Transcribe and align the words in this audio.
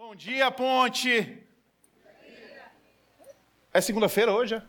Bom 0.00 0.14
dia, 0.14 0.48
Ponte! 0.48 1.38
É 3.74 3.80
segunda-feira 3.80 4.32
hoje? 4.32 4.54
É? 4.54 4.62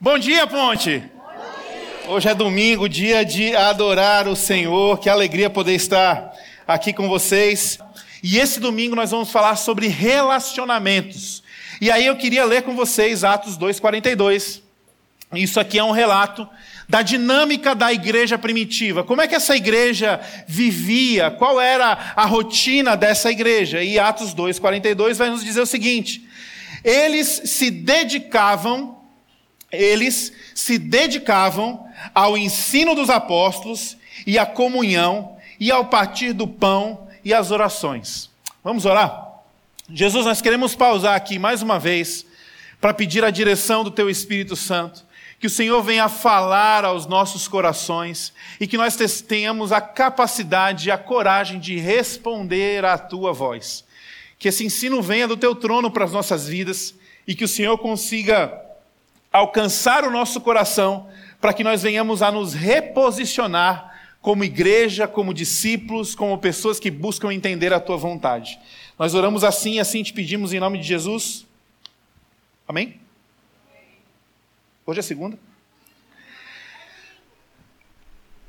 Bom 0.00 0.18
dia, 0.18 0.44
Ponte! 0.44 1.08
Hoje 2.08 2.28
é 2.28 2.34
domingo, 2.34 2.88
dia 2.88 3.24
de 3.24 3.54
adorar 3.54 4.26
o 4.26 4.34
Senhor. 4.34 4.98
Que 4.98 5.08
alegria 5.08 5.48
poder 5.48 5.74
estar 5.74 6.34
aqui 6.66 6.92
com 6.92 7.08
vocês. 7.08 7.78
E 8.24 8.38
esse 8.38 8.58
domingo 8.58 8.96
nós 8.96 9.12
vamos 9.12 9.30
falar 9.30 9.54
sobre 9.54 9.86
relacionamentos. 9.86 11.44
E 11.80 11.88
aí 11.88 12.06
eu 12.06 12.16
queria 12.16 12.44
ler 12.44 12.64
com 12.64 12.74
vocês 12.74 13.22
Atos 13.22 13.56
2:42. 13.56 14.62
Isso 15.32 15.60
aqui 15.60 15.78
é 15.78 15.84
um 15.84 15.92
relato 15.92 16.48
da 16.88 17.02
dinâmica 17.02 17.74
da 17.74 17.92
igreja 17.92 18.38
primitiva. 18.38 19.02
Como 19.02 19.20
é 19.20 19.26
que 19.26 19.34
essa 19.34 19.56
igreja 19.56 20.20
vivia? 20.46 21.30
Qual 21.30 21.60
era 21.60 22.12
a 22.14 22.24
rotina 22.24 22.96
dessa 22.96 23.30
igreja? 23.30 23.82
E 23.82 23.98
Atos 23.98 24.34
2:42 24.34 25.16
vai 25.16 25.30
nos 25.30 25.44
dizer 25.44 25.60
o 25.60 25.66
seguinte: 25.66 26.26
eles 26.84 27.42
se 27.46 27.70
dedicavam, 27.70 28.98
eles 29.72 30.32
se 30.54 30.78
dedicavam 30.78 31.86
ao 32.14 32.38
ensino 32.38 32.94
dos 32.94 33.10
apóstolos 33.10 33.96
e 34.26 34.38
à 34.38 34.46
comunhão 34.46 35.36
e 35.58 35.70
ao 35.70 35.86
partir 35.86 36.32
do 36.32 36.46
pão 36.46 37.08
e 37.24 37.34
às 37.34 37.50
orações. 37.50 38.30
Vamos 38.62 38.84
orar? 38.84 39.24
Jesus, 39.92 40.26
nós 40.26 40.40
queremos 40.40 40.74
pausar 40.74 41.14
aqui 41.14 41.38
mais 41.38 41.62
uma 41.62 41.78
vez 41.78 42.26
para 42.80 42.92
pedir 42.92 43.24
a 43.24 43.30
direção 43.30 43.82
do 43.82 43.90
teu 43.90 44.10
Espírito 44.10 44.54
Santo 44.54 45.05
que 45.38 45.46
o 45.46 45.50
Senhor 45.50 45.82
venha 45.82 46.08
falar 46.08 46.84
aos 46.84 47.06
nossos 47.06 47.46
corações 47.46 48.32
e 48.58 48.66
que 48.66 48.76
nós 48.76 48.96
tenhamos 49.22 49.70
a 49.70 49.80
capacidade 49.80 50.88
e 50.88 50.90
a 50.90 50.98
coragem 50.98 51.60
de 51.60 51.78
responder 51.78 52.84
à 52.84 52.96
tua 52.96 53.32
voz. 53.32 53.84
Que 54.38 54.48
esse 54.48 54.64
ensino 54.64 55.02
venha 55.02 55.28
do 55.28 55.36
teu 55.36 55.54
trono 55.54 55.90
para 55.90 56.04
as 56.04 56.12
nossas 56.12 56.48
vidas 56.48 56.94
e 57.26 57.34
que 57.34 57.44
o 57.44 57.48
Senhor 57.48 57.76
consiga 57.78 58.62
alcançar 59.32 60.04
o 60.04 60.10
nosso 60.10 60.40
coração 60.40 61.08
para 61.40 61.52
que 61.52 61.64
nós 61.64 61.82
venhamos 61.82 62.22
a 62.22 62.32
nos 62.32 62.54
reposicionar 62.54 63.94
como 64.20 64.42
igreja, 64.42 65.06
como 65.06 65.34
discípulos, 65.34 66.14
como 66.14 66.36
pessoas 66.38 66.80
que 66.80 66.90
buscam 66.90 67.32
entender 67.32 67.72
a 67.72 67.78
tua 67.78 67.96
vontade. 67.96 68.58
Nós 68.98 69.14
oramos 69.14 69.44
assim 69.44 69.74
e 69.74 69.80
assim 69.80 70.02
te 70.02 70.12
pedimos 70.12 70.52
em 70.52 70.58
nome 70.58 70.78
de 70.78 70.84
Jesus. 70.84 71.46
Amém? 72.66 73.05
Hoje 74.86 75.00
é 75.00 75.02
segunda. 75.02 75.36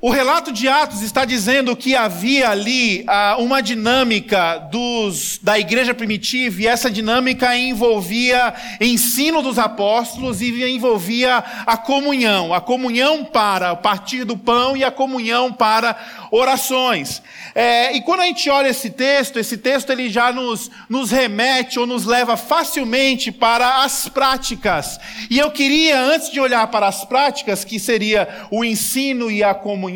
O 0.00 0.10
relato 0.10 0.52
de 0.52 0.68
Atos 0.68 1.02
está 1.02 1.24
dizendo 1.24 1.74
que 1.74 1.96
havia 1.96 2.50
ali 2.50 3.02
ah, 3.08 3.34
uma 3.40 3.60
dinâmica 3.60 4.58
dos, 4.70 5.40
da 5.42 5.58
igreja 5.58 5.92
primitiva, 5.92 6.62
e 6.62 6.68
essa 6.68 6.88
dinâmica 6.88 7.56
envolvia 7.56 8.54
ensino 8.80 9.42
dos 9.42 9.58
apóstolos 9.58 10.40
e 10.40 10.62
envolvia 10.70 11.38
a 11.66 11.76
comunhão, 11.76 12.54
a 12.54 12.60
comunhão 12.60 13.24
para 13.24 13.74
partir 13.74 14.22
do 14.22 14.36
pão 14.36 14.76
e 14.76 14.84
a 14.84 14.90
comunhão 14.92 15.52
para 15.52 15.96
orações. 16.30 17.20
É, 17.52 17.92
e 17.96 18.00
quando 18.00 18.20
a 18.20 18.26
gente 18.26 18.48
olha 18.48 18.68
esse 18.68 18.90
texto, 18.90 19.36
esse 19.36 19.56
texto 19.56 19.90
ele 19.90 20.08
já 20.08 20.30
nos, 20.32 20.70
nos 20.88 21.10
remete 21.10 21.76
ou 21.76 21.88
nos 21.88 22.04
leva 22.04 22.36
facilmente 22.36 23.32
para 23.32 23.82
as 23.82 24.08
práticas. 24.08 25.00
E 25.28 25.40
eu 25.40 25.50
queria, 25.50 26.00
antes 26.00 26.30
de 26.30 26.38
olhar 26.38 26.68
para 26.68 26.86
as 26.86 27.04
práticas, 27.04 27.64
que 27.64 27.80
seria 27.80 28.46
o 28.48 28.64
ensino 28.64 29.28
e 29.28 29.42
a 29.42 29.54
comunhão, 29.54 29.87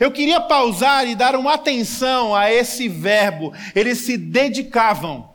eu 0.00 0.10
queria 0.10 0.40
pausar 0.40 1.06
e 1.06 1.14
dar 1.14 1.36
uma 1.36 1.54
atenção 1.54 2.34
a 2.34 2.52
esse 2.52 2.88
verbo. 2.88 3.52
Eles 3.74 3.98
se 3.98 4.16
dedicavam. 4.16 5.28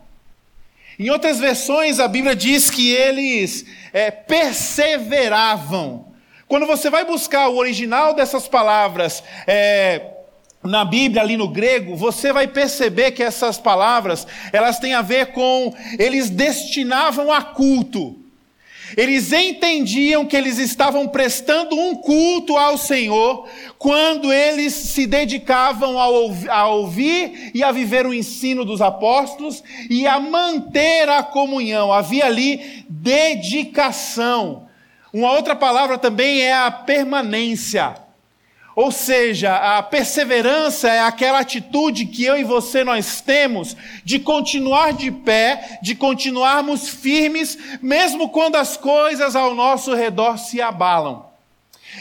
Em 0.98 1.10
outras 1.10 1.40
versões, 1.40 2.00
a 2.00 2.08
Bíblia 2.08 2.36
diz 2.36 2.70
que 2.70 2.92
eles 2.92 3.66
é, 3.92 4.12
perseveravam. 4.12 6.14
Quando 6.48 6.66
você 6.66 6.90
vai 6.90 7.04
buscar 7.04 7.50
o 7.50 7.58
original 7.58 8.14
dessas 8.14 8.48
palavras, 8.48 9.24
é, 9.48 10.14
na 10.64 10.86
Bíblia, 10.86 11.22
ali 11.22 11.36
no 11.36 11.48
grego, 11.48 11.96
você 11.96 12.32
vai 12.32 12.48
perceber 12.48 13.12
que 13.12 13.22
essas 13.22 13.58
palavras, 13.58 14.26
elas 14.52 14.80
têm 14.80 14.94
a 14.94 15.02
ver 15.02 15.28
com, 15.28 15.76
eles 16.00 16.30
destinavam 16.30 17.32
a 17.32 17.42
culto. 17.42 18.23
Eles 18.96 19.32
entendiam 19.32 20.26
que 20.26 20.36
eles 20.36 20.58
estavam 20.58 21.08
prestando 21.08 21.76
um 21.76 21.96
culto 21.96 22.58
ao 22.58 22.78
Senhor 22.78 23.48
quando 23.78 24.32
eles 24.32 24.74
se 24.74 25.08
dedicavam 25.08 26.00
a 26.00 26.68
ouvir 26.68 27.52
e 27.54 27.64
a 27.64 27.72
viver 27.72 28.06
o 28.06 28.14
ensino 28.14 28.64
dos 28.64 28.82
apóstolos 28.82 29.64
e 29.90 30.06
a 30.08 30.20
manter 30.20 31.10
a 31.10 31.24
comunhão. 31.24 31.92
Havia 31.92 32.26
ali 32.26 32.86
dedicação. 32.90 34.68
Uma 35.12 35.32
outra 35.34 35.56
palavra 35.56 35.98
também 35.98 36.42
é 36.42 36.54
a 36.54 36.72
permanência. 36.72 38.03
Ou 38.76 38.92
seja, 38.92 39.56
a 39.56 39.84
perseverança 39.84 40.90
é 40.90 41.00
aquela 41.00 41.40
atitude 41.40 42.08
que 42.08 42.24
eu 42.24 42.36
e 42.36 42.44
você 42.44 42.84
nós 42.84 43.22
temos 43.22 43.78
de 44.04 44.18
continuar 44.20 44.94
de 44.94 45.12
pé, 45.12 45.80
de 45.82 45.94
continuarmos 45.94 46.90
firmes, 46.90 47.58
mesmo 47.82 48.30
quando 48.30 48.56
as 48.56 48.76
coisas 48.76 49.36
ao 49.36 49.54
nosso 49.54 49.94
redor 49.94 50.40
se 50.40 50.60
abalam. 50.60 51.26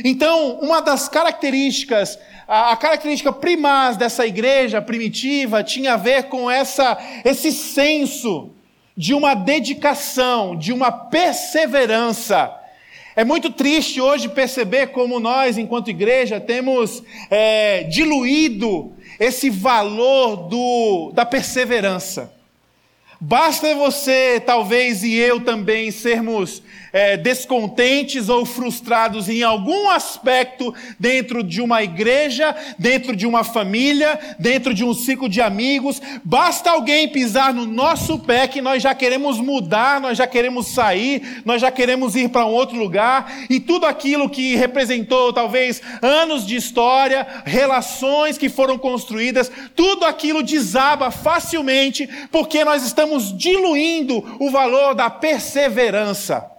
Então, 0.03 0.59
uma 0.61 0.81
das 0.81 1.09
características, 1.09 2.19
a 2.49 2.75
característica 2.77 3.31
primaz 3.31 3.99
dessa 3.99 4.27
igreja 4.27 4.81
primitiva 4.81 5.63
tinha 5.63 5.93
a 5.93 5.99
ver 5.99 6.25
com 6.25 6.51
essa, 6.51 6.97
esse 7.23 7.53
senso 7.53 8.51
de 8.97 9.13
uma 9.13 9.35
dedicação, 9.35 10.57
de 10.57 10.73
uma 10.73 10.91
perseverança 10.91 12.62
é 13.15 13.25
muito 13.25 13.51
triste 13.51 14.01
hoje 14.01 14.29
perceber 14.29 14.89
como 14.89 15.21
nós, 15.21 15.59
enquanto 15.59 15.91
igreja, 15.91 16.41
temos 16.41 17.03
é, 17.31 17.85
diluído 17.85 18.93
esse 19.21 19.51
valor 19.51 20.49
do, 20.49 21.13
da 21.13 21.27
perseverança. 21.27 22.33
Basta 23.21 23.75
você, 23.75 24.43
talvez, 24.45 25.05
e 25.05 25.15
eu 25.15 25.41
também 25.41 25.91
sermos 25.91 26.63
é, 26.93 27.17
descontentes 27.17 28.29
ou 28.29 28.45
frustrados 28.45 29.29
em 29.29 29.43
algum 29.43 29.89
aspecto 29.89 30.75
dentro 30.99 31.43
de 31.43 31.61
uma 31.61 31.83
igreja, 31.83 32.55
dentro 32.79 33.17
de 33.17 33.27
uma 33.27 33.43
família, 33.43 34.19
dentro 34.39 34.75
de 34.75 34.85
um 34.85 34.93
ciclo 34.93 35.29
de 35.29 35.41
amigos. 35.41 36.03
Basta 36.23 36.71
alguém 36.71 37.09
pisar 37.09 37.55
no 37.55 37.67
nosso 37.67 38.19
pé 38.19 38.47
que 38.47 38.61
nós 38.61 38.83
já 38.83 38.95
queremos 38.95 39.39
mudar, 39.39 40.01
nós 40.01 40.19
já 40.19 40.27
queremos 40.27 40.69
sair, 40.69 41.43
nós 41.45 41.61
já 41.61 41.71
queremos 41.71 42.15
ir 42.15 42.29
para 42.29 42.45
um 42.45 42.51
outro 42.51 42.77
lugar, 42.77 43.33
e 43.49 43.59
tudo 43.59 43.87
aquilo 43.87 44.29
que 44.29 44.57
representou 44.57 45.33
talvez 45.33 45.81
anos 46.03 46.47
de 46.47 46.57
história, 46.57 47.27
relações 47.45 48.37
que 48.37 48.49
foram 48.49 48.77
construídas, 48.77 49.51
tudo 49.75 50.05
aquilo 50.05 50.43
desaba 50.43 51.11
facilmente 51.11 52.09
porque 52.31 52.65
nós 52.65 52.85
estamos 52.85 53.37
diluindo 53.37 54.37
o 54.39 54.51
valor 54.51 54.95
da 54.95 55.09
perseverança. 55.09 56.52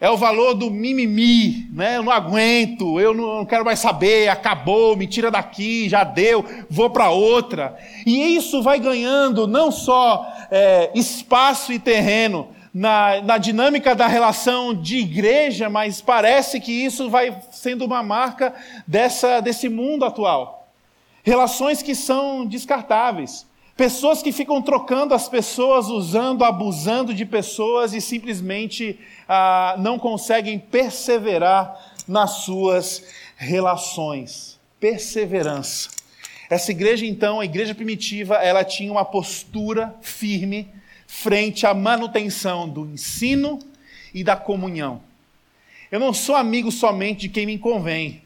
É 0.00 0.08
o 0.08 0.16
valor 0.16 0.54
do 0.54 0.70
mimimi, 0.70 1.68
né? 1.72 1.96
Eu 1.96 2.04
não 2.04 2.12
aguento, 2.12 3.00
eu 3.00 3.12
não 3.12 3.44
quero 3.44 3.64
mais 3.64 3.80
saber, 3.80 4.28
acabou, 4.28 4.96
me 4.96 5.08
tira 5.08 5.28
daqui, 5.28 5.88
já 5.88 6.04
deu, 6.04 6.44
vou 6.70 6.88
para 6.88 7.10
outra. 7.10 7.76
E 8.06 8.36
isso 8.36 8.62
vai 8.62 8.78
ganhando 8.78 9.48
não 9.48 9.72
só 9.72 10.24
é, 10.52 10.92
espaço 10.94 11.72
e 11.72 11.80
terreno 11.80 12.46
na, 12.72 13.20
na 13.22 13.38
dinâmica 13.38 13.92
da 13.92 14.06
relação 14.06 14.72
de 14.72 14.98
igreja, 14.98 15.68
mas 15.68 16.00
parece 16.00 16.60
que 16.60 16.70
isso 16.70 17.10
vai 17.10 17.36
sendo 17.50 17.84
uma 17.84 18.00
marca 18.00 18.54
dessa, 18.86 19.40
desse 19.40 19.68
mundo 19.68 20.04
atual. 20.04 20.68
Relações 21.24 21.82
que 21.82 21.96
são 21.96 22.46
descartáveis. 22.46 23.47
Pessoas 23.78 24.20
que 24.20 24.32
ficam 24.32 24.60
trocando 24.60 25.14
as 25.14 25.28
pessoas, 25.28 25.86
usando, 25.86 26.42
abusando 26.42 27.14
de 27.14 27.24
pessoas 27.24 27.94
e 27.94 28.00
simplesmente 28.00 28.98
ah, 29.28 29.76
não 29.78 30.00
conseguem 30.00 30.58
perseverar 30.58 31.94
nas 32.08 32.38
suas 32.38 33.04
relações. 33.36 34.58
Perseverança. 34.80 35.90
Essa 36.50 36.72
igreja, 36.72 37.06
então, 37.06 37.38
a 37.38 37.44
igreja 37.44 37.72
primitiva, 37.72 38.34
ela 38.34 38.64
tinha 38.64 38.90
uma 38.90 39.04
postura 39.04 39.94
firme 40.00 40.68
frente 41.06 41.64
à 41.64 41.72
manutenção 41.72 42.68
do 42.68 42.84
ensino 42.84 43.60
e 44.12 44.24
da 44.24 44.34
comunhão. 44.34 45.00
Eu 45.88 46.00
não 46.00 46.12
sou 46.12 46.34
amigo 46.34 46.72
somente 46.72 47.20
de 47.20 47.28
quem 47.28 47.46
me 47.46 47.56
convém. 47.56 48.22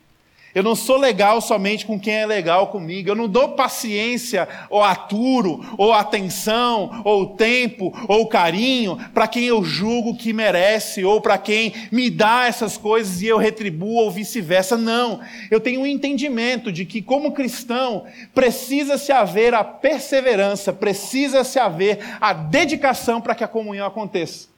Eu 0.54 0.62
não 0.62 0.75
sou 0.75 0.99
legal 0.99 1.40
somente 1.40 1.87
com 1.87 1.99
quem 1.99 2.14
é 2.14 2.26
legal 2.26 2.66
comigo. 2.66 3.08
Eu 3.08 3.14
não 3.14 3.26
dou 3.26 3.50
paciência, 3.50 4.46
ou 4.69 4.82
aturo, 4.82 5.64
ou 5.78 5.93
atenção, 5.93 7.02
ou 7.04 7.28
tempo, 7.28 7.93
ou 8.06 8.26
carinho 8.26 8.99
para 9.14 9.26
quem 9.26 9.44
eu 9.44 9.64
julgo 9.64 10.16
que 10.16 10.32
merece, 10.32 11.04
ou 11.04 11.22
para 11.22 11.38
quem 11.38 11.72
me 11.90 12.10
dá 12.10 12.46
essas 12.46 12.76
coisas 12.76 13.22
e 13.22 13.26
eu 13.26 13.38
retribuo, 13.38 13.96
ou 13.96 14.10
vice-versa. 14.10 14.76
Não. 14.76 15.20
Eu 15.50 15.58
tenho 15.58 15.81
um 15.81 15.87
entendimento 15.87 16.70
de 16.70 16.84
que, 16.84 17.00
como 17.00 17.32
cristão, 17.32 18.04
precisa-se 18.34 19.10
haver 19.10 19.54
a 19.54 19.64
perseverança, 19.64 20.70
precisa-se 20.70 21.58
haver 21.58 21.99
a 22.20 22.34
dedicação 22.34 23.22
para 23.22 23.34
que 23.34 23.44
a 23.44 23.49
comunhão 23.49 23.87
aconteça. 23.87 24.49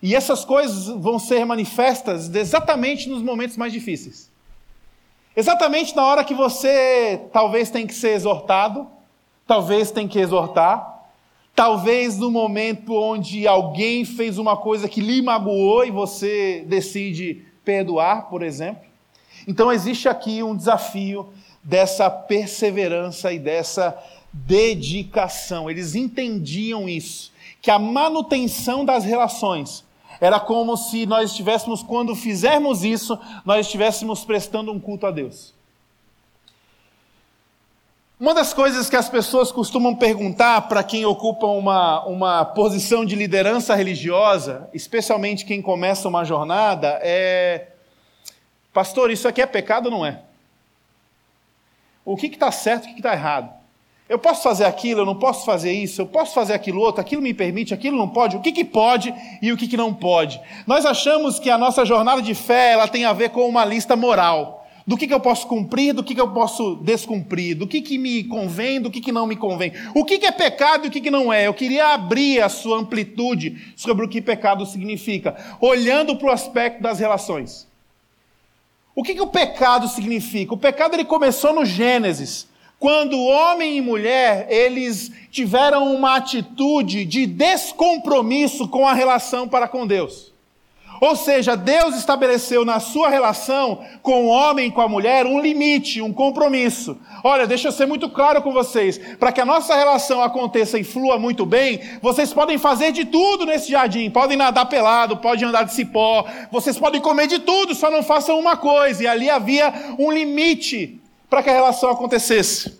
E 0.00 0.14
essas 0.14 0.44
coisas 0.44 0.86
vão 0.86 1.18
ser 1.18 1.44
manifestas 1.44 2.32
exatamente 2.32 3.08
nos 3.08 3.20
momentos 3.20 3.56
mais 3.56 3.72
difíceis. 3.72 4.27
Exatamente 5.38 5.94
na 5.94 6.04
hora 6.04 6.24
que 6.24 6.34
você 6.34 7.20
talvez 7.32 7.70
tem 7.70 7.86
que 7.86 7.94
ser 7.94 8.08
exortado, 8.08 8.88
talvez 9.46 9.92
tem 9.92 10.08
que 10.08 10.18
exortar, 10.18 11.04
talvez 11.54 12.18
no 12.18 12.28
momento 12.28 12.92
onde 12.92 13.46
alguém 13.46 14.04
fez 14.04 14.36
uma 14.36 14.56
coisa 14.56 14.88
que 14.88 15.00
lhe 15.00 15.22
magoou 15.22 15.84
e 15.84 15.92
você 15.92 16.64
decide 16.66 17.46
perdoar, 17.64 18.28
por 18.28 18.42
exemplo. 18.42 18.82
Então 19.46 19.70
existe 19.70 20.08
aqui 20.08 20.42
um 20.42 20.56
desafio 20.56 21.32
dessa 21.62 22.10
perseverança 22.10 23.32
e 23.32 23.38
dessa 23.38 23.96
dedicação. 24.32 25.70
Eles 25.70 25.94
entendiam 25.94 26.88
isso, 26.88 27.32
que 27.62 27.70
a 27.70 27.78
manutenção 27.78 28.84
das 28.84 29.04
relações 29.04 29.84
era 30.20 30.40
como 30.40 30.76
se 30.76 31.06
nós 31.06 31.30
estivéssemos, 31.30 31.82
quando 31.82 32.14
fizermos 32.14 32.84
isso, 32.84 33.18
nós 33.44 33.66
estivéssemos 33.66 34.24
prestando 34.24 34.72
um 34.72 34.80
culto 34.80 35.06
a 35.06 35.10
Deus. 35.10 35.54
Uma 38.20 38.34
das 38.34 38.52
coisas 38.52 38.90
que 38.90 38.96
as 38.96 39.08
pessoas 39.08 39.52
costumam 39.52 39.94
perguntar 39.94 40.62
para 40.62 40.82
quem 40.82 41.06
ocupa 41.06 41.46
uma, 41.46 42.04
uma 42.04 42.44
posição 42.44 43.04
de 43.04 43.14
liderança 43.14 43.76
religiosa, 43.76 44.68
especialmente 44.74 45.44
quem 45.44 45.62
começa 45.62 46.08
uma 46.08 46.24
jornada, 46.24 46.98
é: 47.00 47.68
Pastor, 48.72 49.12
isso 49.12 49.28
aqui 49.28 49.40
é 49.40 49.46
pecado 49.46 49.86
ou 49.86 49.92
não 49.92 50.04
é? 50.04 50.22
O 52.04 52.16
que 52.16 52.26
está 52.26 52.50
certo 52.50 52.88
e 52.88 52.90
o 52.90 52.94
que 52.94 52.98
está 52.98 53.12
errado? 53.12 53.52
Eu 54.08 54.18
posso 54.18 54.42
fazer 54.42 54.64
aquilo, 54.64 55.02
eu 55.02 55.06
não 55.06 55.16
posso 55.16 55.44
fazer 55.44 55.70
isso, 55.70 56.00
eu 56.00 56.06
posso 56.06 56.32
fazer 56.32 56.54
aquilo 56.54 56.80
outro, 56.80 57.00
aquilo 57.00 57.20
me 57.20 57.34
permite, 57.34 57.74
aquilo 57.74 57.98
não 57.98 58.08
pode, 58.08 58.36
o 58.36 58.40
que, 58.40 58.52
que 58.52 58.64
pode 58.64 59.14
e 59.42 59.52
o 59.52 59.56
que, 59.56 59.68
que 59.68 59.76
não 59.76 59.92
pode. 59.92 60.40
Nós 60.66 60.86
achamos 60.86 61.38
que 61.38 61.50
a 61.50 61.58
nossa 61.58 61.84
jornada 61.84 62.22
de 62.22 62.34
fé 62.34 62.72
ela 62.72 62.88
tem 62.88 63.04
a 63.04 63.12
ver 63.12 63.28
com 63.30 63.46
uma 63.46 63.64
lista 63.66 63.94
moral. 63.94 64.56
Do 64.86 64.96
que, 64.96 65.06
que 65.06 65.12
eu 65.12 65.20
posso 65.20 65.46
cumprir, 65.46 65.92
do 65.92 66.02
que, 66.02 66.14
que 66.14 66.20
eu 66.20 66.30
posso 66.30 66.76
descumprir, 66.76 67.54
do 67.54 67.66
que, 67.66 67.82
que 67.82 67.98
me 67.98 68.24
convém, 68.24 68.80
do 68.80 68.90
que, 68.90 69.02
que 69.02 69.12
não 69.12 69.26
me 69.26 69.36
convém. 69.36 69.70
O 69.94 70.02
que, 70.02 70.18
que 70.18 70.24
é 70.24 70.32
pecado 70.32 70.86
e 70.86 70.88
o 70.88 70.90
que, 70.90 71.02
que 71.02 71.10
não 71.10 71.30
é. 71.30 71.46
Eu 71.46 71.52
queria 71.52 71.88
abrir 71.88 72.40
a 72.40 72.48
sua 72.48 72.78
amplitude 72.78 73.74
sobre 73.76 74.06
o 74.06 74.08
que 74.08 74.22
pecado 74.22 74.64
significa, 74.64 75.36
olhando 75.60 76.16
para 76.16 76.28
o 76.28 76.32
aspecto 76.32 76.82
das 76.82 76.98
relações. 76.98 77.68
O 78.94 79.02
que, 79.02 79.14
que 79.14 79.20
o 79.20 79.26
pecado 79.26 79.86
significa? 79.88 80.54
O 80.54 80.56
pecado 80.56 80.94
ele 80.94 81.04
começou 81.04 81.52
no 81.52 81.66
Gênesis. 81.66 82.48
Quando 82.78 83.18
homem 83.18 83.76
e 83.76 83.80
mulher, 83.80 84.46
eles 84.48 85.10
tiveram 85.32 85.92
uma 85.94 86.16
atitude 86.16 87.04
de 87.04 87.26
descompromisso 87.26 88.68
com 88.68 88.86
a 88.86 88.92
relação 88.92 89.48
para 89.48 89.66
com 89.66 89.84
Deus. 89.84 90.32
Ou 91.00 91.14
seja, 91.14 91.56
Deus 91.56 91.96
estabeleceu 91.96 92.64
na 92.64 92.80
sua 92.80 93.08
relação 93.08 93.84
com 94.02 94.26
o 94.26 94.28
homem 94.28 94.68
e 94.68 94.70
com 94.70 94.80
a 94.80 94.88
mulher 94.88 95.26
um 95.26 95.40
limite, 95.40 96.02
um 96.02 96.12
compromisso. 96.12 96.96
Olha, 97.22 97.46
deixa 97.46 97.68
eu 97.68 97.72
ser 97.72 97.86
muito 97.86 98.08
claro 98.08 98.42
com 98.42 98.52
vocês. 98.52 98.98
Para 99.16 99.30
que 99.30 99.40
a 99.40 99.44
nossa 99.44 99.76
relação 99.76 100.22
aconteça 100.22 100.78
e 100.78 100.84
flua 100.84 101.18
muito 101.18 101.46
bem, 101.46 101.80
vocês 102.02 102.32
podem 102.32 102.58
fazer 102.58 102.92
de 102.92 103.04
tudo 103.04 103.46
nesse 103.46 103.70
jardim. 103.70 104.10
Podem 104.10 104.36
nadar 104.36 104.66
pelado, 104.66 105.16
podem 105.16 105.48
andar 105.48 105.64
de 105.64 105.74
cipó, 105.74 106.24
vocês 106.50 106.78
podem 106.78 107.00
comer 107.00 107.26
de 107.26 107.40
tudo, 107.40 107.74
só 107.74 107.90
não 107.90 108.02
façam 108.02 108.38
uma 108.38 108.56
coisa. 108.56 109.02
E 109.02 109.06
ali 109.06 109.30
havia 109.30 109.72
um 109.98 110.10
limite 110.10 111.00
para 111.28 111.42
que 111.42 111.50
a 111.50 111.54
relação 111.54 111.90
acontecesse. 111.90 112.78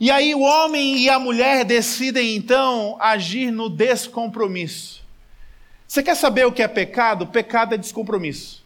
E 0.00 0.10
aí 0.10 0.34
o 0.34 0.40
homem 0.40 0.98
e 0.98 1.08
a 1.08 1.18
mulher 1.18 1.64
decidem 1.64 2.36
então 2.36 2.96
agir 3.00 3.50
no 3.50 3.68
descompromisso. 3.68 5.02
Você 5.86 6.02
quer 6.02 6.14
saber 6.14 6.46
o 6.46 6.52
que 6.52 6.62
é 6.62 6.68
pecado? 6.68 7.26
Pecado 7.26 7.74
é 7.74 7.78
descompromisso. 7.78 8.62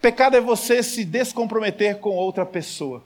Pecado 0.00 0.36
é 0.36 0.40
você 0.40 0.82
se 0.82 1.04
descomprometer 1.04 1.98
com 1.98 2.10
outra 2.10 2.46
pessoa. 2.46 3.02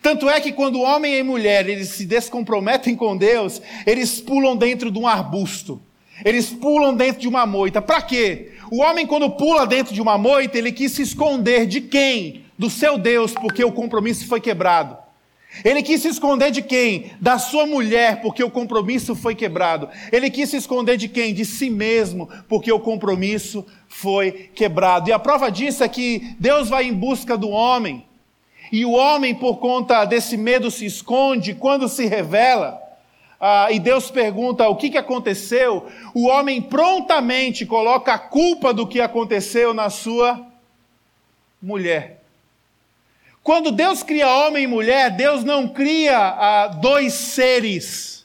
Tanto 0.00 0.28
é 0.28 0.40
que 0.40 0.52
quando 0.52 0.80
homem 0.80 1.14
e 1.14 1.22
mulher 1.22 1.68
eles 1.68 1.88
se 1.88 2.04
descomprometem 2.04 2.94
com 2.94 3.16
Deus, 3.16 3.60
eles 3.86 4.20
pulam 4.20 4.56
dentro 4.56 4.90
de 4.90 4.98
um 4.98 5.06
arbusto. 5.06 5.80
Eles 6.24 6.50
pulam 6.50 6.94
dentro 6.94 7.20
de 7.22 7.28
uma 7.28 7.46
moita. 7.46 7.80
Para 7.80 8.02
quê? 8.02 8.52
O 8.70 8.82
homem 8.82 9.06
quando 9.06 9.30
pula 9.30 9.66
dentro 9.66 9.94
de 9.94 10.00
uma 10.00 10.16
moita, 10.18 10.56
ele 10.56 10.72
quis 10.72 10.92
se 10.92 11.02
esconder 11.02 11.66
de 11.66 11.80
quem? 11.80 12.41
Do 12.58 12.70
seu 12.70 12.98
Deus, 12.98 13.32
porque 13.32 13.64
o 13.64 13.72
compromisso 13.72 14.26
foi 14.26 14.40
quebrado. 14.40 14.96
Ele 15.64 15.82
quis 15.82 16.00
se 16.00 16.08
esconder 16.08 16.50
de 16.50 16.62
quem? 16.62 17.10
Da 17.20 17.38
sua 17.38 17.66
mulher, 17.66 18.22
porque 18.22 18.42
o 18.42 18.50
compromisso 18.50 19.14
foi 19.14 19.34
quebrado. 19.34 19.88
Ele 20.10 20.30
quis 20.30 20.48
se 20.48 20.56
esconder 20.56 20.96
de 20.96 21.08
quem? 21.08 21.34
De 21.34 21.44
si 21.44 21.68
mesmo, 21.68 22.28
porque 22.48 22.72
o 22.72 22.80
compromisso 22.80 23.64
foi 23.86 24.50
quebrado. 24.54 25.10
E 25.10 25.12
a 25.12 25.18
prova 25.18 25.50
disso 25.50 25.84
é 25.84 25.88
que 25.88 26.34
Deus 26.38 26.70
vai 26.70 26.84
em 26.84 26.94
busca 26.94 27.36
do 27.36 27.50
homem. 27.50 28.06
E 28.72 28.86
o 28.86 28.92
homem, 28.92 29.34
por 29.34 29.58
conta 29.58 30.06
desse 30.06 30.38
medo, 30.38 30.70
se 30.70 30.86
esconde. 30.86 31.54
Quando 31.54 31.86
se 31.86 32.06
revela, 32.06 32.80
ah, 33.38 33.70
e 33.70 33.78
Deus 33.78 34.10
pergunta 34.10 34.66
o 34.68 34.76
que, 34.76 34.88
que 34.88 34.96
aconteceu, 34.96 35.86
o 36.14 36.28
homem 36.28 36.62
prontamente 36.62 37.66
coloca 37.66 38.14
a 38.14 38.18
culpa 38.18 38.72
do 38.72 38.86
que 38.86 39.02
aconteceu 39.02 39.74
na 39.74 39.90
sua 39.90 40.46
mulher. 41.60 42.21
Quando 43.42 43.72
Deus 43.72 44.02
cria 44.04 44.28
homem 44.28 44.64
e 44.64 44.68
mulher, 44.68 45.10
Deus 45.10 45.42
não 45.42 45.66
cria 45.66 46.16
ah, 46.16 46.68
dois 46.68 47.12
seres. 47.12 48.24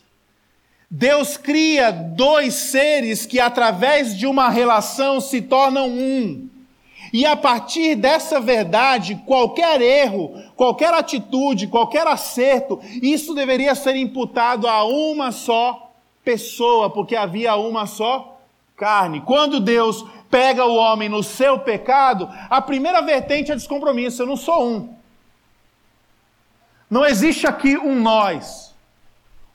Deus 0.89 1.35
cria 1.37 1.91
dois 1.91 2.53
seres 2.53 3.25
que, 3.25 3.39
através 3.39 4.15
de 4.15 4.27
uma 4.27 4.49
relação, 4.49 5.19
se 5.19 5.41
tornam 5.41 5.89
um. 5.89 6.47
E 7.11 7.25
a 7.25 7.35
partir 7.35 7.95
dessa 7.95 8.39
verdade, 8.39 9.21
qualquer 9.25 9.81
erro, 9.81 10.31
qualquer 10.55 10.93
atitude, 10.93 11.67
qualquer 11.67 12.05
acerto, 12.05 12.79
isso 13.01 13.33
deveria 13.33 13.73
ser 13.75 13.95
imputado 13.95 14.67
a 14.67 14.83
uma 14.83 15.31
só 15.31 15.91
pessoa, 16.23 16.89
porque 16.89 17.15
havia 17.15 17.55
uma 17.55 17.85
só 17.85 18.39
carne. 18.75 19.21
Quando 19.21 19.59
Deus 19.59 20.05
pega 20.29 20.65
o 20.65 20.75
homem 20.75 21.09
no 21.09 21.23
seu 21.23 21.59
pecado, 21.59 22.29
a 22.49 22.61
primeira 22.61 23.01
vertente 23.01 23.51
é 23.51 23.55
descompromisso. 23.55 24.21
Eu 24.21 24.27
não 24.27 24.37
sou 24.37 24.67
um. 24.67 24.96
Não 26.89 27.05
existe 27.05 27.45
aqui 27.45 27.77
um 27.77 27.99
nós. 27.99 28.73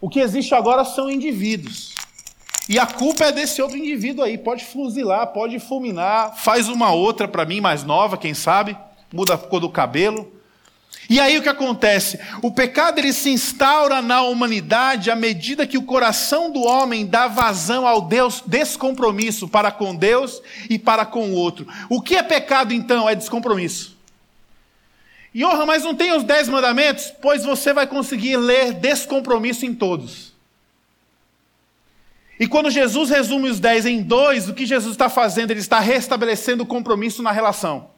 O 0.00 0.08
que 0.08 0.20
existe 0.20 0.54
agora 0.54 0.84
são 0.84 1.10
indivíduos. 1.10 1.94
E 2.68 2.78
a 2.78 2.86
culpa 2.86 3.24
é 3.24 3.32
desse 3.32 3.60
outro 3.60 3.76
indivíduo 3.76 4.24
aí. 4.24 4.36
Pode 4.36 4.64
fuzilar, 4.64 5.28
pode 5.28 5.58
fulminar, 5.58 6.36
faz 6.36 6.68
uma 6.68 6.92
outra 6.92 7.26
para 7.26 7.44
mim, 7.44 7.60
mais 7.60 7.84
nova, 7.84 8.16
quem 8.16 8.34
sabe, 8.34 8.76
muda 9.12 9.34
a 9.34 9.38
cor 9.38 9.60
do 9.60 9.70
cabelo. 9.70 10.30
E 11.08 11.18
aí 11.18 11.36
o 11.36 11.42
que 11.42 11.48
acontece? 11.48 12.18
O 12.42 12.50
pecado 12.50 12.98
ele 12.98 13.12
se 13.12 13.30
instaura 13.30 14.00
na 14.00 14.22
humanidade 14.22 15.10
à 15.10 15.16
medida 15.16 15.66
que 15.66 15.76
o 15.76 15.82
coração 15.82 16.50
do 16.50 16.62
homem 16.62 17.04
dá 17.04 17.26
vazão 17.26 17.86
ao 17.86 18.02
Deus 18.02 18.42
descompromisso 18.46 19.48
para 19.48 19.70
com 19.70 19.94
Deus 19.94 20.40
e 20.70 20.78
para 20.78 21.04
com 21.04 21.30
o 21.30 21.34
outro. 21.34 21.66
O 21.88 22.00
que 22.00 22.14
é 22.14 22.22
pecado 22.22 22.72
então? 22.72 23.08
É 23.08 23.14
descompromisso. 23.14 23.91
Johan, 25.34 25.64
mas 25.64 25.82
não 25.82 25.94
tem 25.94 26.14
os 26.14 26.24
dez 26.24 26.48
mandamentos? 26.48 27.12
Pois 27.22 27.44
você 27.44 27.72
vai 27.72 27.86
conseguir 27.86 28.36
ler 28.36 28.74
descompromisso 28.74 29.64
em 29.64 29.74
todos. 29.74 30.32
E 32.38 32.46
quando 32.46 32.70
Jesus 32.70 33.08
resume 33.08 33.48
os 33.48 33.60
dez 33.60 33.86
em 33.86 34.02
dois, 34.02 34.48
o 34.48 34.54
que 34.54 34.66
Jesus 34.66 34.92
está 34.92 35.08
fazendo? 35.08 35.52
Ele 35.52 35.60
está 35.60 35.78
restabelecendo 35.78 36.64
o 36.64 36.66
compromisso 36.66 37.22
na 37.22 37.30
relação. 37.30 37.90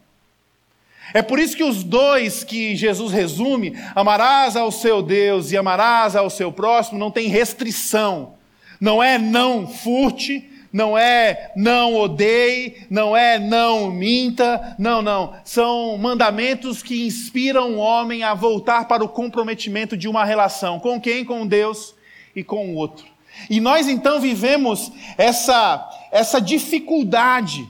É 1.13 1.21
por 1.21 1.39
isso 1.39 1.55
que 1.55 1.63
os 1.63 1.83
dois 1.83 2.43
que 2.43 2.75
Jesus 2.75 3.11
resume, 3.11 3.77
amarás 3.95 4.55
ao 4.55 4.71
seu 4.71 5.01
Deus 5.01 5.51
e 5.51 5.57
amarás 5.57 6.15
ao 6.15 6.29
seu 6.29 6.51
próximo, 6.51 6.99
não 6.99 7.11
tem 7.11 7.27
restrição. 7.27 8.33
Não 8.79 9.01
é 9.01 9.17
não 9.17 9.67
furte, 9.67 10.49
não 10.75 10.97
é 10.97 11.53
não 11.55 11.95
odeie, 11.95 12.85
não 12.89 13.15
é 13.15 13.39
não 13.39 13.89
minta, 13.89 14.75
não, 14.77 15.01
não. 15.01 15.33
São 15.45 15.97
mandamentos 15.97 16.83
que 16.83 17.07
inspiram 17.07 17.75
o 17.75 17.77
homem 17.77 18.23
a 18.23 18.33
voltar 18.33 18.85
para 18.85 19.01
o 19.01 19.07
comprometimento 19.07 19.95
de 19.95 20.09
uma 20.09 20.25
relação. 20.25 20.77
Com 20.77 20.99
quem? 20.99 21.23
Com 21.23 21.47
Deus 21.47 21.95
e 22.35 22.43
com 22.43 22.73
o 22.73 22.75
outro. 22.75 23.05
E 23.49 23.61
nós 23.61 23.87
então 23.87 24.19
vivemos 24.19 24.91
essa, 25.17 25.89
essa 26.11 26.41
dificuldade 26.41 27.65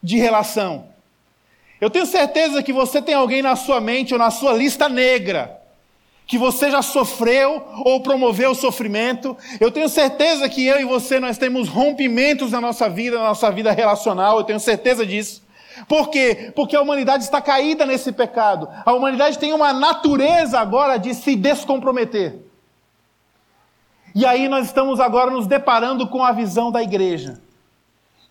de 0.00 0.16
relação. 0.16 0.86
Eu 1.80 1.90
tenho 1.90 2.06
certeza 2.06 2.62
que 2.62 2.72
você 2.72 3.02
tem 3.02 3.16
alguém 3.16 3.42
na 3.42 3.56
sua 3.56 3.80
mente 3.80 4.12
ou 4.12 4.18
na 4.20 4.30
sua 4.30 4.52
lista 4.52 4.88
negra 4.88 5.60
que 6.32 6.38
você 6.38 6.70
já 6.70 6.80
sofreu 6.80 7.62
ou 7.84 8.00
promoveu 8.00 8.54
sofrimento. 8.54 9.36
Eu 9.60 9.70
tenho 9.70 9.86
certeza 9.86 10.48
que 10.48 10.66
eu 10.66 10.80
e 10.80 10.84
você 10.86 11.20
nós 11.20 11.36
temos 11.36 11.68
rompimentos 11.68 12.52
na 12.52 12.58
nossa 12.58 12.88
vida, 12.88 13.18
na 13.18 13.24
nossa 13.24 13.50
vida 13.50 13.70
relacional, 13.70 14.38
eu 14.38 14.44
tenho 14.44 14.58
certeza 14.58 15.04
disso. 15.04 15.42
Por 15.86 16.08
quê? 16.08 16.50
Porque 16.56 16.74
a 16.74 16.80
humanidade 16.80 17.22
está 17.22 17.38
caída 17.38 17.84
nesse 17.84 18.12
pecado. 18.12 18.66
A 18.82 18.94
humanidade 18.94 19.38
tem 19.38 19.52
uma 19.52 19.74
natureza 19.74 20.58
agora 20.58 20.96
de 20.96 21.12
se 21.12 21.36
descomprometer. 21.36 22.38
E 24.14 24.24
aí 24.24 24.48
nós 24.48 24.64
estamos 24.64 25.00
agora 25.00 25.30
nos 25.30 25.46
deparando 25.46 26.08
com 26.08 26.24
a 26.24 26.32
visão 26.32 26.72
da 26.72 26.82
igreja. 26.82 27.42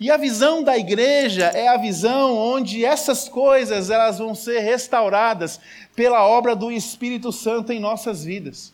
E 0.02 0.10
a 0.10 0.18
visão 0.18 0.64
da 0.64 0.76
igreja 0.76 1.46
é 1.54 1.68
a 1.68 1.78
visão 1.78 2.36
onde 2.36 2.84
essas 2.84 3.30
coisas 3.30 3.92
elas 3.92 4.18
vão 4.18 4.34
ser 4.34 4.58
restauradas 4.62 5.60
pela 5.96 6.26
obra 6.26 6.56
do 6.56 6.72
Espírito 6.72 7.32
Santo 7.32 7.72
em 7.72 7.80
nossas 7.80 8.24
vidas. 8.24 8.74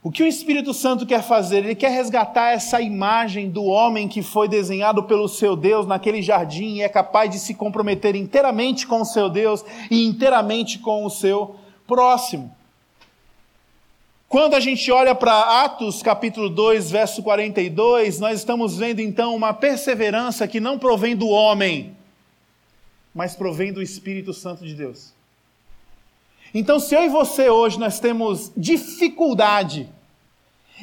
O 0.00 0.08
que 0.08 0.22
o 0.22 0.26
Espírito 0.28 0.72
Santo 0.72 1.04
quer 1.04 1.24
fazer? 1.24 1.64
Ele 1.64 1.74
quer 1.74 1.90
resgatar 1.90 2.52
essa 2.52 2.80
imagem 2.80 3.50
do 3.50 3.64
homem 3.64 4.06
que 4.06 4.22
foi 4.22 4.46
desenhado 4.46 5.02
pelo 5.02 5.26
seu 5.26 5.56
Deus 5.56 5.84
naquele 5.84 6.22
jardim 6.22 6.76
e 6.76 6.82
é 6.82 6.88
capaz 6.88 7.28
de 7.28 7.40
se 7.40 7.52
comprometer 7.52 8.14
inteiramente 8.14 8.86
com 8.86 9.00
o 9.00 9.04
seu 9.04 9.28
Deus 9.28 9.64
e 9.90 10.06
inteiramente 10.06 10.78
com 10.78 11.04
o 11.04 11.10
seu 11.10 11.56
próximo. 11.88 12.54
Quando 14.30 14.54
a 14.54 14.60
gente 14.60 14.92
olha 14.92 15.12
para 15.12 15.64
Atos 15.64 16.04
capítulo 16.04 16.48
2, 16.48 16.88
verso 16.88 17.20
42, 17.20 18.20
nós 18.20 18.38
estamos 18.38 18.76
vendo 18.76 19.00
então 19.00 19.34
uma 19.34 19.52
perseverança 19.52 20.46
que 20.46 20.60
não 20.60 20.78
provém 20.78 21.16
do 21.16 21.26
homem, 21.26 21.96
mas 23.12 23.34
provém 23.34 23.72
do 23.72 23.82
Espírito 23.82 24.32
Santo 24.32 24.64
de 24.64 24.72
Deus. 24.72 25.12
Então, 26.54 26.78
se 26.78 26.94
eu 26.94 27.02
e 27.02 27.08
você 27.08 27.50
hoje 27.50 27.76
nós 27.76 27.98
temos 27.98 28.52
dificuldade 28.56 29.88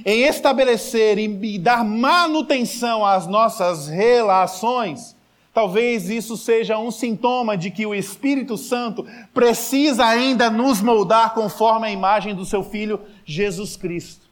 em 0.05 0.23
estabelecer 0.23 1.17
e 1.17 1.57
dar 1.57 1.85
manutenção 1.85 3.05
às 3.05 3.27
nossas 3.27 3.87
relações, 3.87 5.15
talvez 5.57 6.07
isso 6.07 6.37
seja 6.37 6.77
um 6.77 6.91
sintoma 6.91 7.57
de 7.57 7.71
que 7.71 7.83
o 7.83 7.95
Espírito 7.95 8.55
Santo 8.55 9.07
precisa 9.33 10.05
ainda 10.05 10.51
nos 10.51 10.83
moldar 10.83 11.33
conforme 11.33 11.87
a 11.87 11.91
imagem 11.91 12.35
do 12.35 12.45
seu 12.45 12.61
Filho 12.61 13.01
Jesus 13.25 13.75
Cristo. 13.75 14.27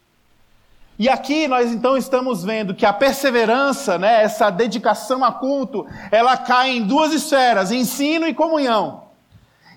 E 0.96 1.08
aqui 1.08 1.48
nós 1.48 1.72
então 1.72 1.96
estamos 1.96 2.44
vendo 2.44 2.76
que 2.76 2.86
a 2.86 2.92
perseverança, 2.92 3.98
né, 3.98 4.22
essa 4.22 4.50
dedicação 4.50 5.24
a 5.24 5.32
culto, 5.32 5.84
ela 6.12 6.36
cai 6.36 6.76
em 6.76 6.84
duas 6.84 7.12
esferas: 7.12 7.72
ensino 7.72 8.28
e 8.28 8.32
comunhão. 8.32 9.02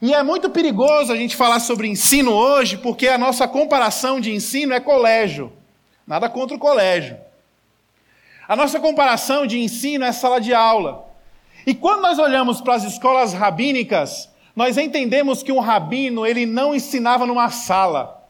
E 0.03 0.13
é 0.13 0.22
muito 0.22 0.51
perigoso 0.51 1.12
a 1.12 1.18
gente 1.18 1.36
falar 1.36 1.60
sobre 1.62 1.88
ensino 1.88 2.32
hoje, 2.32 2.77
porque 2.77 3.08
a 3.08 3.18
nossa 3.18 3.48
comparação 3.48 4.20
de 4.20 4.32
ensino 4.32 4.72
é 4.72 4.79
colégio. 4.79 5.51
Nada 6.06 6.29
contra 6.29 6.56
o 6.56 6.60
colégio. 6.60 7.18
A 8.48 8.56
nossa 8.56 8.79
comparação 8.79 9.48
de 9.48 9.58
ensino 9.58 10.06
é 10.06 10.12
sala 10.12 10.39
de 10.39 10.53
aula. 10.53 11.09
E 11.70 11.76
quando 11.76 12.02
nós 12.02 12.18
olhamos 12.18 12.62
para 12.62 12.74
as 12.74 12.84
escolas 12.84 13.32
rabínicas, 13.32 14.28
nós 14.56 14.76
entendemos 14.76 15.44
que 15.44 15.52
um 15.52 15.60
rabino, 15.60 16.26
ele 16.26 16.44
não 16.44 16.74
ensinava 16.74 17.28
numa 17.28 17.52
sala. 17.52 18.28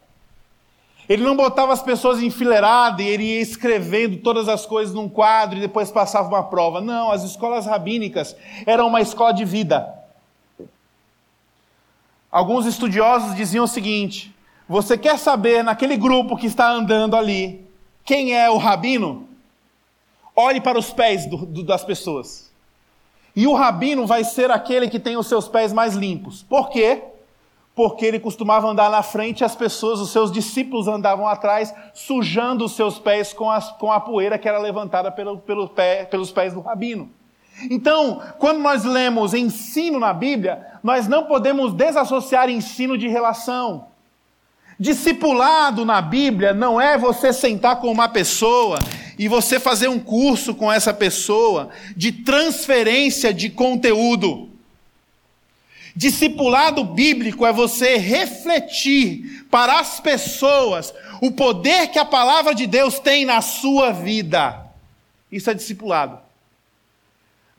Ele 1.08 1.22
não 1.22 1.34
botava 1.34 1.72
as 1.72 1.80
pessoas 1.80 2.22
enfileiradas 2.22 3.00
e 3.00 3.08
ele 3.08 3.24
ia 3.24 3.40
escrevendo 3.40 4.18
todas 4.18 4.46
as 4.46 4.66
coisas 4.66 4.94
num 4.94 5.08
quadro 5.08 5.56
e 5.56 5.62
depois 5.62 5.90
passava 5.90 6.28
uma 6.28 6.42
prova. 6.50 6.82
Não, 6.82 7.10
as 7.10 7.24
escolas 7.24 7.64
rabínicas 7.64 8.36
eram 8.66 8.88
uma 8.88 9.00
escola 9.00 9.32
de 9.32 9.46
vida. 9.46 9.88
Alguns 12.30 12.66
estudiosos 12.66 13.34
diziam 13.34 13.64
o 13.64 13.66
seguinte: 13.66 14.36
você 14.68 14.98
quer 14.98 15.18
saber 15.18 15.64
naquele 15.64 15.96
grupo 15.96 16.36
que 16.36 16.46
está 16.46 16.70
andando 16.70 17.16
ali 17.16 17.66
quem 18.04 18.34
é 18.34 18.50
o 18.50 18.58
rabino? 18.58 19.26
Olhe 20.36 20.60
para 20.60 20.78
os 20.78 20.92
pés 20.92 21.24
do, 21.24 21.38
do, 21.46 21.62
das 21.64 21.82
pessoas. 21.82 22.49
E 23.34 23.46
o 23.46 23.54
rabino 23.54 24.06
vai 24.06 24.24
ser 24.24 24.50
aquele 24.50 24.88
que 24.88 24.98
tem 24.98 25.16
os 25.16 25.26
seus 25.26 25.48
pés 25.48 25.72
mais 25.72 25.94
limpos. 25.94 26.42
Por 26.42 26.70
quê? 26.70 27.02
Porque 27.74 28.04
ele 28.04 28.18
costumava 28.18 28.68
andar 28.68 28.90
na 28.90 29.02
frente 29.02 29.40
e 29.40 29.44
as 29.44 29.54
pessoas, 29.54 30.00
os 30.00 30.10
seus 30.10 30.30
discípulos 30.30 30.88
andavam 30.88 31.26
atrás, 31.26 31.72
sujando 31.94 32.64
os 32.64 32.72
seus 32.72 32.98
pés 32.98 33.32
com, 33.32 33.50
as, 33.50 33.70
com 33.72 33.92
a 33.92 34.00
poeira 34.00 34.38
que 34.38 34.48
era 34.48 34.58
levantada 34.58 35.10
pelo, 35.10 35.38
pelo 35.38 35.68
pé, 35.68 36.04
pelos 36.04 36.30
pés 36.30 36.52
do 36.52 36.60
rabino. 36.60 37.10
Então, 37.70 38.20
quando 38.38 38.58
nós 38.58 38.84
lemos 38.84 39.34
ensino 39.34 39.98
na 39.98 40.12
Bíblia, 40.12 40.66
nós 40.82 41.06
não 41.06 41.24
podemos 41.24 41.72
desassociar 41.72 42.48
ensino 42.48 42.96
de 42.96 43.06
relação. 43.08 43.86
Discipulado 44.78 45.84
na 45.84 46.00
Bíblia 46.00 46.54
não 46.54 46.80
é 46.80 46.96
você 46.96 47.32
sentar 47.32 47.80
com 47.80 47.92
uma 47.92 48.08
pessoa 48.08 48.78
e 49.20 49.28
você 49.28 49.60
fazer 49.60 49.86
um 49.86 49.98
curso 49.98 50.54
com 50.54 50.72
essa 50.72 50.94
pessoa 50.94 51.68
de 51.94 52.10
transferência 52.10 53.34
de 53.34 53.50
conteúdo. 53.50 54.48
Discipulado 55.94 56.82
bíblico 56.82 57.44
é 57.44 57.52
você 57.52 57.98
refletir 57.98 59.44
para 59.50 59.78
as 59.78 60.00
pessoas 60.00 60.94
o 61.20 61.30
poder 61.30 61.88
que 61.88 61.98
a 61.98 62.04
palavra 62.06 62.54
de 62.54 62.66
Deus 62.66 62.98
tem 62.98 63.26
na 63.26 63.42
sua 63.42 63.92
vida. 63.92 64.58
Isso 65.30 65.50
é 65.50 65.54
discipulado. 65.54 66.18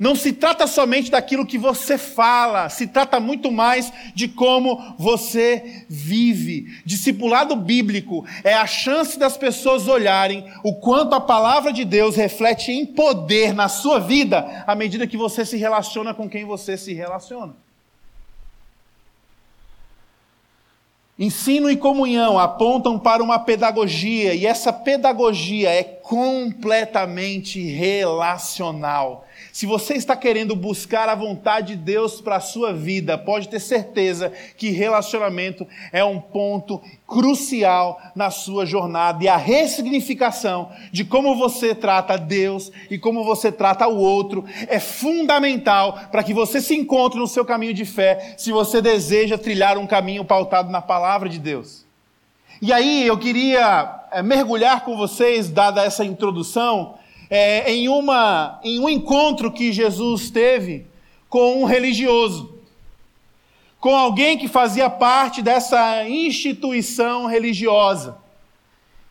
Não 0.01 0.15
se 0.15 0.33
trata 0.33 0.65
somente 0.65 1.11
daquilo 1.11 1.45
que 1.45 1.59
você 1.59 1.95
fala, 1.95 2.69
se 2.69 2.87
trata 2.87 3.19
muito 3.19 3.51
mais 3.51 3.93
de 4.15 4.27
como 4.27 4.95
você 4.97 5.85
vive. 5.87 6.65
Discipulado 6.83 7.55
bíblico 7.55 8.25
é 8.43 8.51
a 8.51 8.65
chance 8.65 9.19
das 9.19 9.37
pessoas 9.37 9.87
olharem 9.87 10.51
o 10.63 10.73
quanto 10.73 11.13
a 11.13 11.21
palavra 11.21 11.71
de 11.71 11.85
Deus 11.85 12.15
reflete 12.15 12.71
em 12.71 12.83
poder 12.83 13.53
na 13.53 13.69
sua 13.69 13.99
vida 13.99 14.63
à 14.65 14.73
medida 14.73 15.05
que 15.05 15.15
você 15.15 15.45
se 15.45 15.55
relaciona 15.55 16.15
com 16.15 16.27
quem 16.27 16.45
você 16.45 16.75
se 16.75 16.95
relaciona. 16.95 17.53
Ensino 21.19 21.69
e 21.69 21.77
comunhão 21.77 22.39
apontam 22.39 22.97
para 22.97 23.21
uma 23.21 23.37
pedagogia, 23.37 24.33
e 24.33 24.47
essa 24.47 24.73
pedagogia 24.73 25.69
é 25.69 25.83
completamente 25.83 27.61
relacional. 27.61 29.27
Se 29.51 29.65
você 29.65 29.95
está 29.95 30.15
querendo 30.15 30.55
buscar 30.55 31.09
a 31.09 31.15
vontade 31.15 31.75
de 31.75 31.83
Deus 31.83 32.21
para 32.21 32.37
a 32.37 32.41
sua 32.41 32.73
vida, 32.73 33.17
pode 33.17 33.49
ter 33.49 33.59
certeza 33.59 34.31
que 34.55 34.69
relacionamento 34.69 35.67
é 35.91 36.03
um 36.03 36.19
ponto 36.19 36.81
crucial 37.05 37.99
na 38.15 38.29
sua 38.31 38.65
jornada 38.65 39.23
e 39.23 39.27
a 39.27 39.35
ressignificação 39.35 40.71
de 40.91 41.03
como 41.03 41.35
você 41.35 41.75
trata 41.75 42.17
Deus 42.17 42.71
e 42.89 42.97
como 42.97 43.25
você 43.25 43.51
trata 43.51 43.87
o 43.87 43.97
outro 43.97 44.45
é 44.67 44.79
fundamental 44.79 45.99
para 46.11 46.23
que 46.23 46.33
você 46.33 46.61
se 46.61 46.73
encontre 46.73 47.19
no 47.19 47.27
seu 47.27 47.43
caminho 47.43 47.73
de 47.73 47.83
fé, 47.83 48.35
se 48.37 48.51
você 48.51 48.81
deseja 48.81 49.37
trilhar 49.37 49.77
um 49.77 49.87
caminho 49.87 50.23
pautado 50.23 50.71
na 50.71 50.81
palavra 50.81 51.27
de 51.27 51.39
Deus. 51.39 51.85
E 52.61 52.71
aí 52.71 53.07
eu 53.07 53.17
queria 53.17 54.01
é, 54.11 54.21
mergulhar 54.21 54.85
com 54.85 54.95
vocês, 54.95 55.49
dada 55.49 55.83
essa 55.83 56.05
introdução, 56.05 56.95
é, 57.33 57.71
em, 57.73 57.87
uma, 57.87 58.59
em 58.61 58.77
um 58.77 58.89
encontro 58.89 59.49
que 59.49 59.71
Jesus 59.71 60.29
teve 60.29 60.85
com 61.29 61.61
um 61.61 61.63
religioso, 61.63 62.59
com 63.79 63.95
alguém 63.95 64.37
que 64.37 64.49
fazia 64.49 64.89
parte 64.89 65.41
dessa 65.41 66.05
instituição 66.09 67.27
religiosa, 67.27 68.17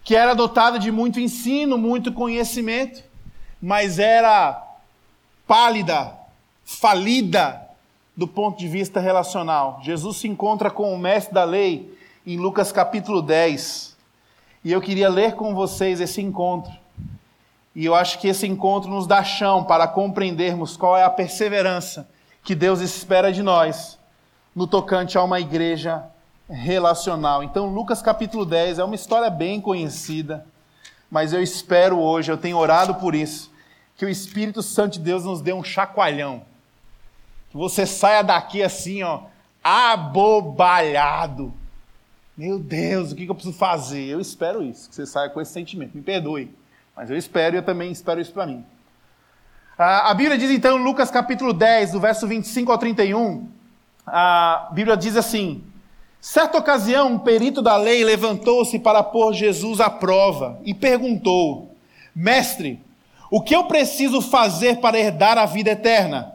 que 0.05 0.15
era 0.15 0.35
dotada 0.35 0.79
de 0.79 0.93
muito 0.93 1.19
ensino, 1.19 1.79
muito 1.79 2.13
conhecimento, 2.13 3.03
mas 3.61 3.99
era 3.99 4.69
pálida, 5.47 6.15
falida 6.63 7.69
do 8.15 8.29
ponto 8.29 8.59
de 8.59 8.69
vista 8.69 9.01
relacional. 9.01 9.81
Jesus 9.83 10.19
se 10.19 10.29
encontra 10.29 10.71
com 10.71 10.93
o 10.93 10.99
mestre 10.99 11.33
da 11.33 11.45
lei 11.45 11.99
em 12.27 12.37
Lucas 12.37 12.71
capítulo 12.71 13.23
10. 13.23 13.97
E 14.63 14.71
eu 14.71 14.81
queria 14.83 15.09
ler 15.09 15.37
com 15.37 15.55
vocês 15.55 16.03
esse 16.03 16.21
encontro. 16.21 16.80
E 17.75 17.85
eu 17.85 17.95
acho 17.95 18.19
que 18.19 18.29
esse 18.29 18.47
encontro 18.47 18.91
nos 18.91 19.07
dá 19.07 19.23
chão 19.23 19.65
para 19.65 19.87
compreendermos 19.87 20.77
qual 20.77 20.97
é 20.97 21.05
a 21.05 21.11
perseverança 21.11 22.09
que 22.43 22.55
Deus 22.55 22.81
espera 22.81 23.33
de 23.33 23.43
nós 23.43 23.99
no 24.55 24.67
tocante 24.67 25.17
a 25.17 25.23
uma 25.23 25.39
igreja 25.39 26.05
relacional. 26.49 27.45
Então, 27.45 27.73
Lucas 27.73 28.03
capítulo 28.03 28.45
10 28.45 28.81
é 28.81 28.85
uma 28.85 28.95
história 28.95 29.31
bem 29.31 29.61
conhecida, 29.61 30.45
mas 31.11 31.33
eu 31.33 31.43
espero 31.43 31.99
hoje, 31.99 32.33
eu 32.33 32.37
tenho 32.37 32.57
orado 32.57 32.97
por 32.97 33.15
isso, 33.15 33.53
que 33.97 34.05
o 34.05 34.09
Espírito 34.09 34.63
Santo 34.63 34.95
de 34.95 35.01
Deus 35.01 35.25
nos 35.25 35.41
dê 35.41 35.53
um 35.53 35.63
chacoalhão. 35.63 36.43
Que 37.51 37.57
você 37.57 37.87
saia 37.87 38.23
daqui 38.23 38.63
assim, 38.63 39.03
ó, 39.03 39.23
abobalhado. 39.63 41.53
Meu 42.37 42.59
Deus, 42.59 43.13
o 43.13 43.17
que 43.17 43.27
eu 43.27 43.35
preciso 43.35 43.57
fazer? 43.57 44.07
Eu 44.07 44.21
espero 44.21 44.63
isso, 44.63 44.89
que 44.89 44.95
você 44.95 45.07
saia 45.07 45.29
com 45.29 45.41
esse 45.41 45.53
sentimento. 45.53 45.97
Me 45.97 46.03
perdoe. 46.03 46.51
Mas 47.01 47.09
eu 47.09 47.17
espero 47.17 47.57
e 47.57 47.59
eu 47.59 47.63
também 47.63 47.91
espero 47.91 48.21
isso 48.21 48.31
para 48.31 48.45
mim. 48.45 48.63
A 49.79 50.13
Bíblia 50.13 50.37
diz 50.37 50.51
então, 50.51 50.77
Lucas 50.77 51.11
capítulo 51.11 51.55
10, 51.55 51.93
do 51.93 52.01
verso 52.01 52.27
25 52.27 52.71
ao 52.71 52.77
31, 52.77 53.49
a 54.07 54.69
Bíblia 54.75 54.99
diz 54.99 55.17
assim: 55.17 55.65
certa 56.21 56.59
ocasião, 56.59 57.15
um 57.15 57.19
perito 57.19 57.63
da 57.63 57.75
lei 57.79 58.05
levantou-se 58.05 58.79
para 58.79 59.03
pôr 59.03 59.33
Jesus 59.33 59.81
à 59.81 59.89
prova 59.89 60.61
e 60.63 60.75
perguntou: 60.75 61.75
Mestre, 62.15 62.79
o 63.31 63.41
que 63.41 63.57
eu 63.57 63.65
preciso 63.65 64.21
fazer 64.21 64.77
para 64.77 64.99
herdar 64.99 65.39
a 65.39 65.47
vida 65.47 65.71
eterna? 65.71 66.35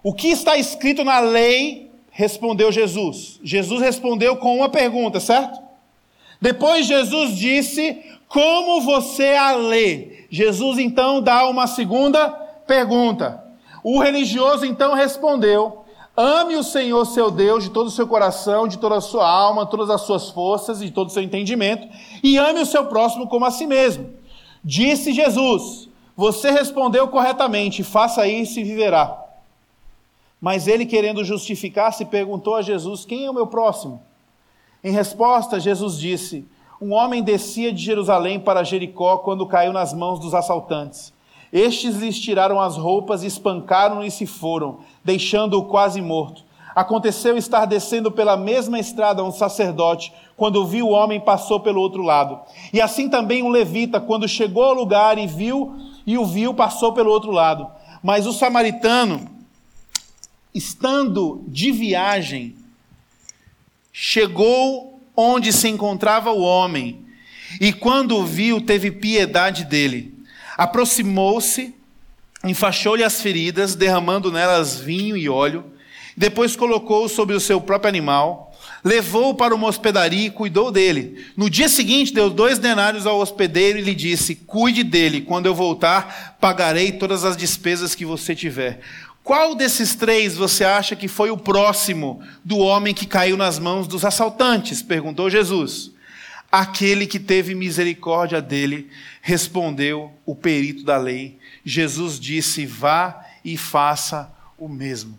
O 0.00 0.14
que 0.14 0.28
está 0.28 0.56
escrito 0.56 1.02
na 1.02 1.18
lei? 1.18 1.90
Respondeu 2.12 2.70
Jesus. 2.70 3.40
Jesus 3.42 3.80
respondeu 3.80 4.36
com 4.36 4.58
uma 4.58 4.68
pergunta, 4.68 5.18
certo? 5.18 5.60
Depois 6.40 6.86
Jesus 6.86 7.36
disse: 7.36 8.00
Como 8.32 8.80
você 8.80 9.34
a 9.34 9.52
lê? 9.54 10.24
Jesus 10.30 10.78
então 10.78 11.20
dá 11.20 11.46
uma 11.46 11.66
segunda 11.66 12.30
pergunta. 12.66 13.44
O 13.84 14.00
religioso 14.00 14.64
então 14.64 14.94
respondeu: 14.94 15.84
Ame 16.16 16.56
o 16.56 16.64
Senhor 16.64 17.04
seu 17.04 17.30
Deus 17.30 17.64
de 17.64 17.68
todo 17.68 17.88
o 17.88 17.90
seu 17.90 18.08
coração, 18.08 18.66
de 18.66 18.78
toda 18.78 18.96
a 18.96 19.00
sua 19.02 19.28
alma, 19.28 19.66
todas 19.66 19.90
as 19.90 20.00
suas 20.00 20.30
forças 20.30 20.80
e 20.80 20.90
todo 20.90 21.08
o 21.08 21.12
seu 21.12 21.22
entendimento, 21.22 21.86
e 22.22 22.38
ame 22.38 22.60
o 22.60 22.66
seu 22.66 22.86
próximo 22.86 23.28
como 23.28 23.44
a 23.44 23.50
si 23.50 23.66
mesmo. 23.66 24.14
Disse 24.64 25.12
Jesus: 25.12 25.90
Você 26.16 26.50
respondeu 26.50 27.08
corretamente, 27.08 27.84
faça 27.84 28.26
isso 28.26 28.58
e 28.58 28.64
viverá. 28.64 29.14
Mas 30.40 30.66
ele, 30.66 30.86
querendo 30.86 31.22
justificar-se, 31.22 32.06
perguntou 32.06 32.54
a 32.54 32.62
Jesus: 32.62 33.04
Quem 33.04 33.26
é 33.26 33.30
o 33.30 33.34
meu 33.34 33.46
próximo? 33.46 34.02
Em 34.82 34.90
resposta, 34.90 35.60
Jesus 35.60 35.98
disse: 35.98 36.46
Um 36.82 36.94
homem 36.94 37.22
descia 37.22 37.72
de 37.72 37.80
Jerusalém 37.80 38.40
para 38.40 38.64
Jericó 38.64 39.18
quando 39.18 39.46
caiu 39.46 39.72
nas 39.72 39.94
mãos 39.94 40.18
dos 40.18 40.34
assaltantes. 40.34 41.12
Estes 41.52 41.94
lhes 41.94 42.18
tiraram 42.18 42.60
as 42.60 42.76
roupas, 42.76 43.22
espancaram-no 43.22 44.04
e 44.04 44.10
se 44.10 44.26
foram, 44.26 44.80
deixando-o 45.04 45.66
quase 45.66 46.02
morto. 46.02 46.44
Aconteceu 46.74 47.36
estar 47.36 47.66
descendo 47.66 48.10
pela 48.10 48.36
mesma 48.36 48.80
estrada 48.80 49.22
um 49.22 49.30
sacerdote, 49.30 50.12
quando 50.36 50.66
viu 50.66 50.88
o 50.88 50.90
homem, 50.90 51.20
passou 51.20 51.60
pelo 51.60 51.80
outro 51.80 52.02
lado. 52.02 52.40
E 52.72 52.80
assim 52.80 53.08
também 53.08 53.44
um 53.44 53.48
levita, 53.48 54.00
quando 54.00 54.26
chegou 54.26 54.64
ao 54.64 54.74
lugar 54.74 55.18
e 55.18 55.28
viu 55.28 55.76
e 56.04 56.18
o 56.18 56.26
viu, 56.26 56.52
passou 56.52 56.92
pelo 56.92 57.12
outro 57.12 57.30
lado. 57.30 57.64
Mas 58.02 58.26
o 58.26 58.32
samaritano, 58.32 59.30
estando 60.52 61.44
de 61.46 61.70
viagem, 61.70 62.56
chegou 63.92 64.91
onde 65.16 65.52
se 65.52 65.68
encontrava 65.68 66.30
o 66.30 66.40
homem, 66.40 67.04
e 67.60 67.72
quando 67.72 68.16
o 68.16 68.24
viu, 68.24 68.60
teve 68.60 68.90
piedade 68.90 69.64
dele 69.64 70.12
Aproximou-se, 70.56 71.74
enfaixou-lhe 72.44 73.02
as 73.02 73.20
feridas, 73.20 73.74
derramando 73.74 74.30
nelas 74.30 74.78
vinho 74.78 75.16
e 75.16 75.28
óleo. 75.28 75.64
Depois 76.16 76.54
colocou-o 76.54 77.08
sobre 77.08 77.34
o 77.34 77.40
seu 77.40 77.60
próprio 77.60 77.88
animal, 77.88 78.54
levou-o 78.84 79.34
para 79.34 79.54
uma 79.54 79.66
hospedaria 79.66 80.26
e 80.26 80.30
cuidou 80.30 80.70
dele. 80.70 81.26
No 81.36 81.48
dia 81.48 81.68
seguinte, 81.68 82.12
deu 82.12 82.28
dois 82.28 82.58
denários 82.58 83.06
ao 83.06 83.18
hospedeiro 83.18 83.78
e 83.78 83.82
lhe 83.82 83.94
disse: 83.94 84.34
Cuide 84.34 84.84
dele, 84.84 85.22
quando 85.22 85.46
eu 85.46 85.54
voltar, 85.54 86.36
pagarei 86.38 86.92
todas 86.92 87.24
as 87.24 87.36
despesas 87.36 87.94
que 87.94 88.04
você 88.04 88.34
tiver. 88.34 88.80
Qual 89.24 89.54
desses 89.54 89.94
três 89.94 90.36
você 90.36 90.64
acha 90.64 90.96
que 90.96 91.06
foi 91.06 91.30
o 91.30 91.36
próximo 91.36 92.22
do 92.44 92.58
homem 92.58 92.92
que 92.92 93.06
caiu 93.06 93.36
nas 93.36 93.58
mãos 93.58 93.86
dos 93.86 94.04
assaltantes? 94.04 94.82
perguntou 94.82 95.30
Jesus. 95.30 95.92
Aquele 96.50 97.06
que 97.06 97.18
teve 97.18 97.54
misericórdia 97.54 98.42
dele, 98.42 98.90
respondeu 99.22 100.12
o 100.26 100.34
perito 100.34 100.84
da 100.84 100.98
lei. 100.98 101.38
Jesus 101.64 102.18
disse: 102.18 102.66
Vá 102.66 103.24
e 103.44 103.56
faça 103.56 104.30
o 104.58 104.68
mesmo. 104.68 105.18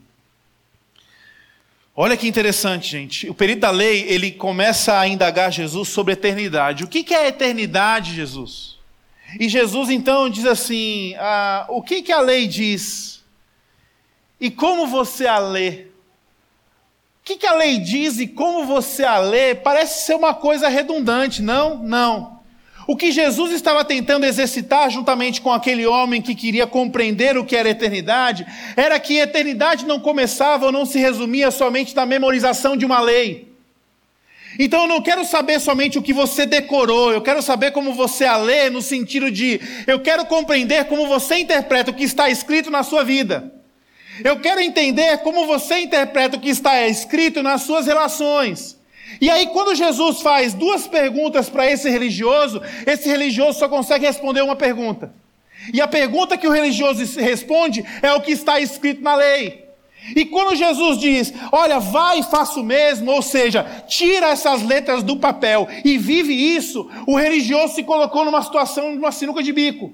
Olha 1.95 2.17
que 2.17 2.27
interessante, 2.27 2.89
gente. 2.89 3.29
O 3.29 3.33
perito 3.33 3.62
da 3.62 3.72
lei, 3.72 4.05
ele 4.07 4.31
começa 4.31 5.00
a 5.00 5.07
indagar 5.07 5.51
Jesus 5.51 5.89
sobre 5.89 6.12
a 6.12 6.17
eternidade. 6.17 6.83
O 6.83 6.88
que 6.88 7.13
é 7.13 7.25
a 7.25 7.27
eternidade, 7.27 8.13
Jesus? 8.13 8.77
E 9.39 9.48
Jesus 9.48 9.89
então 9.89 10.29
diz 10.29 10.45
assim: 10.45 11.15
ah, 11.17 11.65
O 11.69 11.81
que, 11.81 12.01
que 12.01 12.12
a 12.12 12.19
lei 12.19 12.48
diz? 12.48 13.23
E 14.43 14.51
como 14.51 14.85
você 14.88 15.25
a 15.25 15.39
lê? 15.39 15.69
O 15.69 17.23
que, 17.23 17.38
que 17.38 17.47
a 17.47 17.53
lei 17.53 17.77
diz 17.77 18.19
e 18.19 18.27
como 18.27 18.65
você 18.65 19.05
a 19.05 19.17
lê 19.17 19.55
parece 19.55 20.05
ser 20.05 20.15
uma 20.15 20.33
coisa 20.33 20.67
redundante, 20.67 21.41
não? 21.41 21.77
Não. 21.77 22.41
O 22.85 22.97
que 22.97 23.09
Jesus 23.09 23.53
estava 23.53 23.85
tentando 23.85 24.25
exercitar 24.25 24.89
juntamente 24.89 25.39
com 25.39 25.50
aquele 25.50 25.88
homem 25.88 26.21
que 26.21 26.36
queria 26.36 26.67
compreender 26.67 27.38
o 27.38 27.45
que 27.45 27.56
era 27.56 27.69
eternidade, 27.69 28.45
era 28.75 28.99
que 28.99 29.17
eternidade 29.17 29.86
não 29.86 29.97
começava 29.97 30.65
ou 30.65 30.73
não 30.73 30.86
se 30.86 30.99
resumia 30.99 31.49
somente 31.49 31.95
na 31.95 32.06
memorização 32.06 32.75
de 32.75 32.86
uma 32.86 32.99
lei. 32.99 33.47
Então 34.60 34.82
eu 34.82 34.88
não 34.89 35.01
quero 35.01 35.23
saber 35.23 35.62
somente 35.62 35.97
o 35.97 36.03
que 36.03 36.12
você 36.12 36.45
decorou, 36.45 37.13
eu 37.13 37.21
quero 37.21 37.41
saber 37.41 37.71
como 37.71 37.93
você 37.93 38.25
a 38.25 38.36
lê, 38.36 38.69
no 38.69 38.82
sentido 38.82 39.32
de 39.32 39.62
eu 39.88 40.01
quero 40.01 40.25
compreender 40.25 40.84
como 40.84 41.08
você 41.08 41.38
interpreta 41.38 41.91
o 41.91 41.93
que 41.93 42.03
está 42.03 42.29
escrito 42.29 42.69
na 42.69 42.84
sua 42.84 43.06
vida. 43.06 43.62
Eu 44.23 44.39
quero 44.39 44.60
entender 44.60 45.19
como 45.19 45.47
você 45.47 45.80
interpreta 45.80 46.38
o 46.38 46.39
que 46.39 46.49
está 46.49 46.88
escrito 46.88 47.41
nas 47.41 47.63
suas 47.63 47.86
relações. 47.86 48.78
E 49.21 49.30
aí, 49.30 49.47
quando 49.47 49.76
Jesus 49.76 50.21
faz 50.21 50.54
duas 50.54 50.88
perguntas 50.88 51.49
para 51.49 51.69
esse 51.69 51.89
religioso, 51.89 52.62
esse 52.86 53.08
religioso 53.08 53.60
só 53.60 53.69
consegue 53.69 54.06
responder 54.06 54.41
uma 54.41 54.56
pergunta. 54.56 55.13
E 55.73 55.80
a 55.80 55.88
pergunta 55.88 56.38
que 56.38 56.47
o 56.47 56.52
religioso 56.52 57.19
responde 57.19 57.86
é 58.02 58.12
o 58.13 58.21
que 58.21 58.32
está 58.32 58.60
escrito 58.60 59.02
na 59.02 59.15
lei. 59.15 59.63
E 60.15 60.26
quando 60.26 60.56
Jesus 60.56 60.99
diz, 60.99 61.34
olha, 61.52 61.80
vai 61.80 62.19
e 62.19 62.23
faça 62.23 62.60
o 62.60 62.63
mesmo, 62.63 63.10
ou 63.10 63.21
seja, 63.21 63.63
tira 63.88 64.28
essas 64.28 64.62
letras 64.62 65.02
do 65.02 65.15
papel 65.15 65.67
e 65.86 65.97
vive 65.97 66.34
isso, 66.34 66.89
o 67.08 67.15
religioso 67.15 67.76
se 67.76 67.84
colocou 67.84 68.26
numa 68.26 68.41
situação, 68.41 68.93
numa 68.93 69.13
sinuca 69.13 69.41
de 69.41 69.54
bico. 69.54 69.93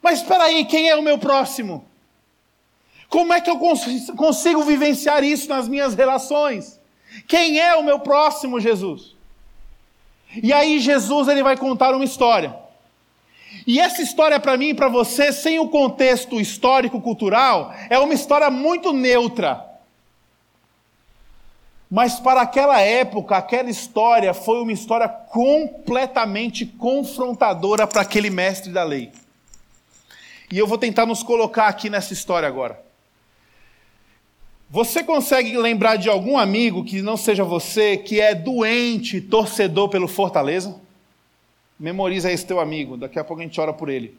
Mas 0.00 0.20
espera 0.20 0.44
aí, 0.44 0.64
quem 0.64 0.88
é 0.88 0.94
o 0.94 1.02
meu 1.02 1.18
próximo? 1.18 1.87
Como 3.08 3.32
é 3.32 3.40
que 3.40 3.50
eu 3.50 3.58
consigo 3.58 4.62
vivenciar 4.62 5.24
isso 5.24 5.48
nas 5.48 5.66
minhas 5.66 5.94
relações? 5.94 6.78
Quem 7.26 7.58
é 7.58 7.74
o 7.74 7.82
meu 7.82 8.00
próximo, 8.00 8.60
Jesus? 8.60 9.16
E 10.42 10.52
aí 10.52 10.78
Jesus 10.78 11.26
ele 11.28 11.42
vai 11.42 11.56
contar 11.56 11.94
uma 11.94 12.04
história. 12.04 12.54
E 13.66 13.80
essa 13.80 14.02
história 14.02 14.38
para 14.38 14.56
mim 14.58 14.68
e 14.68 14.74
para 14.74 14.88
você, 14.88 15.32
sem 15.32 15.58
o 15.58 15.68
contexto 15.68 16.38
histórico 16.38 17.00
cultural, 17.00 17.74
é 17.88 17.98
uma 17.98 18.12
história 18.12 18.50
muito 18.50 18.92
neutra. 18.92 19.64
Mas 21.90 22.20
para 22.20 22.42
aquela 22.42 22.78
época, 22.82 23.38
aquela 23.38 23.70
história 23.70 24.34
foi 24.34 24.60
uma 24.60 24.72
história 24.72 25.08
completamente 25.08 26.66
confrontadora 26.66 27.86
para 27.86 28.02
aquele 28.02 28.28
mestre 28.28 28.70
da 28.70 28.84
lei. 28.84 29.10
E 30.50 30.58
eu 30.58 30.66
vou 30.66 30.76
tentar 30.76 31.06
nos 31.06 31.22
colocar 31.22 31.66
aqui 31.68 31.88
nessa 31.88 32.12
história 32.12 32.46
agora. 32.46 32.87
Você 34.70 35.02
consegue 35.02 35.56
lembrar 35.56 35.96
de 35.96 36.10
algum 36.10 36.36
amigo 36.36 36.84
que 36.84 37.00
não 37.00 37.16
seja 37.16 37.42
você, 37.42 37.96
que 37.96 38.20
é 38.20 38.34
doente, 38.34 39.20
torcedor 39.20 39.88
pelo 39.88 40.06
Fortaleza? 40.06 40.78
Memoriza 41.80 42.30
esse 42.30 42.44
teu 42.44 42.60
amigo, 42.60 42.96
daqui 42.96 43.18
a 43.18 43.24
pouco 43.24 43.40
a 43.40 43.44
gente 43.44 43.58
ora 43.60 43.72
por 43.72 43.88
ele. 43.88 44.18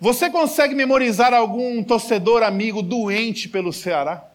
Você 0.00 0.30
consegue 0.30 0.74
memorizar 0.74 1.32
algum 1.32 1.82
torcedor 1.82 2.42
amigo 2.42 2.82
doente 2.82 3.48
pelo 3.48 3.72
Ceará? 3.72 4.26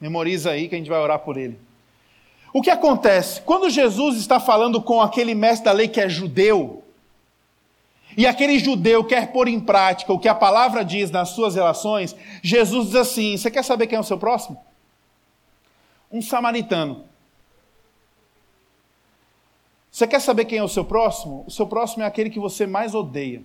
Memoriza 0.00 0.50
aí 0.50 0.68
que 0.68 0.74
a 0.74 0.78
gente 0.78 0.90
vai 0.90 0.98
orar 0.98 1.20
por 1.20 1.36
ele. 1.36 1.58
O 2.52 2.62
que 2.62 2.70
acontece? 2.70 3.40
Quando 3.42 3.68
Jesus 3.68 4.16
está 4.16 4.38
falando 4.38 4.80
com 4.80 5.00
aquele 5.00 5.34
mestre 5.34 5.64
da 5.64 5.72
lei 5.72 5.88
que 5.88 6.00
é 6.00 6.08
judeu, 6.08 6.83
e 8.16 8.26
aquele 8.26 8.58
judeu 8.58 9.04
quer 9.04 9.32
pôr 9.32 9.48
em 9.48 9.60
prática 9.60 10.12
o 10.12 10.18
que 10.18 10.28
a 10.28 10.34
palavra 10.34 10.84
diz 10.84 11.10
nas 11.10 11.30
suas 11.30 11.54
relações, 11.54 12.14
Jesus 12.42 12.88
diz 12.88 12.96
assim: 12.96 13.36
Você 13.36 13.50
quer 13.50 13.64
saber 13.64 13.86
quem 13.86 13.96
é 13.96 14.00
o 14.00 14.04
seu 14.04 14.18
próximo? 14.18 14.62
Um 16.10 16.22
samaritano. 16.22 17.04
Você 19.90 20.06
quer 20.06 20.20
saber 20.20 20.44
quem 20.44 20.58
é 20.58 20.62
o 20.62 20.68
seu 20.68 20.84
próximo? 20.84 21.44
O 21.46 21.50
seu 21.50 21.66
próximo 21.66 22.02
é 22.02 22.06
aquele 22.06 22.28
que 22.28 22.40
você 22.40 22.66
mais 22.66 22.94
odeia. 22.94 23.42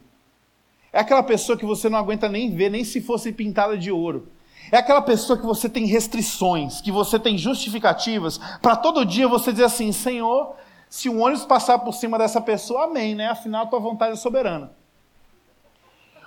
É 0.91 0.99
aquela 0.99 1.21
pessoa 1.21 1.58
que 1.58 1.65
você 1.65 1.88
não 1.88 1.99
aguenta 1.99 2.27
nem 2.27 2.49
ver, 2.49 2.69
nem 2.69 2.84
se 2.84 2.99
fosse 2.99 3.32
pintada 3.32 3.77
de 3.77 3.91
ouro. 3.91 4.27
É 4.71 4.77
aquela 4.77 5.01
pessoa 5.01 5.38
que 5.38 5.45
você 5.45 5.69
tem 5.69 5.86
restrições, 5.86 6.82
que 6.82 6.91
você 6.91 7.19
tem 7.19 7.38
justificativas, 7.38 8.39
para 8.62 8.75
todo 8.75 9.05
dia 9.05 9.27
você 9.27 9.51
dizer 9.51 9.65
assim: 9.65 9.91
Senhor, 9.91 10.55
se 10.89 11.08
um 11.08 11.21
ônibus 11.21 11.45
passar 11.45 11.78
por 11.80 11.93
cima 11.93 12.17
dessa 12.17 12.41
pessoa, 12.41 12.86
amém, 12.86 13.13
né? 13.13 13.28
Afinal, 13.28 13.67
tua 13.67 13.80
vontade 13.80 14.13
é 14.13 14.15
soberana. 14.15 14.71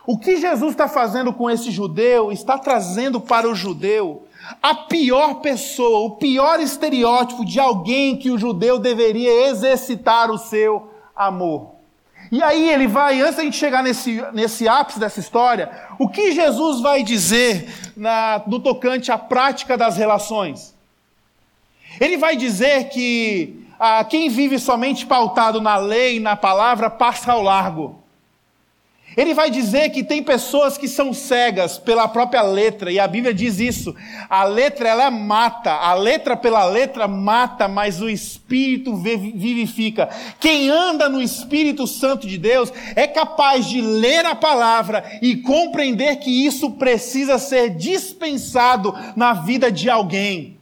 O 0.06 0.16
que 0.16 0.36
Jesus 0.36 0.72
está 0.72 0.88
fazendo 0.88 1.32
com 1.32 1.50
esse 1.50 1.70
judeu, 1.70 2.30
está 2.30 2.58
trazendo 2.58 3.20
para 3.20 3.48
o 3.48 3.54
judeu 3.54 4.26
a 4.62 4.74
pior 4.74 5.34
pessoa, 5.34 6.00
o 6.00 6.16
pior 6.16 6.60
estereótipo 6.60 7.44
de 7.44 7.60
alguém 7.60 8.16
que 8.16 8.30
o 8.30 8.38
judeu 8.38 8.78
deveria 8.78 9.48
exercitar 9.48 10.30
o 10.30 10.38
seu 10.38 10.90
amor. 11.14 11.72
E 12.30 12.42
aí 12.42 12.70
ele 12.70 12.86
vai, 12.86 13.20
antes 13.20 13.36
da 13.36 13.42
gente 13.44 13.56
chegar 13.56 13.82
nesse, 13.82 14.24
nesse 14.32 14.68
ápice 14.68 14.98
dessa 14.98 15.20
história, 15.20 15.70
o 15.98 16.08
que 16.08 16.32
Jesus 16.32 16.80
vai 16.80 17.02
dizer 17.02 17.72
na, 17.96 18.42
no 18.46 18.58
tocante 18.58 19.12
à 19.12 19.18
prática 19.18 19.76
das 19.76 19.96
relações? 19.96 20.74
Ele 22.00 22.16
vai 22.16 22.36
dizer 22.36 22.88
que 22.88 23.61
ah, 23.84 24.04
quem 24.04 24.28
vive 24.28 24.60
somente 24.60 25.04
pautado 25.04 25.60
na 25.60 25.76
lei 25.76 26.18
e 26.18 26.20
na 26.20 26.36
palavra 26.36 26.88
passa 26.88 27.32
ao 27.32 27.42
largo. 27.42 28.00
Ele 29.16 29.34
vai 29.34 29.50
dizer 29.50 29.90
que 29.90 30.04
tem 30.04 30.22
pessoas 30.22 30.78
que 30.78 30.86
são 30.86 31.12
cegas 31.12 31.78
pela 31.78 32.06
própria 32.06 32.42
letra, 32.42 32.92
e 32.92 33.00
a 33.00 33.08
Bíblia 33.08 33.34
diz 33.34 33.58
isso. 33.58 33.92
A 34.30 34.44
letra 34.44 34.88
ela 34.88 35.10
mata, 35.10 35.72
a 35.72 35.94
letra 35.94 36.36
pela 36.36 36.64
letra 36.64 37.08
mata, 37.08 37.66
mas 37.66 38.00
o 38.00 38.08
Espírito 38.08 38.94
vivifica. 38.94 40.08
Quem 40.38 40.70
anda 40.70 41.08
no 41.08 41.20
Espírito 41.20 41.84
Santo 41.84 42.24
de 42.24 42.38
Deus 42.38 42.72
é 42.94 43.08
capaz 43.08 43.66
de 43.66 43.80
ler 43.80 44.24
a 44.24 44.36
palavra 44.36 45.18
e 45.20 45.38
compreender 45.38 46.20
que 46.20 46.46
isso 46.46 46.70
precisa 46.70 47.36
ser 47.36 47.70
dispensado 47.70 48.94
na 49.16 49.32
vida 49.32 49.72
de 49.72 49.90
alguém. 49.90 50.61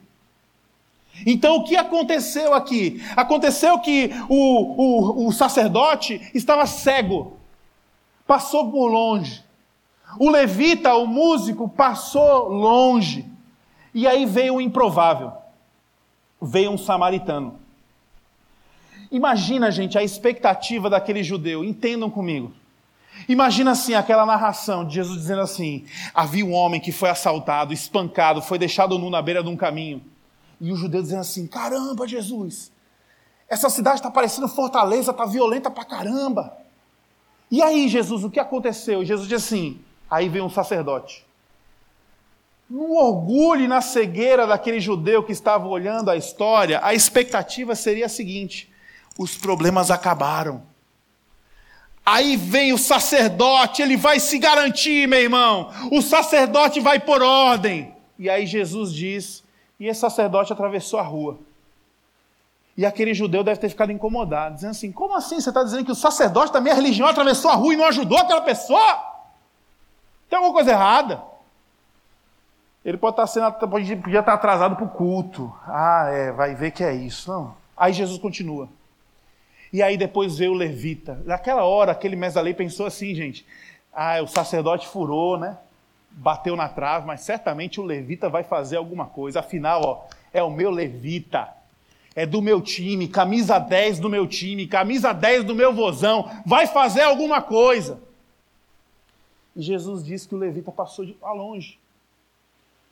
Então 1.27 1.57
o 1.57 1.65
que 1.65 1.77
aconteceu 1.77 2.55
aqui? 2.55 3.03
Aconteceu 3.17 3.79
que 3.79 4.11
o, 4.29 5.25
o, 5.25 5.29
o 5.29 5.33
sacerdote 5.33 6.21
estava 6.35 6.67
cego 6.67 7.39
passou 8.27 8.71
por 8.71 8.87
longe. 8.87 9.43
O 10.17 10.31
levita, 10.31 10.95
o 10.95 11.05
músico, 11.05 11.69
passou 11.69 12.49
longe. 12.49 13.29
E 13.93 14.07
aí 14.07 14.25
veio 14.25 14.55
o 14.55 14.61
improvável. 14.61 15.33
Veio 16.41 16.71
um 16.71 16.79
samaritano. 16.79 17.59
Imagina, 19.11 19.71
gente, 19.71 19.99
a 19.99 20.05
expectativa 20.05 20.89
daquele 20.89 21.25
judeu. 21.25 21.65
Entendam 21.65 22.09
comigo. 22.09 22.53
Imagina 23.29 23.73
assim 23.73 23.95
aquela 23.95 24.25
narração 24.25 24.85
de 24.85 24.95
Jesus 24.95 25.19
dizendo 25.19 25.43
assim: 25.43 25.85
havia 26.15 26.45
um 26.45 26.53
homem 26.53 26.81
que 26.81 26.93
foi 26.93 27.11
assaltado, 27.11 27.73
espancado, 27.73 28.41
foi 28.41 28.59
deixado 28.59 28.99
nu 28.99 29.11
na 29.11 29.21
beira 29.21 29.43
de 29.43 29.49
um 29.49 29.57
caminho. 29.57 30.01
E 30.61 30.71
o 30.71 30.77
judeu 30.77 31.03
dizendo 31.03 31.21
assim: 31.21 31.47
caramba, 31.47 32.07
Jesus, 32.07 32.71
essa 33.49 33.71
cidade 33.71 33.97
está 34.01 34.11
parecendo 34.11 34.47
fortaleza, 34.47 35.11
está 35.11 35.25
violenta 35.25 35.71
pra 35.71 35.85
caramba. 35.85 36.57
E 37.51 37.63
aí, 37.63 37.89
Jesus, 37.89 38.23
o 38.23 38.31
que 38.31 38.39
aconteceu? 38.39 39.05
Jesus 39.05 39.29
diz 39.29 39.45
assim: 39.45 39.81
aí 40.09 40.29
vem 40.29 40.43
um 40.43 40.51
sacerdote. 40.51 41.27
No 42.69 42.93
orgulho 42.95 43.65
e 43.65 43.69
na 43.69 43.81
cegueira 43.81 44.47
daquele 44.47 44.79
judeu 44.79 45.25
que 45.25 45.33
estava 45.33 45.67
olhando 45.67 46.11
a 46.11 46.17
história, 46.17 46.79
a 46.83 46.95
expectativa 46.95 47.75
seria 47.75 48.07
a 48.07 48.09
seguinte: 48.09 48.73
os 49.19 49.37
problemas 49.37 49.91
acabaram. 49.91 50.63
Aí 52.07 52.37
vem 52.37 52.73
o 52.73 52.79
sacerdote, 52.79 53.83
ele 53.83 53.97
vai 53.97 54.21
se 54.21 54.39
garantir, 54.39 55.09
meu 55.09 55.21
irmão. 55.21 55.71
O 55.91 56.01
sacerdote 56.01 56.81
vai 56.81 56.99
por 56.99 57.23
ordem. 57.23 57.95
E 58.19 58.31
aí 58.31 58.47
Jesus 58.47 58.93
diz: 58.93 59.43
e 59.81 59.89
esse 59.89 60.01
sacerdote 60.01 60.53
atravessou 60.53 61.01
a 61.01 61.03
rua. 61.03 61.39
E 62.77 62.85
aquele 62.85 63.15
judeu 63.15 63.43
deve 63.43 63.59
ter 63.59 63.71
ficado 63.71 63.91
incomodado, 63.91 64.55
dizendo 64.55 64.73
assim: 64.73 64.93
como 64.93 65.17
assim 65.17 65.41
você 65.41 65.49
está 65.49 65.65
dizendo 65.65 65.87
que 65.87 65.91
o 65.91 65.95
sacerdote 65.95 66.53
da 66.53 66.61
minha 66.61 66.75
religião 66.75 67.09
atravessou 67.09 67.51
a 67.51 67.55
rua 67.55 67.73
e 67.73 67.77
não 67.77 67.87
ajudou 67.87 68.19
aquela 68.19 68.43
pessoa? 68.43 69.11
Tem 70.29 70.37
alguma 70.37 70.55
coisa 70.55 70.71
errada? 70.71 71.23
Ele 72.85 72.97
pode 72.97 73.15
estar 73.15 73.27
sendo, 73.27 73.53
podia 73.69 74.21
estar 74.21 74.35
atrasado 74.35 74.77
para 74.77 74.85
o 74.85 74.89
culto. 74.89 75.53
Ah, 75.67 76.09
é, 76.11 76.33
vai 76.33 76.55
ver 76.55 76.71
que 76.71 76.85
é 76.85 76.95
isso. 76.95 77.31
Não. 77.31 77.55
Aí 77.77 77.93
Jesus 77.93 78.19
continua. 78.19 78.69
E 79.73 79.83
aí 79.83 79.97
depois 79.97 80.39
veio 80.39 80.53
o 80.53 80.55
levita. 80.55 81.21
Naquela 81.25 81.65
hora, 81.65 81.93
aquele 81.93 82.17
mestre 82.17 82.41
da 82.41 82.45
lei 82.45 82.55
pensou 82.55 82.87
assim, 82.87 83.15
gente. 83.15 83.47
Ah, 83.93 84.23
o 84.23 84.27
sacerdote 84.27 84.87
furou, 84.87 85.39
né? 85.39 85.59
Bateu 86.21 86.55
na 86.55 86.69
trave, 86.69 87.07
mas 87.07 87.23
certamente 87.23 87.81
o 87.81 87.85
levita 87.85 88.29
vai 88.29 88.45
fazer 88.45 88.77
alguma 88.77 89.07
coisa. 89.07 89.41
Afinal, 89.41 89.83
ó, 89.83 90.05
é 90.33 90.43
o 90.43 90.51
meu 90.51 90.71
levita 90.71 91.49
é 92.15 92.27
do 92.27 92.43
meu 92.43 92.61
time, 92.61 93.09
camisa 93.09 93.59
10 93.59 94.01
do 94.01 94.11
meu 94.11 94.27
time, 94.27 94.67
camisa 94.67 95.13
10 95.13 95.45
do 95.45 95.55
meu 95.55 95.73
vozão, 95.73 96.31
vai 96.45 96.67
fazer 96.67 97.03
alguma 97.03 97.41
coisa. 97.41 98.01
E 99.55 99.63
Jesus 99.63 100.05
disse 100.05 100.29
que 100.29 100.35
o 100.35 100.39
levita 100.39 100.73
passou 100.73 101.05
de 101.05 101.17
lá 101.23 101.33
longe. 101.33 101.79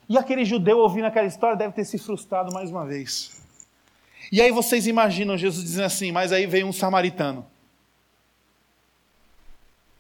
E 0.09 0.17
aquele 0.17 0.45
judeu 0.45 0.79
ouvindo 0.79 1.05
aquela 1.05 1.27
história 1.27 1.57
deve 1.57 1.75
ter 1.75 1.85
se 1.85 1.99
frustrado 1.99 2.53
mais 2.53 2.71
uma 2.71 2.87
vez. 2.87 3.45
E 4.33 4.41
aí 4.41 4.51
vocês 4.51 4.87
imaginam 4.87 5.37
Jesus 5.37 5.65
dizendo 5.65 5.85
assim, 5.85 6.13
mas 6.13 6.33
aí 6.33 6.47
veio 6.47 6.67
um 6.67 6.73
samaritano. 6.73 7.45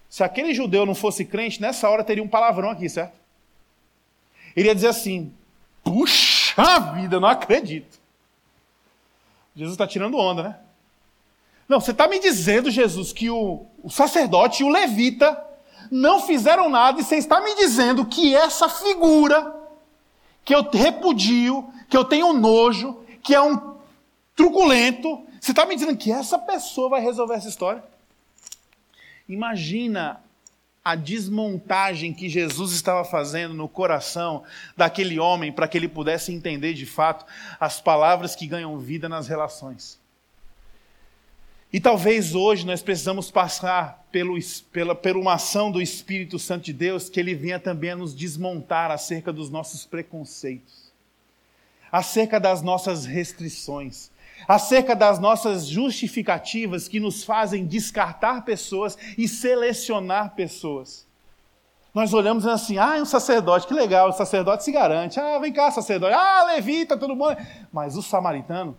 Se 0.08 0.24
aquele 0.24 0.54
judeu 0.54 0.86
não 0.86 0.94
fosse 0.94 1.24
crente, 1.24 1.60
nessa 1.60 1.88
hora 1.88 2.02
teria 2.02 2.22
um 2.22 2.28
palavrão 2.28 2.70
aqui, 2.70 2.88
certo? 2.88 3.16
Ele 4.56 4.68
ia 4.68 4.74
dizer 4.74 4.88
assim: 4.88 5.32
puxa 5.84 6.78
vida, 6.94 7.20
não 7.20 7.28
acredito. 7.28 7.98
Jesus 9.54 9.74
está 9.74 9.86
tirando 9.86 10.16
onda, 10.16 10.42
né? 10.42 10.56
Não, 11.68 11.80
você 11.80 11.90
está 11.90 12.08
me 12.08 12.18
dizendo, 12.18 12.70
Jesus, 12.70 13.12
que 13.12 13.28
o, 13.28 13.66
o 13.82 13.90
sacerdote 13.90 14.62
e 14.62 14.64
o 14.64 14.70
levita 14.70 15.44
não 15.90 16.20
fizeram 16.20 16.68
nada, 16.68 17.00
e 17.00 17.04
você 17.04 17.16
está 17.16 17.40
me 17.40 17.54
dizendo 17.56 18.06
que 18.06 18.34
essa 18.34 18.68
figura, 18.68 19.54
que 20.44 20.54
eu 20.54 20.62
repudio, 20.62 21.68
que 21.88 21.96
eu 21.96 22.04
tenho 22.04 22.32
nojo, 22.32 22.98
que 23.22 23.34
é 23.34 23.40
um 23.40 23.74
truculento, 24.34 25.26
você 25.40 25.52
está 25.52 25.66
me 25.66 25.74
dizendo 25.74 25.96
que 25.96 26.10
essa 26.10 26.38
pessoa 26.38 26.88
vai 26.88 27.00
resolver 27.00 27.34
essa 27.34 27.48
história? 27.48 27.82
Imagina 29.28 30.22
a 30.82 30.94
desmontagem 30.94 32.14
que 32.14 32.30
Jesus 32.30 32.72
estava 32.72 33.04
fazendo 33.04 33.52
no 33.52 33.68
coração 33.68 34.42
daquele 34.74 35.18
homem 35.18 35.52
para 35.52 35.68
que 35.68 35.76
ele 35.76 35.88
pudesse 35.88 36.32
entender 36.32 36.72
de 36.72 36.86
fato 36.86 37.26
as 37.60 37.78
palavras 37.78 38.34
que 38.34 38.46
ganham 38.46 38.78
vida 38.78 39.06
nas 39.08 39.28
relações. 39.28 40.00
E 41.70 41.78
talvez 41.78 42.34
hoje 42.34 42.64
nós 42.64 42.80
precisamos 42.80 43.30
passar 43.30 44.06
pelo, 44.10 44.38
pela, 44.72 44.94
por 44.94 45.18
uma 45.18 45.34
ação 45.34 45.70
do 45.70 45.82
Espírito 45.82 46.38
Santo 46.38 46.64
de 46.64 46.72
Deus 46.72 47.10
que 47.10 47.20
ele 47.20 47.34
venha 47.34 47.58
também 47.58 47.90
a 47.90 47.96
nos 47.96 48.14
desmontar 48.14 48.90
acerca 48.90 49.30
dos 49.30 49.50
nossos 49.50 49.84
preconceitos, 49.84 50.90
acerca 51.92 52.40
das 52.40 52.62
nossas 52.62 53.04
restrições, 53.04 54.10
acerca 54.46 54.94
das 54.94 55.18
nossas 55.18 55.66
justificativas 55.66 56.86
que 56.86 57.00
nos 57.00 57.24
fazem 57.24 57.66
descartar 57.66 58.44
pessoas 58.44 58.96
e 59.16 59.26
selecionar 59.26 60.34
pessoas. 60.34 61.06
Nós 61.94 62.12
olhamos 62.12 62.46
assim, 62.46 62.78
ah, 62.78 62.96
é 62.98 63.02
um 63.02 63.06
sacerdote, 63.06 63.66
que 63.66 63.74
legal, 63.74 64.10
o 64.10 64.12
sacerdote 64.12 64.62
se 64.62 64.70
garante. 64.70 65.18
Ah, 65.18 65.38
vem 65.38 65.52
cá, 65.52 65.70
sacerdote. 65.70 66.14
Ah, 66.14 66.44
levita, 66.44 66.96
todo 66.96 67.16
mundo. 67.16 67.36
Mas 67.72 67.96
o 67.96 68.02
samaritano. 68.02 68.76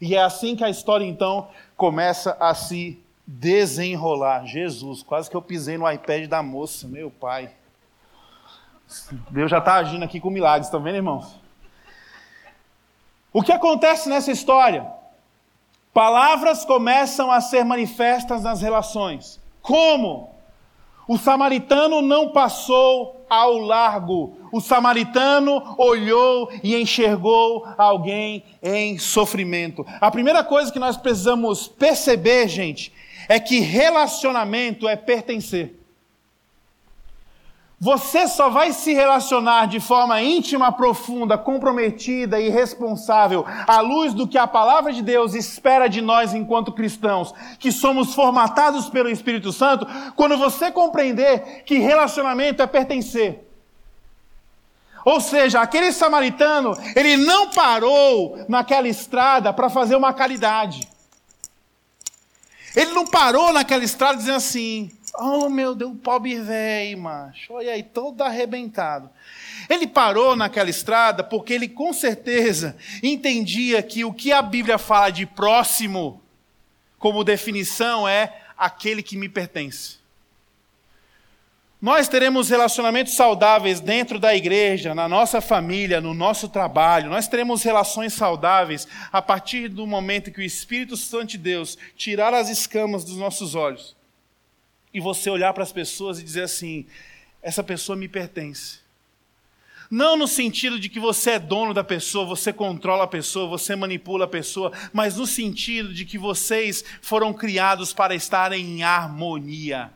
E 0.00 0.14
é 0.14 0.22
assim 0.22 0.54
que 0.54 0.62
a 0.62 0.70
história 0.70 1.04
então 1.04 1.48
começa 1.76 2.36
a 2.38 2.54
se 2.54 3.02
desenrolar. 3.26 4.44
Jesus, 4.44 5.02
quase 5.02 5.30
que 5.30 5.36
eu 5.36 5.42
pisei 5.42 5.78
no 5.78 5.90
iPad 5.90 6.28
da 6.28 6.42
moça, 6.42 6.86
meu 6.86 7.10
pai. 7.10 7.50
Deus 9.30 9.50
já 9.50 9.58
está 9.58 9.74
agindo 9.74 10.04
aqui 10.04 10.20
com 10.20 10.30
milagres, 10.30 10.66
estão 10.66 10.82
vendo, 10.82 10.96
irmãos? 10.96 11.39
O 13.32 13.42
que 13.42 13.52
acontece 13.52 14.08
nessa 14.08 14.32
história? 14.32 14.86
Palavras 15.92 16.64
começam 16.64 17.30
a 17.30 17.40
ser 17.40 17.64
manifestas 17.64 18.42
nas 18.42 18.60
relações. 18.60 19.40
Como? 19.62 20.30
O 21.06 21.18
samaritano 21.18 22.00
não 22.00 22.30
passou 22.30 23.24
ao 23.28 23.58
largo. 23.58 24.36
O 24.52 24.60
samaritano 24.60 25.74
olhou 25.76 26.48
e 26.62 26.76
enxergou 26.76 27.66
alguém 27.76 28.44
em 28.62 28.98
sofrimento. 28.98 29.84
A 30.00 30.10
primeira 30.10 30.44
coisa 30.44 30.72
que 30.72 30.78
nós 30.78 30.96
precisamos 30.96 31.66
perceber, 31.66 32.48
gente, 32.48 32.92
é 33.28 33.40
que 33.40 33.60
relacionamento 33.60 34.88
é 34.88 34.96
pertencer. 34.96 35.79
Você 37.82 38.28
só 38.28 38.50
vai 38.50 38.74
se 38.74 38.92
relacionar 38.92 39.64
de 39.64 39.80
forma 39.80 40.20
íntima, 40.20 40.70
profunda, 40.70 41.38
comprometida 41.38 42.38
e 42.38 42.50
responsável 42.50 43.42
à 43.66 43.80
luz 43.80 44.12
do 44.12 44.28
que 44.28 44.36
a 44.36 44.46
palavra 44.46 44.92
de 44.92 45.00
Deus 45.00 45.32
espera 45.32 45.88
de 45.88 46.02
nós 46.02 46.34
enquanto 46.34 46.72
cristãos, 46.72 47.32
que 47.58 47.72
somos 47.72 48.14
formatados 48.14 48.90
pelo 48.90 49.08
Espírito 49.08 49.50
Santo, 49.50 49.86
quando 50.14 50.36
você 50.36 50.70
compreender 50.70 51.62
que 51.64 51.78
relacionamento 51.78 52.60
é 52.60 52.66
pertencer. 52.66 53.48
Ou 55.02 55.18
seja, 55.18 55.62
aquele 55.62 55.90
samaritano, 55.90 56.76
ele 56.94 57.16
não 57.16 57.48
parou 57.48 58.44
naquela 58.46 58.88
estrada 58.88 59.54
para 59.54 59.70
fazer 59.70 59.96
uma 59.96 60.12
caridade. 60.12 60.86
Ele 62.76 62.92
não 62.92 63.06
parou 63.06 63.54
naquela 63.54 63.82
estrada 63.82 64.18
dizendo 64.18 64.36
assim: 64.36 64.90
Oh, 65.18 65.48
meu 65.48 65.74
Deus, 65.74 65.96
pobre 66.02 66.40
velho, 66.40 66.98
macho. 66.98 67.54
Olha 67.54 67.72
aí, 67.72 67.82
todo 67.82 68.22
arrebentado. 68.22 69.10
Ele 69.68 69.86
parou 69.86 70.36
naquela 70.36 70.70
estrada 70.70 71.22
porque 71.24 71.52
ele 71.52 71.68
com 71.68 71.92
certeza 71.92 72.76
entendia 73.02 73.82
que 73.82 74.04
o 74.04 74.12
que 74.12 74.32
a 74.32 74.42
Bíblia 74.42 74.78
fala 74.78 75.10
de 75.10 75.26
próximo, 75.26 76.20
como 76.98 77.24
definição, 77.24 78.06
é 78.06 78.40
aquele 78.56 79.02
que 79.02 79.16
me 79.16 79.28
pertence. 79.28 79.98
Nós 81.80 82.08
teremos 82.08 82.50
relacionamentos 82.50 83.14
saudáveis 83.14 83.80
dentro 83.80 84.18
da 84.18 84.36
igreja, 84.36 84.94
na 84.94 85.08
nossa 85.08 85.40
família, 85.40 85.98
no 85.98 86.12
nosso 86.12 86.46
trabalho. 86.46 87.08
Nós 87.08 87.26
teremos 87.26 87.62
relações 87.62 88.12
saudáveis 88.12 88.86
a 89.10 89.22
partir 89.22 89.68
do 89.68 89.86
momento 89.86 90.30
que 90.30 90.40
o 90.40 90.44
Espírito 90.44 90.94
Santo 90.94 91.28
de 91.28 91.38
Deus 91.38 91.78
tirar 91.96 92.34
as 92.34 92.50
escamas 92.50 93.02
dos 93.02 93.16
nossos 93.16 93.54
olhos 93.54 93.98
e 94.92 95.00
você 95.00 95.30
olhar 95.30 95.52
para 95.52 95.62
as 95.62 95.72
pessoas 95.72 96.18
e 96.18 96.24
dizer 96.24 96.42
assim: 96.42 96.86
essa 97.42 97.62
pessoa 97.62 97.96
me 97.96 98.08
pertence. 98.08 98.80
Não 99.90 100.16
no 100.16 100.28
sentido 100.28 100.78
de 100.78 100.88
que 100.88 101.00
você 101.00 101.32
é 101.32 101.38
dono 101.38 101.74
da 101.74 101.82
pessoa, 101.82 102.24
você 102.24 102.52
controla 102.52 103.04
a 103.04 103.08
pessoa, 103.08 103.48
você 103.48 103.74
manipula 103.74 104.24
a 104.24 104.28
pessoa, 104.28 104.72
mas 104.92 105.16
no 105.16 105.26
sentido 105.26 105.92
de 105.92 106.04
que 106.04 106.16
vocês 106.16 106.84
foram 107.02 107.32
criados 107.32 107.92
para 107.92 108.14
estarem 108.14 108.64
em 108.64 108.82
harmonia. 108.84 109.90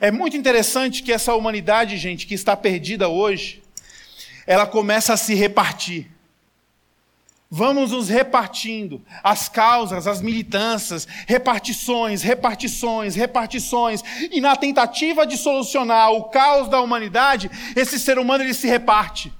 É 0.00 0.12
muito 0.12 0.36
interessante 0.36 1.02
que 1.02 1.12
essa 1.12 1.34
humanidade, 1.34 1.96
gente, 1.96 2.24
que 2.24 2.34
está 2.34 2.56
perdida 2.56 3.08
hoje, 3.08 3.62
ela 4.46 4.66
começa 4.66 5.12
a 5.12 5.16
se 5.16 5.34
repartir. 5.34 6.13
Vamos 7.56 7.92
nos 7.92 8.08
repartindo 8.08 9.00
as 9.22 9.48
causas, 9.48 10.08
as 10.08 10.20
militâncias, 10.20 11.06
repartições, 11.24 12.20
repartições, 12.20 13.14
repartições. 13.14 14.02
E 14.32 14.40
na 14.40 14.56
tentativa 14.56 15.24
de 15.24 15.36
solucionar 15.36 16.10
o 16.10 16.24
caos 16.24 16.68
da 16.68 16.80
humanidade, 16.80 17.48
esse 17.76 17.96
ser 18.00 18.18
humano 18.18 18.42
ele 18.42 18.54
se 18.54 18.66
reparte. 18.66 19.32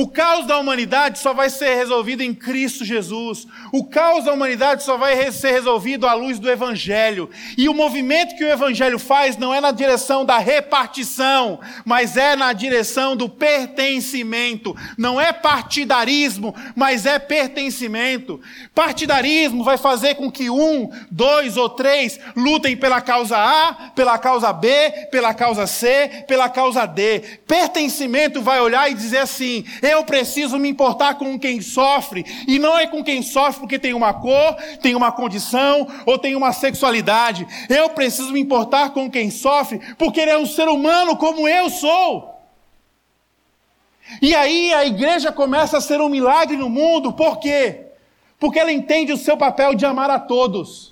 O 0.00 0.06
caos 0.06 0.46
da 0.46 0.56
humanidade 0.56 1.18
só 1.18 1.34
vai 1.34 1.50
ser 1.50 1.74
resolvido 1.74 2.22
em 2.22 2.32
Cristo 2.32 2.84
Jesus. 2.84 3.48
O 3.72 3.84
caos 3.84 4.26
da 4.26 4.32
humanidade 4.32 4.84
só 4.84 4.96
vai 4.96 5.32
ser 5.32 5.50
resolvido 5.50 6.06
à 6.06 6.14
luz 6.14 6.38
do 6.38 6.48
Evangelho. 6.48 7.28
E 7.56 7.68
o 7.68 7.74
movimento 7.74 8.36
que 8.36 8.44
o 8.44 8.48
Evangelho 8.48 8.96
faz 9.00 9.36
não 9.36 9.52
é 9.52 9.60
na 9.60 9.72
direção 9.72 10.24
da 10.24 10.38
repartição, 10.38 11.58
mas 11.84 12.16
é 12.16 12.36
na 12.36 12.52
direção 12.52 13.16
do 13.16 13.28
pertencimento. 13.28 14.76
Não 14.96 15.20
é 15.20 15.32
partidarismo, 15.32 16.54
mas 16.76 17.04
é 17.04 17.18
pertencimento. 17.18 18.40
Partidarismo 18.72 19.64
vai 19.64 19.78
fazer 19.78 20.14
com 20.14 20.30
que 20.30 20.48
um, 20.48 20.92
dois 21.10 21.56
ou 21.56 21.68
três 21.68 22.20
lutem 22.36 22.76
pela 22.76 23.00
causa 23.00 23.36
A, 23.36 23.90
pela 23.96 24.16
causa 24.16 24.52
B, 24.52 24.68
pela 25.10 25.34
causa 25.34 25.66
C, 25.66 26.24
pela 26.28 26.48
causa 26.48 26.86
D. 26.86 27.40
Pertencimento 27.48 28.40
vai 28.40 28.60
olhar 28.60 28.88
e 28.88 28.94
dizer 28.94 29.18
assim: 29.18 29.64
eu 29.88 30.04
preciso 30.04 30.58
me 30.58 30.68
importar 30.68 31.14
com 31.14 31.38
quem 31.38 31.60
sofre, 31.60 32.24
e 32.46 32.58
não 32.58 32.78
é 32.78 32.86
com 32.86 33.02
quem 33.02 33.22
sofre 33.22 33.60
porque 33.60 33.78
tem 33.78 33.94
uma 33.94 34.12
cor, 34.14 34.54
tem 34.80 34.94
uma 34.94 35.10
condição 35.10 35.86
ou 36.06 36.18
tem 36.18 36.36
uma 36.36 36.52
sexualidade. 36.52 37.46
Eu 37.68 37.90
preciso 37.90 38.32
me 38.32 38.40
importar 38.40 38.90
com 38.90 39.10
quem 39.10 39.30
sofre 39.30 39.80
porque 39.96 40.20
ele 40.20 40.30
é 40.30 40.38
um 40.38 40.46
ser 40.46 40.68
humano 40.68 41.16
como 41.16 41.48
eu 41.48 41.70
sou. 41.70 42.38
E 44.22 44.34
aí 44.34 44.72
a 44.72 44.86
igreja 44.86 45.30
começa 45.30 45.78
a 45.78 45.80
ser 45.80 46.00
um 46.00 46.08
milagre 46.08 46.56
no 46.56 46.70
mundo, 46.70 47.12
por 47.12 47.38
quê? 47.38 47.86
Porque 48.38 48.58
ela 48.58 48.72
entende 48.72 49.12
o 49.12 49.18
seu 49.18 49.36
papel 49.36 49.74
de 49.74 49.84
amar 49.84 50.10
a 50.10 50.18
todos. 50.18 50.87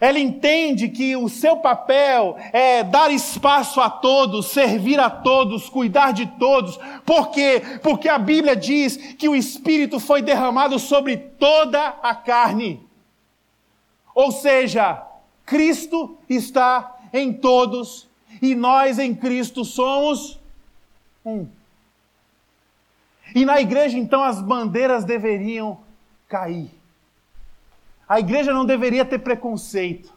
Ela 0.00 0.18
entende 0.18 0.88
que 0.88 1.14
o 1.14 1.28
seu 1.28 1.58
papel 1.58 2.34
é 2.54 2.82
dar 2.82 3.12
espaço 3.12 3.82
a 3.82 3.90
todos, 3.90 4.46
servir 4.46 4.98
a 4.98 5.10
todos, 5.10 5.68
cuidar 5.68 6.12
de 6.12 6.24
todos. 6.26 6.78
Por 7.04 7.30
quê? 7.30 7.62
Porque 7.82 8.08
a 8.08 8.18
Bíblia 8.18 8.56
diz 8.56 8.96
que 8.96 9.28
o 9.28 9.36
Espírito 9.36 10.00
foi 10.00 10.22
derramado 10.22 10.78
sobre 10.78 11.18
toda 11.18 11.88
a 12.02 12.14
carne. 12.14 12.80
Ou 14.14 14.32
seja, 14.32 15.02
Cristo 15.44 16.16
está 16.28 16.96
em 17.12 17.30
todos 17.32 18.08
e 18.40 18.54
nós 18.54 18.98
em 18.98 19.14
Cristo 19.14 19.66
somos 19.66 20.40
um. 21.24 21.46
E 23.34 23.44
na 23.44 23.60
igreja, 23.60 23.98
então, 23.98 24.22
as 24.22 24.40
bandeiras 24.40 25.04
deveriam 25.04 25.78
cair. 26.26 26.79
A 28.10 28.18
igreja 28.18 28.52
não 28.52 28.66
deveria 28.66 29.04
ter 29.04 29.20
preconceito. 29.20 30.12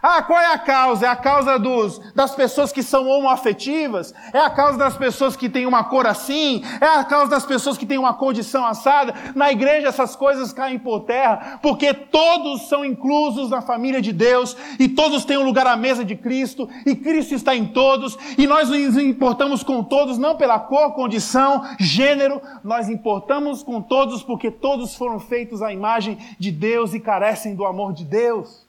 Ah, 0.00 0.22
qual 0.22 0.40
é 0.40 0.52
a 0.52 0.58
causa? 0.58 1.06
É 1.06 1.08
a 1.08 1.16
causa 1.16 1.58
dos, 1.58 1.98
das 2.14 2.34
pessoas 2.34 2.70
que 2.70 2.82
são 2.82 3.08
homoafetivas? 3.08 4.14
É 4.32 4.38
a 4.38 4.48
causa 4.48 4.78
das 4.78 4.96
pessoas 4.96 5.34
que 5.36 5.48
têm 5.48 5.66
uma 5.66 5.82
cor 5.82 6.06
assim? 6.06 6.62
É 6.80 6.86
a 6.86 7.04
causa 7.04 7.30
das 7.30 7.44
pessoas 7.44 7.76
que 7.76 7.84
têm 7.84 7.98
uma 7.98 8.14
condição 8.14 8.64
assada? 8.64 9.12
Na 9.34 9.50
igreja 9.50 9.88
essas 9.88 10.14
coisas 10.14 10.52
caem 10.52 10.78
por 10.78 11.00
terra, 11.00 11.58
porque 11.60 11.92
todos 11.92 12.68
são 12.68 12.84
inclusos 12.84 13.50
na 13.50 13.60
família 13.60 14.00
de 14.00 14.12
Deus 14.12 14.56
e 14.78 14.88
todos 14.88 15.24
têm 15.24 15.36
um 15.36 15.44
lugar 15.44 15.66
à 15.66 15.76
mesa 15.76 16.04
de 16.04 16.14
Cristo 16.14 16.68
e 16.86 16.94
Cristo 16.94 17.34
está 17.34 17.56
em 17.56 17.66
todos 17.66 18.16
e 18.36 18.46
nós 18.46 18.68
nos 18.68 18.96
importamos 18.96 19.64
com 19.64 19.82
todos 19.82 20.16
não 20.16 20.36
pela 20.36 20.60
cor, 20.60 20.92
condição, 20.92 21.64
gênero, 21.78 22.40
nós 22.62 22.88
importamos 22.88 23.64
com 23.64 23.82
todos 23.82 24.22
porque 24.22 24.50
todos 24.50 24.94
foram 24.94 25.18
feitos 25.18 25.60
à 25.60 25.72
imagem 25.72 26.18
de 26.38 26.52
Deus 26.52 26.94
e 26.94 27.00
carecem 27.00 27.56
do 27.56 27.64
amor 27.64 27.92
de 27.92 28.04
Deus. 28.04 28.67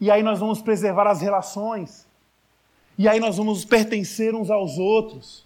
E 0.00 0.10
aí 0.10 0.22
nós 0.22 0.38
vamos 0.38 0.60
preservar 0.60 1.06
as 1.06 1.20
relações. 1.20 2.06
E 2.96 3.08
aí 3.08 3.18
nós 3.18 3.36
vamos 3.36 3.64
pertencer 3.64 4.34
uns 4.34 4.50
aos 4.50 4.78
outros. 4.78 5.44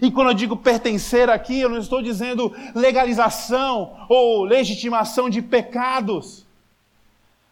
E 0.00 0.10
quando 0.10 0.28
eu 0.28 0.34
digo 0.34 0.56
pertencer 0.56 1.28
aqui, 1.30 1.60
eu 1.60 1.68
não 1.68 1.78
estou 1.78 2.02
dizendo 2.02 2.54
legalização 2.74 4.06
ou 4.08 4.44
legitimação 4.44 5.28
de 5.28 5.42
pecados. 5.42 6.46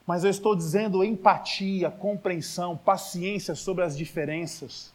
Mas 0.06 0.22
eu 0.22 0.30
estou 0.30 0.54
dizendo 0.54 1.02
empatia, 1.02 1.90
compreensão, 1.90 2.76
paciência 2.76 3.54
sobre 3.54 3.82
as 3.82 3.96
diferenças. 3.96 4.92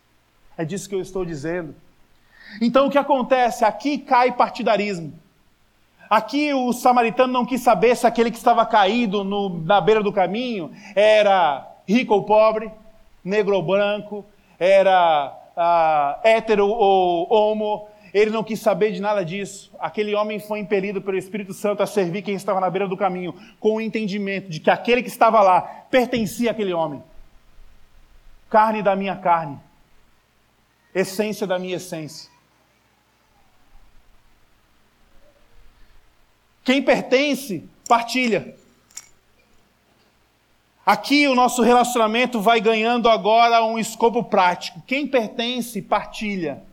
É 0.58 0.64
disso 0.64 0.88
que 0.88 0.96
eu 0.96 1.02
estou 1.02 1.26
dizendo. 1.26 1.76
Então 2.62 2.88
o 2.88 2.90
que 2.90 2.98
acontece? 2.98 3.66
Aqui 3.66 3.98
cai 3.98 4.32
partidarismo. 4.32 5.14
Aqui 6.12 6.54
o 6.54 6.74
samaritano 6.74 7.32
não 7.32 7.46
quis 7.46 7.62
saber 7.62 7.96
se 7.96 8.06
aquele 8.06 8.30
que 8.30 8.36
estava 8.36 8.66
caído 8.66 9.24
no, 9.24 9.64
na 9.64 9.80
beira 9.80 10.04
do 10.04 10.12
caminho 10.12 10.70
era 10.94 11.66
rico 11.88 12.14
ou 12.14 12.26
pobre, 12.26 12.70
negro 13.24 13.56
ou 13.56 13.64
branco, 13.64 14.26
era 14.60 15.34
ah, 15.56 16.20
hétero 16.22 16.68
ou 16.68 17.32
homo. 17.32 17.88
Ele 18.14 18.30
não 18.30 18.44
quis 18.44 18.60
saber 18.60 18.92
de 18.92 19.00
nada 19.00 19.24
disso. 19.24 19.72
Aquele 19.80 20.14
homem 20.14 20.38
foi 20.38 20.60
impelido 20.60 21.02
pelo 21.02 21.18
Espírito 21.18 21.54
Santo 21.54 21.82
a 21.82 21.88
servir 21.88 22.24
quem 22.24 22.36
estava 22.36 22.60
na 22.60 22.70
beira 22.70 22.90
do 22.90 22.98
caminho, 22.98 23.34
com 23.58 23.76
o 23.76 23.82
entendimento 23.82 24.50
de 24.50 24.60
que 24.60 24.70
aquele 24.70 25.02
que 25.02 25.08
estava 25.08 25.40
lá 25.42 25.62
pertencia 25.90 26.52
àquele 26.52 26.74
homem. 26.74 27.02
Carne 28.50 28.84
da 28.84 28.98
minha 28.98 29.16
carne, 29.16 29.58
essência 30.94 31.48
da 31.48 31.58
minha 31.58 31.78
essência. 31.78 32.31
Quem 36.64 36.82
pertence, 36.82 37.68
partilha. 37.88 38.56
Aqui 40.86 41.28
o 41.28 41.36
nosso 41.36 41.62
relacionamento 41.62 42.40
vai 42.42 42.60
ganhando 42.60 43.10
agora 43.10 43.64
um 43.64 43.78
escopo 43.78 44.24
prático. 44.24 44.82
Quem 44.86 45.08
pertence, 45.08 45.82
partilha. 45.82 46.64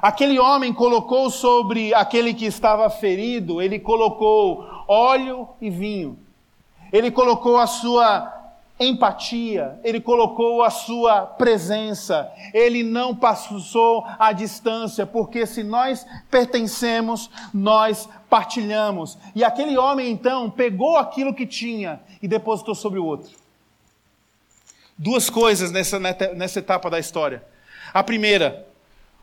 Aquele 0.00 0.38
homem 0.38 0.72
colocou 0.72 1.30
sobre 1.30 1.94
aquele 1.94 2.34
que 2.34 2.44
estava 2.44 2.90
ferido, 2.90 3.62
ele 3.62 3.78
colocou 3.78 4.68
óleo 4.86 5.48
e 5.60 5.70
vinho. 5.70 6.18
Ele 6.92 7.10
colocou 7.10 7.58
a 7.58 7.66
sua 7.66 8.43
empatia, 8.78 9.78
ele 9.84 10.00
colocou 10.00 10.62
a 10.62 10.70
sua 10.70 11.22
presença, 11.22 12.30
ele 12.52 12.82
não 12.82 13.14
passou 13.14 14.04
a 14.18 14.32
distância, 14.32 15.06
porque 15.06 15.46
se 15.46 15.62
nós 15.62 16.04
pertencemos, 16.28 17.30
nós 17.52 18.08
partilhamos. 18.28 19.16
E 19.34 19.44
aquele 19.44 19.78
homem 19.78 20.10
então 20.10 20.50
pegou 20.50 20.96
aquilo 20.96 21.34
que 21.34 21.46
tinha 21.46 22.00
e 22.20 22.26
depositou 22.26 22.74
sobre 22.74 22.98
o 22.98 23.04
outro. 23.04 23.30
Duas 24.98 25.30
coisas 25.30 25.70
nessa, 25.70 25.98
nessa 25.98 26.58
etapa 26.58 26.90
da 26.90 26.98
história. 26.98 27.44
A 27.92 28.02
primeira, 28.02 28.66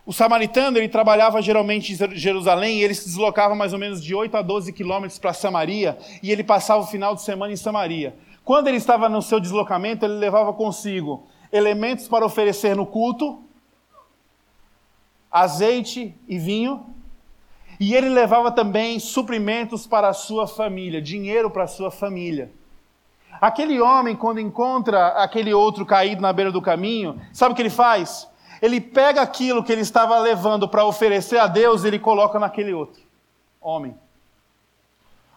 o 0.05 0.13
samaritano 0.13 0.77
ele 0.77 0.87
trabalhava 0.87 1.41
geralmente 1.41 1.93
em 1.93 2.17
Jerusalém 2.17 2.79
e 2.79 2.83
ele 2.83 2.95
se 2.95 3.05
deslocava 3.05 3.53
mais 3.53 3.73
ou 3.73 3.79
menos 3.79 4.03
de 4.03 4.15
8 4.15 4.35
a 4.35 4.41
12 4.41 4.73
quilômetros 4.73 5.19
para 5.19 5.33
Samaria 5.33 5.97
e 6.23 6.31
ele 6.31 6.43
passava 6.43 6.81
o 6.81 6.87
final 6.87 7.15
de 7.15 7.21
semana 7.21 7.51
em 7.53 7.57
Samaria. 7.57 8.15
Quando 8.43 8.67
ele 8.67 8.77
estava 8.77 9.07
no 9.07 9.21
seu 9.21 9.39
deslocamento, 9.39 10.05
ele 10.05 10.15
levava 10.15 10.53
consigo 10.53 11.27
elementos 11.51 12.07
para 12.07 12.25
oferecer 12.25 12.75
no 12.75 12.85
culto, 12.85 13.43
azeite 15.31 16.15
e 16.27 16.37
vinho, 16.39 16.85
e 17.79 17.95
ele 17.95 18.09
levava 18.09 18.51
também 18.51 18.99
suprimentos 18.99 19.87
para 19.87 20.09
a 20.09 20.13
sua 20.13 20.47
família, 20.47 21.01
dinheiro 21.01 21.49
para 21.49 21.63
a 21.63 21.67
sua 21.67 21.89
família. 21.89 22.51
Aquele 23.39 23.81
homem, 23.81 24.15
quando 24.15 24.39
encontra 24.39 25.07
aquele 25.23 25.53
outro 25.53 25.85
caído 25.85 26.21
na 26.21 26.31
beira 26.31 26.51
do 26.51 26.61
caminho, 26.61 27.19
sabe 27.33 27.53
o 27.53 27.55
que 27.55 27.61
ele 27.61 27.69
faz? 27.69 28.29
Ele 28.61 28.79
pega 28.79 29.21
aquilo 29.21 29.63
que 29.63 29.71
ele 29.71 29.81
estava 29.81 30.19
levando 30.19 30.69
para 30.69 30.85
oferecer 30.85 31.39
a 31.39 31.47
Deus 31.47 31.83
e 31.83 31.87
ele 31.87 31.97
coloca 31.97 32.37
naquele 32.37 32.73
outro 32.73 33.01
homem. 33.59 33.95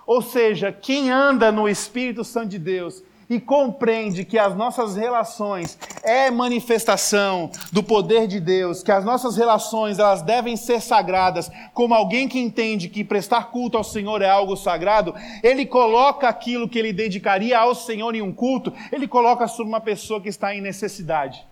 Ou 0.06 0.20
seja, 0.20 0.72
quem 0.72 1.10
anda 1.10 1.50
no 1.50 1.68
Espírito 1.68 2.24
Santo 2.24 2.48
de 2.48 2.58
Deus 2.58 3.02
e 3.28 3.40
compreende 3.40 4.24
que 4.24 4.38
as 4.38 4.54
nossas 4.54 4.96
relações 4.96 5.78
é 6.02 6.30
manifestação 6.30 7.50
do 7.72 7.82
poder 7.82 8.26
de 8.26 8.38
Deus, 8.38 8.82
que 8.82 8.92
as 8.92 9.04
nossas 9.04 9.36
relações 9.36 9.98
elas 9.98 10.22
devem 10.22 10.56
ser 10.56 10.80
sagradas, 10.80 11.50
como 11.72 11.94
alguém 11.94 12.28
que 12.28 12.38
entende 12.38 12.88
que 12.88 13.02
prestar 13.02 13.50
culto 13.50 13.78
ao 13.78 13.84
Senhor 13.84 14.20
é 14.20 14.28
algo 14.28 14.56
sagrado, 14.56 15.14
ele 15.42 15.64
coloca 15.64 16.28
aquilo 16.28 16.68
que 16.68 16.78
ele 16.78 16.92
dedicaria 16.92 17.58
ao 17.58 17.74
Senhor 17.74 18.14
em 18.14 18.22
um 18.22 18.32
culto, 18.32 18.72
ele 18.92 19.08
coloca 19.08 19.48
sobre 19.48 19.68
uma 19.68 19.80
pessoa 19.80 20.20
que 20.20 20.28
está 20.28 20.54
em 20.54 20.60
necessidade. 20.60 21.46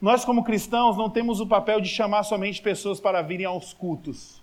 Nós, 0.00 0.24
como 0.24 0.42
cristãos, 0.42 0.96
não 0.96 1.08
temos 1.08 1.38
o 1.38 1.46
papel 1.46 1.80
de 1.80 1.88
chamar 1.88 2.24
somente 2.24 2.60
pessoas 2.60 2.98
para 2.98 3.22
virem 3.22 3.46
aos 3.46 3.72
cultos. 3.72 4.41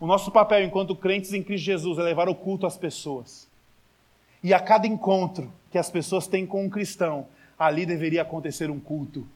O 0.00 0.06
nosso 0.06 0.30
papel, 0.30 0.64
enquanto 0.64 0.96
crentes 0.96 1.34
em 1.34 1.42
Cristo 1.42 1.66
Jesus, 1.66 1.98
é 1.98 2.02
levar 2.02 2.26
o 2.26 2.34
culto 2.34 2.66
às 2.66 2.78
pessoas. 2.78 3.46
E 4.42 4.54
a 4.54 4.58
cada 4.58 4.86
encontro 4.86 5.52
que 5.70 5.76
as 5.76 5.90
pessoas 5.90 6.26
têm 6.26 6.46
com 6.46 6.64
um 6.64 6.70
cristão, 6.70 7.26
ali 7.58 7.84
deveria 7.84 8.22
acontecer 8.22 8.70
um 8.70 8.80
culto. 8.80 9.26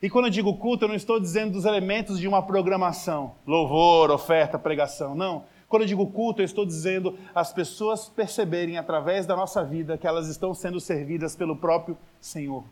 E 0.00 0.08
quando 0.08 0.24
eu 0.24 0.30
digo 0.30 0.56
culto, 0.56 0.84
eu 0.84 0.88
não 0.88 0.94
estou 0.94 1.20
dizendo 1.20 1.52
dos 1.52 1.66
elementos 1.66 2.18
de 2.18 2.26
uma 2.26 2.42
programação, 2.42 3.34
louvor, 3.46 4.10
oferta, 4.10 4.58
pregação, 4.58 5.14
não. 5.14 5.44
Quando 5.68 5.82
eu 5.82 5.88
digo 5.88 6.06
culto, 6.06 6.40
eu 6.40 6.46
estou 6.46 6.64
dizendo 6.64 7.18
as 7.34 7.52
pessoas 7.52 8.08
perceberem 8.08 8.78
através 8.78 9.26
da 9.26 9.36
nossa 9.36 9.62
vida 9.62 9.98
que 9.98 10.06
elas 10.06 10.28
estão 10.28 10.54
sendo 10.54 10.80
servidas 10.80 11.36
pelo 11.36 11.54
próprio 11.54 11.98
Senhor 12.18 12.64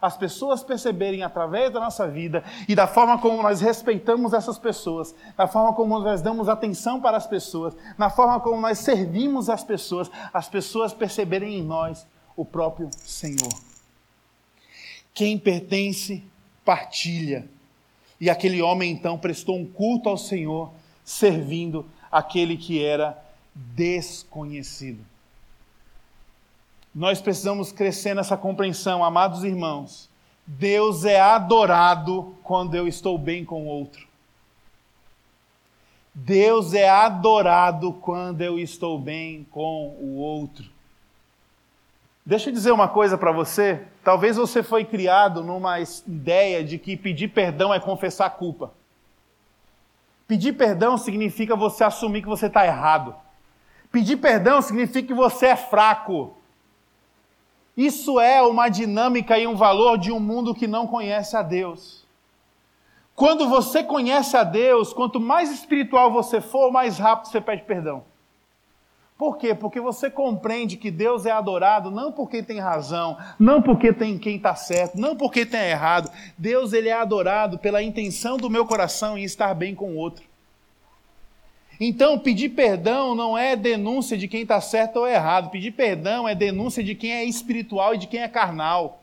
as 0.00 0.16
pessoas 0.16 0.62
perceberem 0.62 1.22
através 1.22 1.72
da 1.72 1.80
nossa 1.80 2.06
vida 2.08 2.42
e 2.68 2.74
da 2.74 2.86
forma 2.86 3.18
como 3.18 3.42
nós 3.42 3.60
respeitamos 3.60 4.32
essas 4.32 4.58
pessoas, 4.58 5.14
da 5.36 5.46
forma 5.46 5.72
como 5.72 5.98
nós 5.98 6.22
damos 6.22 6.48
atenção 6.48 7.00
para 7.00 7.16
as 7.16 7.26
pessoas, 7.26 7.76
na 7.96 8.10
forma 8.10 8.40
como 8.40 8.60
nós 8.60 8.78
servimos 8.78 9.48
as 9.48 9.64
pessoas, 9.64 10.10
as 10.32 10.48
pessoas 10.48 10.92
perceberem 10.92 11.58
em 11.58 11.62
nós 11.62 12.06
o 12.36 12.44
próprio 12.44 12.88
Senhor. 12.92 13.52
Quem 15.12 15.36
pertence, 15.36 16.22
partilha. 16.64 17.48
E 18.20 18.30
aquele 18.30 18.62
homem 18.62 18.92
então 18.92 19.18
prestou 19.18 19.56
um 19.56 19.66
culto 19.66 20.08
ao 20.08 20.16
Senhor, 20.16 20.72
servindo 21.04 21.84
aquele 22.10 22.56
que 22.56 22.84
era 22.84 23.20
desconhecido. 23.54 25.04
Nós 26.98 27.20
precisamos 27.20 27.70
crescer 27.70 28.12
nessa 28.12 28.36
compreensão, 28.36 29.04
amados 29.04 29.44
irmãos. 29.44 30.10
Deus 30.44 31.04
é 31.04 31.20
adorado 31.20 32.34
quando 32.42 32.74
eu 32.74 32.88
estou 32.88 33.16
bem 33.16 33.44
com 33.44 33.62
o 33.62 33.66
outro. 33.66 34.04
Deus 36.12 36.74
é 36.74 36.88
adorado 36.88 37.92
quando 37.92 38.42
eu 38.42 38.58
estou 38.58 38.98
bem 38.98 39.46
com 39.48 39.96
o 40.00 40.16
outro. 40.16 40.64
Deixa 42.26 42.50
eu 42.50 42.52
dizer 42.52 42.72
uma 42.72 42.88
coisa 42.88 43.16
para 43.16 43.30
você. 43.30 43.80
Talvez 44.02 44.36
você 44.36 44.60
foi 44.60 44.84
criado 44.84 45.44
numa 45.44 45.78
ideia 45.78 46.64
de 46.64 46.78
que 46.78 46.96
pedir 46.96 47.28
perdão 47.28 47.72
é 47.72 47.78
confessar 47.78 48.28
culpa. 48.30 48.72
Pedir 50.26 50.54
perdão 50.54 50.98
significa 50.98 51.54
você 51.54 51.84
assumir 51.84 52.22
que 52.22 52.28
você 52.28 52.46
está 52.46 52.66
errado. 52.66 53.14
Pedir 53.92 54.16
perdão 54.16 54.60
significa 54.60 55.06
que 55.06 55.14
você 55.14 55.46
é 55.46 55.56
fraco. 55.56 56.34
Isso 57.78 58.18
é 58.18 58.42
uma 58.42 58.68
dinâmica 58.68 59.38
e 59.38 59.46
um 59.46 59.54
valor 59.54 59.98
de 59.98 60.10
um 60.10 60.18
mundo 60.18 60.52
que 60.52 60.66
não 60.66 60.84
conhece 60.84 61.36
a 61.36 61.42
Deus. 61.42 62.04
Quando 63.14 63.48
você 63.48 63.84
conhece 63.84 64.36
a 64.36 64.42
Deus, 64.42 64.92
quanto 64.92 65.20
mais 65.20 65.52
espiritual 65.52 66.10
você 66.10 66.40
for, 66.40 66.72
mais 66.72 66.98
rápido 66.98 67.30
você 67.30 67.40
pede 67.40 67.62
perdão. 67.62 68.02
Por 69.16 69.38
quê? 69.38 69.54
Porque 69.54 69.80
você 69.80 70.10
compreende 70.10 70.76
que 70.76 70.90
Deus 70.90 71.24
é 71.24 71.30
adorado 71.30 71.88
não 71.88 72.10
porque 72.10 72.42
tem 72.42 72.58
razão, 72.58 73.16
não 73.38 73.62
porque 73.62 73.92
tem 73.92 74.18
quem 74.18 74.38
está 74.38 74.56
certo, 74.56 74.98
não 74.98 75.16
porque 75.16 75.46
tem 75.46 75.70
errado. 75.70 76.10
Deus 76.36 76.72
ele 76.72 76.88
é 76.88 76.94
adorado 76.94 77.60
pela 77.60 77.80
intenção 77.80 78.36
do 78.36 78.50
meu 78.50 78.66
coração 78.66 79.16
em 79.16 79.22
estar 79.22 79.54
bem 79.54 79.72
com 79.72 79.92
o 79.92 79.96
outro. 79.96 80.27
Então, 81.80 82.18
pedir 82.18 82.50
perdão 82.50 83.14
não 83.14 83.38
é 83.38 83.54
denúncia 83.54 84.16
de 84.16 84.26
quem 84.26 84.42
está 84.42 84.60
certo 84.60 84.96
ou 84.96 85.06
errado. 85.06 85.50
Pedir 85.50 85.70
perdão 85.70 86.28
é 86.28 86.34
denúncia 86.34 86.82
de 86.82 86.94
quem 86.94 87.12
é 87.12 87.24
espiritual 87.24 87.94
e 87.94 87.98
de 87.98 88.08
quem 88.08 88.20
é 88.20 88.28
carnal. 88.28 89.00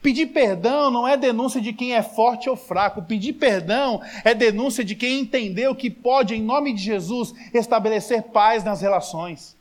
Pedir 0.00 0.26
perdão 0.26 0.90
não 0.90 1.06
é 1.06 1.16
denúncia 1.16 1.60
de 1.60 1.72
quem 1.74 1.94
é 1.94 2.02
forte 2.02 2.48
ou 2.48 2.56
fraco. 2.56 3.02
Pedir 3.02 3.34
perdão 3.34 4.00
é 4.24 4.32
denúncia 4.32 4.82
de 4.82 4.94
quem 4.94 5.20
entendeu 5.20 5.74
que 5.74 5.90
pode, 5.90 6.34
em 6.34 6.42
nome 6.42 6.72
de 6.72 6.82
Jesus, 6.82 7.34
estabelecer 7.52 8.22
paz 8.22 8.64
nas 8.64 8.80
relações. 8.80 9.54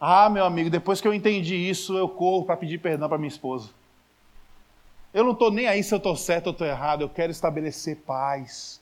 Ah, 0.00 0.28
meu 0.28 0.44
amigo, 0.44 0.70
depois 0.70 1.00
que 1.00 1.06
eu 1.06 1.14
entendi 1.14 1.54
isso, 1.54 1.96
eu 1.96 2.08
corro 2.08 2.44
para 2.44 2.56
pedir 2.56 2.78
perdão 2.78 3.08
para 3.08 3.18
minha 3.18 3.28
esposa. 3.28 3.68
Eu 5.12 5.22
não 5.22 5.32
estou 5.32 5.52
nem 5.52 5.66
aí 5.68 5.84
se 5.84 5.92
eu 5.92 5.98
estou 5.98 6.16
certo 6.16 6.48
ou 6.48 6.52
estou 6.52 6.66
errado, 6.66 7.02
eu 7.02 7.08
quero 7.08 7.30
estabelecer 7.30 7.96
paz 7.96 8.79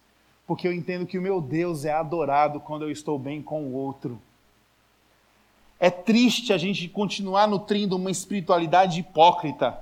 porque 0.48 0.66
eu 0.66 0.72
entendo 0.72 1.04
que 1.04 1.18
o 1.18 1.22
meu 1.22 1.42
Deus 1.42 1.84
é 1.84 1.92
adorado 1.92 2.58
quando 2.58 2.80
eu 2.80 2.90
estou 2.90 3.18
bem 3.18 3.42
com 3.42 3.64
o 3.64 3.74
outro. 3.74 4.18
É 5.78 5.90
triste 5.90 6.54
a 6.54 6.56
gente 6.56 6.88
continuar 6.88 7.46
nutrindo 7.46 7.96
uma 7.96 8.10
espiritualidade 8.10 8.98
hipócrita, 8.98 9.78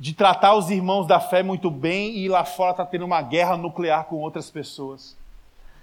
de 0.00 0.12
tratar 0.12 0.56
os 0.56 0.68
irmãos 0.68 1.06
da 1.06 1.20
fé 1.20 1.44
muito 1.44 1.70
bem 1.70 2.18
e 2.18 2.28
lá 2.28 2.44
fora 2.44 2.72
está 2.72 2.84
tendo 2.84 3.04
uma 3.04 3.22
guerra 3.22 3.56
nuclear 3.56 4.06
com 4.06 4.16
outras 4.16 4.50
pessoas. 4.50 5.16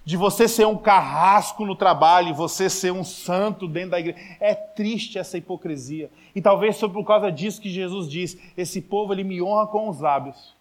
De 0.04 0.18
você 0.18 0.46
ser 0.46 0.68
um 0.68 0.78
carrasco 0.78 1.66
no 1.66 1.74
trabalho 1.74 2.36
você 2.36 2.70
ser 2.70 2.92
um 2.92 3.06
santo 3.06 3.66
dentro 3.66 3.92
da 3.92 4.00
igreja. 4.02 4.20
É 4.42 4.54
triste 4.54 5.18
essa 5.18 5.38
hipocrisia. 5.38 6.12
E 6.36 6.42
talvez 6.42 6.78
foi 6.78 6.90
por 6.90 7.06
causa 7.06 7.32
disso 7.32 7.62
que 7.62 7.70
Jesus 7.70 8.10
diz: 8.10 8.38
esse 8.58 8.82
povo 8.82 9.14
ele 9.14 9.24
me 9.24 9.42
honra 9.42 9.68
com 9.68 9.88
os 9.88 10.02
lábios, 10.02 10.54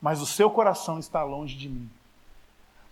mas 0.00 0.22
o 0.22 0.26
seu 0.26 0.48
coração 0.48 1.00
está 1.00 1.24
longe 1.24 1.56
de 1.56 1.68
mim. 1.68 1.90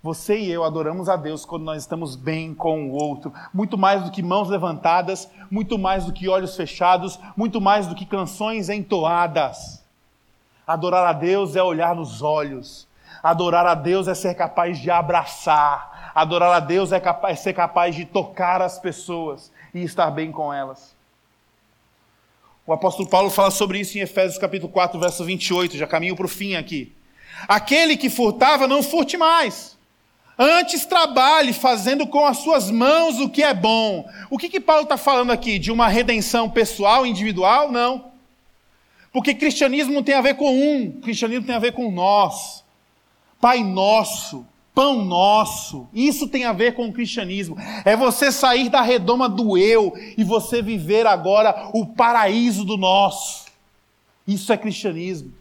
Você 0.04 0.36
e 0.36 0.50
eu 0.50 0.64
adoramos 0.64 1.08
a 1.08 1.16
Deus 1.16 1.46
quando 1.46 1.62
nós 1.62 1.80
estamos 1.80 2.14
bem 2.14 2.52
com 2.52 2.90
o 2.90 2.92
outro, 2.92 3.32
muito 3.54 3.78
mais 3.78 4.04
do 4.04 4.10
que 4.10 4.22
mãos 4.22 4.50
levantadas, 4.50 5.30
muito 5.50 5.78
mais 5.78 6.04
do 6.04 6.12
que 6.12 6.28
olhos 6.28 6.54
fechados, 6.54 7.18
muito 7.34 7.58
mais 7.58 7.86
do 7.86 7.94
que 7.94 8.04
canções 8.04 8.68
entoadas. 8.68 9.82
Adorar 10.66 11.06
a 11.06 11.14
Deus 11.14 11.56
é 11.56 11.62
olhar 11.62 11.94
nos 11.94 12.20
olhos. 12.20 12.86
Adorar 13.22 13.64
a 13.64 13.74
Deus 13.74 14.06
é 14.06 14.14
ser 14.14 14.34
capaz 14.34 14.78
de 14.78 14.90
abraçar. 14.90 16.12
Adorar 16.14 16.52
a 16.52 16.60
Deus 16.60 16.92
é, 16.92 17.00
capaz, 17.00 17.38
é 17.38 17.42
ser 17.42 17.54
capaz 17.54 17.96
de 17.96 18.04
tocar 18.04 18.60
as 18.60 18.78
pessoas 18.78 19.50
e 19.72 19.82
estar 19.82 20.10
bem 20.10 20.30
com 20.30 20.52
elas. 20.52 20.94
O 22.66 22.74
apóstolo 22.74 23.08
Paulo 23.08 23.30
fala 23.30 23.50
sobre 23.50 23.80
isso 23.80 23.96
em 23.96 24.02
Efésios 24.02 24.36
capítulo 24.36 24.70
4, 24.70 25.00
verso 25.00 25.24
28, 25.24 25.78
já 25.78 25.86
caminho 25.86 26.14
para 26.14 26.26
o 26.26 26.28
fim 26.28 26.56
aqui. 26.56 26.94
Aquele 27.48 27.96
que 27.96 28.10
furtava, 28.10 28.68
não 28.68 28.82
furte 28.82 29.16
mais 29.16 29.73
Antes 30.38 30.84
trabalhe 30.84 31.52
fazendo 31.52 32.06
com 32.06 32.26
as 32.26 32.38
suas 32.38 32.70
mãos 32.70 33.20
o 33.20 33.28
que 33.28 33.42
é 33.42 33.54
bom. 33.54 34.08
O 34.28 34.36
que, 34.36 34.48
que 34.48 34.60
Paulo 34.60 34.82
está 34.82 34.96
falando 34.96 35.30
aqui? 35.30 35.58
De 35.58 35.70
uma 35.70 35.86
redenção 35.86 36.50
pessoal, 36.50 37.06
individual? 37.06 37.70
Não. 37.70 38.06
Porque 39.12 39.32
cristianismo 39.32 40.02
tem 40.02 40.16
a 40.16 40.20
ver 40.20 40.34
com 40.34 40.50
um, 40.52 40.90
cristianismo 41.00 41.46
tem 41.46 41.54
a 41.54 41.60
ver 41.60 41.72
com 41.72 41.88
nós. 41.92 42.64
Pai 43.40 43.62
nosso, 43.62 44.44
pão 44.74 45.04
nosso, 45.04 45.86
isso 45.94 46.26
tem 46.26 46.44
a 46.44 46.52
ver 46.52 46.74
com 46.74 46.88
o 46.88 46.92
cristianismo. 46.92 47.56
É 47.84 47.94
você 47.94 48.32
sair 48.32 48.68
da 48.68 48.80
redoma 48.80 49.28
do 49.28 49.56
eu 49.56 49.92
e 50.18 50.24
você 50.24 50.60
viver 50.60 51.06
agora 51.06 51.70
o 51.72 51.86
paraíso 51.86 52.64
do 52.64 52.76
nós. 52.76 53.44
Isso 54.26 54.52
é 54.52 54.56
cristianismo. 54.56 55.32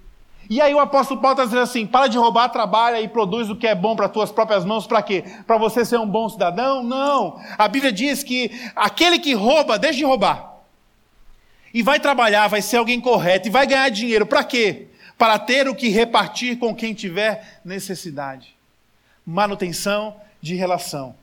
E 0.49 0.61
aí 0.61 0.73
o 0.73 0.79
apóstolo 0.79 1.21
Paulo 1.21 1.33
está 1.33 1.45
dizendo 1.45 1.61
assim: 1.61 1.85
para 1.85 2.07
de 2.07 2.17
roubar, 2.17 2.49
trabalha 2.49 3.01
e 3.01 3.07
produz 3.07 3.49
o 3.49 3.55
que 3.55 3.67
é 3.67 3.75
bom 3.75 3.95
para 3.95 4.09
tuas 4.09 4.31
próprias 4.31 4.65
mãos, 4.65 4.85
para 4.85 5.01
quê? 5.01 5.23
Para 5.47 5.57
você 5.57 5.85
ser 5.85 5.99
um 5.99 6.07
bom 6.07 6.27
cidadão? 6.29 6.83
Não. 6.83 7.39
A 7.57 7.67
Bíblia 7.67 7.91
diz 7.91 8.23
que 8.23 8.51
aquele 8.75 9.19
que 9.19 9.33
rouba, 9.33 9.79
deixa 9.79 9.97
de 9.97 10.05
roubar. 10.05 10.53
E 11.73 11.81
vai 11.81 11.99
trabalhar, 11.99 12.47
vai 12.47 12.61
ser 12.61 12.77
alguém 12.77 13.01
correto, 13.01 13.47
e 13.47 13.51
vai 13.51 13.65
ganhar 13.65 13.89
dinheiro. 13.89 14.25
Para 14.25 14.43
quê? 14.43 14.87
Para 15.17 15.39
ter 15.39 15.67
o 15.67 15.75
que 15.75 15.89
repartir 15.89 16.57
com 16.57 16.75
quem 16.75 16.93
tiver 16.93 17.61
necessidade. 17.65 18.55
Manutenção 19.25 20.15
de 20.41 20.55
relação. 20.55 21.15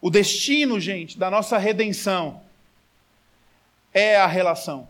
O 0.00 0.10
destino, 0.10 0.80
gente, 0.80 1.18
da 1.18 1.30
nossa 1.30 1.58
redenção 1.58 2.40
é 3.92 4.16
a 4.16 4.26
relação. 4.26 4.88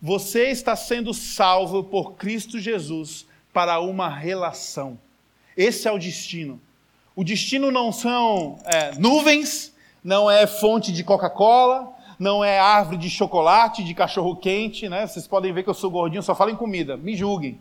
Você 0.00 0.50
está 0.50 0.76
sendo 0.76 1.12
salvo 1.12 1.82
por 1.82 2.12
Cristo 2.12 2.58
Jesus 2.60 3.26
para 3.52 3.80
uma 3.80 4.08
relação. 4.08 4.98
Esse 5.56 5.88
é 5.88 5.92
o 5.92 5.98
destino. 5.98 6.60
O 7.16 7.24
destino 7.24 7.72
não 7.72 7.90
são 7.90 8.60
é, 8.64 8.94
nuvens, 8.96 9.74
não 10.04 10.30
é 10.30 10.46
fonte 10.46 10.92
de 10.92 11.02
Coca-Cola, 11.02 11.92
não 12.16 12.44
é 12.44 12.60
árvore 12.60 12.96
de 12.96 13.10
chocolate, 13.10 13.82
de 13.82 13.92
cachorro 13.92 14.36
quente, 14.36 14.88
né? 14.88 15.04
Vocês 15.04 15.26
podem 15.26 15.52
ver 15.52 15.64
que 15.64 15.70
eu 15.70 15.74
sou 15.74 15.90
gordinho, 15.90 16.22
só 16.22 16.34
falo 16.34 16.50
em 16.50 16.56
comida, 16.56 16.96
me 16.96 17.16
julguem. 17.16 17.60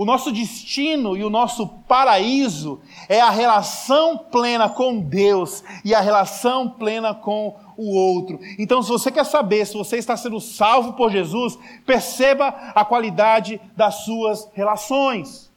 O 0.00 0.04
nosso 0.06 0.32
destino 0.32 1.14
e 1.14 1.22
o 1.22 1.28
nosso 1.28 1.68
paraíso 1.86 2.80
é 3.06 3.20
a 3.20 3.28
relação 3.28 4.16
plena 4.16 4.66
com 4.66 4.98
Deus 4.98 5.62
e 5.84 5.94
a 5.94 6.00
relação 6.00 6.70
plena 6.70 7.14
com 7.14 7.54
o 7.76 7.94
outro. 7.94 8.40
Então, 8.58 8.82
se 8.82 8.88
você 8.88 9.12
quer 9.12 9.26
saber 9.26 9.66
se 9.66 9.76
você 9.76 9.98
está 9.98 10.16
sendo 10.16 10.40
salvo 10.40 10.94
por 10.94 11.10
Jesus, 11.10 11.58
perceba 11.84 12.48
a 12.74 12.82
qualidade 12.82 13.60
das 13.76 13.96
suas 13.96 14.48
relações. 14.54 15.52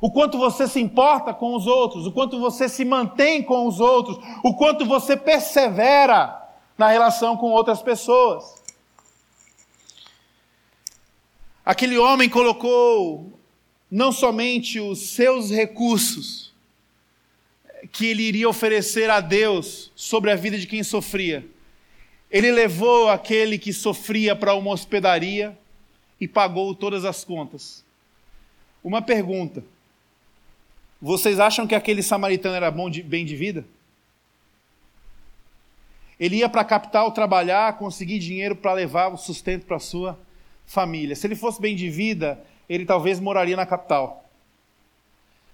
O 0.00 0.10
quanto 0.10 0.38
você 0.38 0.66
se 0.66 0.80
importa 0.80 1.34
com 1.34 1.54
os 1.54 1.66
outros, 1.66 2.06
o 2.06 2.12
quanto 2.12 2.40
você 2.40 2.70
se 2.70 2.86
mantém 2.86 3.42
com 3.42 3.66
os 3.66 3.80
outros, 3.80 4.18
o 4.42 4.54
quanto 4.54 4.86
você 4.86 5.14
persevera 5.14 6.42
na 6.78 6.88
relação 6.88 7.36
com 7.36 7.50
outras 7.50 7.82
pessoas. 7.82 8.63
Aquele 11.64 11.96
homem 11.96 12.28
colocou 12.28 13.38
não 13.90 14.12
somente 14.12 14.78
os 14.78 15.10
seus 15.10 15.50
recursos 15.50 16.52
que 17.90 18.06
ele 18.06 18.22
iria 18.22 18.48
oferecer 18.48 19.08
a 19.08 19.20
Deus 19.20 19.90
sobre 19.94 20.30
a 20.30 20.36
vida 20.36 20.58
de 20.58 20.66
quem 20.66 20.82
sofria. 20.82 21.46
Ele 22.30 22.50
levou 22.50 23.08
aquele 23.08 23.58
que 23.58 23.72
sofria 23.72 24.36
para 24.36 24.54
uma 24.54 24.72
hospedaria 24.72 25.56
e 26.20 26.28
pagou 26.28 26.74
todas 26.74 27.04
as 27.04 27.24
contas. 27.24 27.84
Uma 28.82 29.00
pergunta: 29.00 29.64
vocês 31.00 31.40
acham 31.40 31.66
que 31.66 31.74
aquele 31.74 32.02
samaritano 32.02 32.56
era 32.56 32.70
bom 32.70 32.90
de, 32.90 33.02
bem 33.02 33.24
de 33.24 33.36
vida? 33.36 33.64
Ele 36.20 36.36
ia 36.36 36.48
para 36.48 36.60
a 36.60 36.64
capital 36.64 37.10
trabalhar, 37.12 37.78
conseguir 37.78 38.18
dinheiro 38.18 38.54
para 38.54 38.72
levar 38.74 39.08
o 39.08 39.16
sustento 39.16 39.64
para 39.64 39.78
sua 39.78 40.18
família. 40.66 41.14
Se 41.14 41.26
ele 41.26 41.36
fosse 41.36 41.60
bem 41.60 41.74
de 41.74 41.88
vida, 41.88 42.42
ele 42.68 42.84
talvez 42.84 43.20
moraria 43.20 43.56
na 43.56 43.66
capital. 43.66 44.24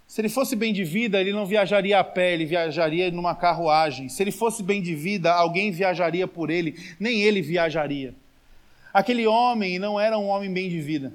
Se 0.07 0.21
ele 0.21 0.29
fosse 0.29 0.57
bem 0.57 0.73
de 0.73 0.83
vida, 0.83 1.21
ele 1.21 1.33
não 1.33 1.47
viajaria 1.47 1.99
a 1.99 2.03
pé, 2.03 2.35
ele 2.35 2.45
viajaria 2.45 3.11
numa 3.13 3.35
carruagem. 3.35 4.09
Se 4.09 4.23
ele 4.23 4.33
fosse 4.33 4.63
bem 4.63 4.83
de 4.83 4.95
vida, 4.95 5.33
alguém 5.33 5.71
viajaria 5.71 6.27
por 6.27 6.51
ele, 6.51 6.75
nem 6.99 7.23
ele 7.23 7.41
viajaria. 7.41 8.13
Aquele 8.93 9.27
homem 9.27 9.79
não 9.79 10.01
era 10.01 10.19
um 10.19 10.27
homem 10.27 10.53
bem 10.53 10.69
de 10.69 10.81
vida. 10.81 11.13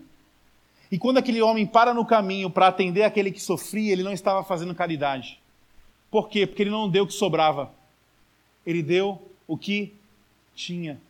E 0.89 0.97
quando 0.97 1.17
aquele 1.17 1.41
homem 1.41 1.65
para 1.65 1.93
no 1.93 2.05
caminho 2.05 2.49
para 2.49 2.67
atender 2.67 3.03
aquele 3.03 3.31
que 3.31 3.41
sofria, 3.41 3.91
ele 3.91 4.03
não 4.03 4.13
estava 4.13 4.43
fazendo 4.45 4.73
caridade. 4.73 5.41
Por 6.09 6.29
quê? 6.29 6.47
Porque 6.47 6.63
ele 6.63 6.69
não 6.69 6.89
deu 6.89 7.03
o 7.03 7.07
que 7.07 7.13
sobrava. 7.13 7.73
Ele 8.65 8.81
deu 8.81 9.21
o 9.45 9.57
que 9.57 9.93
tinha. 10.55 11.01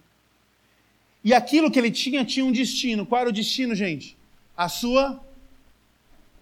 E 1.25 1.33
aquilo 1.33 1.71
que 1.71 1.79
ele 1.79 1.89
tinha 1.89 2.23
tinha 2.23 2.45
um 2.45 2.51
destino. 2.51 3.03
Qual 3.03 3.19
era 3.19 3.29
o 3.31 3.33
destino, 3.33 3.73
gente? 3.73 4.15
A 4.55 4.69
sua 4.69 5.19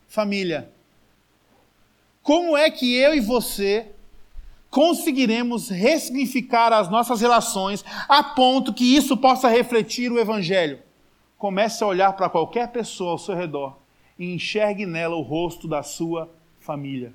família. 0.09 0.69
Como 2.21 2.57
é 2.57 2.69
que 2.69 2.93
eu 2.93 3.15
e 3.15 3.21
você 3.21 3.88
conseguiremos 4.69 5.69
ressignificar 5.69 6.73
as 6.73 6.89
nossas 6.89 7.21
relações 7.21 7.86
a 8.09 8.21
ponto 8.21 8.73
que 8.73 8.84
isso 8.84 9.15
possa 9.15 9.47
refletir 9.47 10.11
o 10.11 10.19
Evangelho? 10.19 10.79
Comece 11.38 11.81
a 11.81 11.88
olhar 11.88 12.11
para 12.13 12.29
qualquer 12.29 12.69
pessoa 12.73 13.11
ao 13.11 13.17
seu 13.17 13.36
redor 13.36 13.77
e 14.19 14.34
enxergue 14.34 14.86
nela 14.86 15.15
o 15.15 15.21
rosto 15.21 15.65
da 15.65 15.81
sua 15.81 16.29
família. 16.59 17.13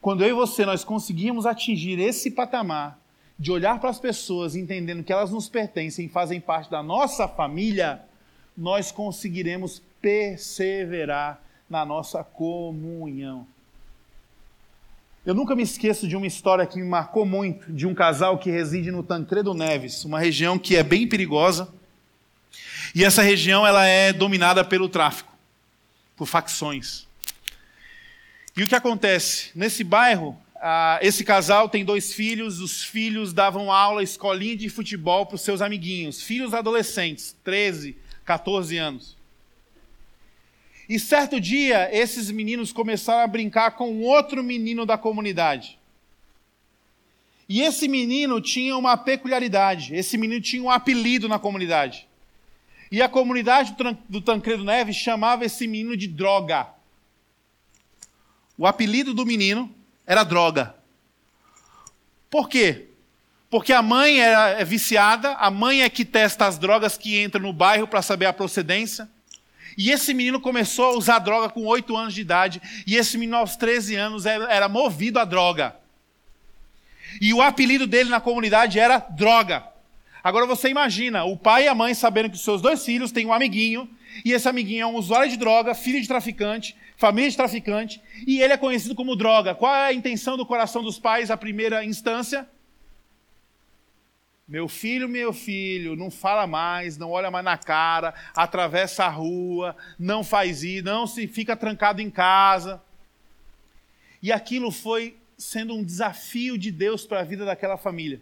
Quando 0.00 0.22
eu 0.22 0.30
e 0.30 0.32
você 0.32 0.64
nós 0.64 0.84
conseguimos 0.84 1.44
atingir 1.44 1.98
esse 1.98 2.30
patamar, 2.30 3.03
de 3.38 3.50
olhar 3.50 3.80
para 3.80 3.90
as 3.90 3.98
pessoas 3.98 4.54
entendendo 4.54 5.02
que 5.02 5.12
elas 5.12 5.30
nos 5.30 5.48
pertencem 5.48 6.06
e 6.06 6.08
fazem 6.08 6.40
parte 6.40 6.70
da 6.70 6.82
nossa 6.82 7.26
família, 7.26 8.02
nós 8.56 8.92
conseguiremos 8.92 9.82
perseverar 10.00 11.40
na 11.68 11.84
nossa 11.84 12.22
comunhão. 12.22 13.46
Eu 15.26 15.34
nunca 15.34 15.56
me 15.56 15.62
esqueço 15.62 16.06
de 16.06 16.14
uma 16.14 16.26
história 16.26 16.66
que 16.66 16.78
me 16.78 16.86
marcou 16.86 17.24
muito, 17.24 17.72
de 17.72 17.86
um 17.86 17.94
casal 17.94 18.38
que 18.38 18.50
reside 18.50 18.90
no 18.90 19.02
Tancredo 19.02 19.54
Neves, 19.54 20.04
uma 20.04 20.20
região 20.20 20.58
que 20.58 20.76
é 20.76 20.82
bem 20.82 21.08
perigosa. 21.08 21.72
E 22.94 23.02
essa 23.02 23.22
região 23.22 23.66
ela 23.66 23.86
é 23.86 24.12
dominada 24.12 24.62
pelo 24.62 24.88
tráfico, 24.88 25.32
por 26.14 26.26
facções. 26.26 27.08
E 28.54 28.62
o 28.62 28.68
que 28.68 28.74
acontece? 28.74 29.50
Nesse 29.54 29.82
bairro, 29.82 30.38
ah, 30.66 30.98
esse 31.02 31.22
casal 31.22 31.68
tem 31.68 31.84
dois 31.84 32.14
filhos, 32.14 32.58
os 32.58 32.82
filhos 32.82 33.34
davam 33.34 33.70
aula, 33.70 34.02
escolinha 34.02 34.56
de 34.56 34.70
futebol 34.70 35.26
para 35.26 35.34
os 35.34 35.42
seus 35.42 35.60
amiguinhos, 35.60 36.22
filhos 36.22 36.54
adolescentes, 36.54 37.36
13, 37.44 37.94
14 38.24 38.78
anos. 38.78 39.14
E 40.88 40.98
certo 40.98 41.38
dia, 41.38 41.94
esses 41.94 42.30
meninos 42.30 42.72
começaram 42.72 43.20
a 43.20 43.26
brincar 43.26 43.72
com 43.72 44.00
outro 44.00 44.42
menino 44.42 44.86
da 44.86 44.96
comunidade. 44.96 45.78
E 47.46 47.60
esse 47.60 47.86
menino 47.86 48.40
tinha 48.40 48.74
uma 48.74 48.96
peculiaridade, 48.96 49.94
esse 49.94 50.16
menino 50.16 50.40
tinha 50.40 50.62
um 50.62 50.70
apelido 50.70 51.28
na 51.28 51.38
comunidade. 51.38 52.08
E 52.90 53.02
a 53.02 53.08
comunidade 53.08 53.76
do 54.08 54.22
Tancredo 54.22 54.64
Neves 54.64 54.96
chamava 54.96 55.44
esse 55.44 55.66
menino 55.66 55.94
de 55.94 56.08
droga. 56.08 56.68
O 58.56 58.66
apelido 58.66 59.12
do 59.12 59.26
menino 59.26 59.70
era 60.06 60.24
droga. 60.24 60.74
Por 62.30 62.48
quê? 62.48 62.88
Porque 63.48 63.72
a 63.72 63.80
mãe 63.80 64.20
é 64.20 64.64
viciada, 64.64 65.34
a 65.34 65.50
mãe 65.50 65.82
é 65.82 65.88
que 65.88 66.04
testa 66.04 66.46
as 66.46 66.58
drogas 66.58 66.98
que 66.98 67.22
entram 67.22 67.42
no 67.42 67.52
bairro 67.52 67.86
para 67.86 68.02
saber 68.02 68.26
a 68.26 68.32
procedência. 68.32 69.08
E 69.78 69.90
esse 69.90 70.12
menino 70.12 70.40
começou 70.40 70.86
a 70.86 70.96
usar 70.96 71.18
droga 71.20 71.48
com 71.48 71.64
8 71.64 71.96
anos 71.96 72.14
de 72.14 72.20
idade, 72.20 72.60
e 72.86 72.96
esse 72.96 73.16
menino 73.16 73.36
aos 73.36 73.56
13 73.56 73.94
anos 73.96 74.26
era, 74.26 74.52
era 74.52 74.68
movido 74.68 75.18
à 75.18 75.24
droga. 75.24 75.76
E 77.20 77.32
o 77.32 77.40
apelido 77.40 77.86
dele 77.86 78.10
na 78.10 78.20
comunidade 78.20 78.78
era 78.78 78.98
droga. 78.98 79.64
Agora 80.22 80.46
você 80.46 80.68
imagina, 80.68 81.24
o 81.24 81.36
pai 81.36 81.64
e 81.64 81.68
a 81.68 81.74
mãe 81.74 81.94
sabendo 81.94 82.30
que 82.30 82.36
os 82.36 82.42
seus 82.42 82.62
dois 82.62 82.84
filhos 82.84 83.12
têm 83.12 83.26
um 83.26 83.32
amiguinho, 83.32 83.88
e 84.24 84.32
esse 84.32 84.48
amiguinho 84.48 84.82
é 84.82 84.86
um 84.86 84.96
usuário 84.96 85.30
de 85.30 85.36
droga, 85.36 85.74
filho 85.74 86.00
de 86.00 86.08
traficante, 86.08 86.76
família 86.96 87.30
de 87.30 87.36
traficante, 87.36 88.00
e 88.26 88.40
ele 88.40 88.52
é 88.52 88.56
conhecido 88.56 88.94
como 88.94 89.16
droga. 89.16 89.54
Qual 89.54 89.74
é 89.74 89.86
a 89.86 89.92
intenção 89.92 90.36
do 90.36 90.46
coração 90.46 90.82
dos 90.82 90.98
pais, 90.98 91.30
a 91.30 91.36
primeira 91.36 91.84
instância? 91.84 92.48
Meu 94.46 94.68
filho, 94.68 95.08
meu 95.08 95.32
filho, 95.32 95.96
não 95.96 96.10
fala 96.10 96.46
mais, 96.46 96.98
não 96.98 97.10
olha 97.10 97.30
mais 97.30 97.44
na 97.44 97.56
cara, 97.56 98.14
atravessa 98.36 99.04
a 99.04 99.08
rua, 99.08 99.74
não 99.98 100.22
faz 100.22 100.62
isso, 100.62 100.84
não 100.84 101.06
se 101.06 101.26
fica 101.26 101.56
trancado 101.56 102.02
em 102.02 102.10
casa. 102.10 102.82
E 104.22 104.30
aquilo 104.30 104.70
foi 104.70 105.16
sendo 105.36 105.74
um 105.74 105.82
desafio 105.82 106.58
de 106.58 106.70
Deus 106.70 107.06
para 107.06 107.20
a 107.20 107.24
vida 107.24 107.44
daquela 107.44 107.78
família. 107.78 108.20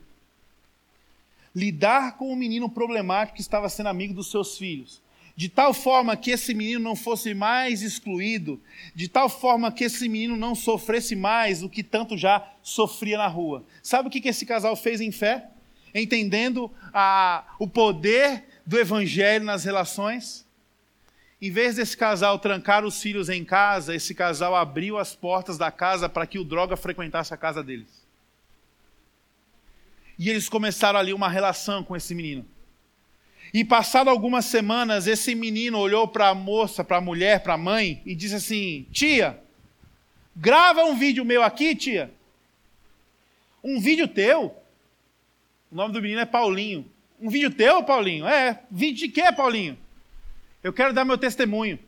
Lidar 1.55 2.17
com 2.17 2.33
um 2.33 2.37
menino 2.37 2.71
problemático 2.71 3.37
que 3.37 3.43
estava 3.43 3.69
sendo 3.69 3.89
amigo 3.89 4.15
dos 4.15 4.31
seus 4.31 4.57
filhos 4.57 5.02
de 5.35 5.49
tal 5.49 5.73
forma 5.73 6.17
que 6.17 6.31
esse 6.31 6.53
menino 6.55 6.81
não 6.81 6.95
fosse 6.95 7.35
mais 7.35 7.83
excluído, 7.83 8.61
de 8.95 9.09
tal 9.09 9.29
forma 9.29 9.73
que 9.73 9.85
esse 9.85 10.09
menino 10.09 10.37
não 10.37 10.55
sofresse 10.55 11.17
mais 11.17 11.63
o 11.63 11.69
que 11.69 11.83
tanto 11.83 12.17
já 12.17 12.47
sofria 12.63 13.17
na 13.17 13.27
rua. 13.27 13.65
Sabe 13.83 14.09
o 14.09 14.11
que 14.11 14.29
esse 14.29 14.45
casal 14.45 14.77
fez 14.77 15.01
em 15.01 15.11
fé? 15.11 15.49
Entendendo 15.95 16.71
a, 16.93 17.45
o 17.59 17.67
poder 17.67 18.45
do 18.67 18.79
evangelho 18.79 19.45
nas 19.45 19.65
relações? 19.65 20.47
Em 21.41 21.51
vez 21.51 21.75
desse 21.75 21.97
casal 21.97 22.39
trancar 22.39 22.85
os 22.85 23.03
filhos 23.03 23.29
em 23.29 23.45
casa, 23.45 23.95
esse 23.95 24.15
casal 24.15 24.55
abriu 24.55 24.97
as 24.97 25.15
portas 25.15 25.59
da 25.59 25.73
casa 25.73 26.09
para 26.09 26.27
que 26.27 26.39
o 26.39 26.45
droga 26.45 26.77
frequentasse 26.77 27.35
a 27.35 27.37
casa 27.37 27.65
deles. 27.65 28.07
E 30.19 30.31
eles 30.31 30.49
começaram 30.49 31.01
ali 31.01 31.13
uma 31.13 31.29
relação 31.29 31.83
com 31.83 31.97
esse 31.97 32.15
menino. 32.15 32.47
E 33.53 33.65
passado 33.65 34.09
algumas 34.09 34.47
semanas, 34.47 35.07
esse 35.07 35.35
menino 35.35 35.79
olhou 35.79 36.09
para 36.09 36.29
a 36.29 36.35
moça, 36.35 36.83
para 36.83 36.97
a 36.97 37.03
mulher, 37.03 37.43
para 37.43 37.55
a 37.55 37.59
mãe 37.59 38.01
e 38.07 38.15
disse 38.15 38.35
assim: 38.35 38.87
Tia, 38.91 39.39
grava 40.35 40.85
um 40.85 40.97
vídeo 40.97 41.25
meu 41.25 41.43
aqui, 41.43 41.77
tia. 41.77 42.11
Um 43.63 43.79
vídeo 43.79 44.09
teu? 44.09 44.57
O 45.71 45.75
nome 45.75 45.93
do 45.93 46.01
menino 46.01 46.21
é 46.21 46.25
Paulinho. 46.25 46.91
Um 47.21 47.29
vídeo 47.29 47.51
teu, 47.51 47.83
Paulinho? 47.85 48.27
É. 48.27 48.61
Vídeo 48.71 49.07
de 49.07 49.09
quê, 49.09 49.31
Paulinho? 49.31 49.79
Eu 50.63 50.73
quero 50.73 50.95
dar 50.95 51.05
meu 51.05 51.19
testemunho. 51.19 51.79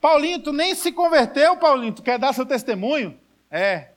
Paulinho, 0.00 0.40
tu 0.40 0.52
nem 0.52 0.74
se 0.74 0.90
converteu, 0.90 1.56
Paulinho. 1.56 1.92
Tu 1.92 2.02
quer 2.02 2.18
dar 2.18 2.32
seu 2.32 2.44
testemunho? 2.44 3.16
É. 3.48 3.90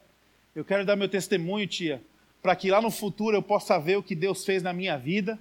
Eu 0.55 0.63
quero 0.63 0.85
dar 0.85 0.95
meu 0.95 1.09
testemunho, 1.09 1.67
tia, 1.67 2.01
para 2.41 2.55
que 2.55 2.69
lá 2.69 2.79
no 2.79 2.91
futuro 2.91 3.35
eu 3.35 3.41
possa 3.41 3.79
ver 3.79 3.97
o 3.97 4.03
que 4.03 4.15
Deus 4.15 4.45
fez 4.45 4.61
na 4.61 4.71
minha 4.71 4.97
vida 4.97 5.37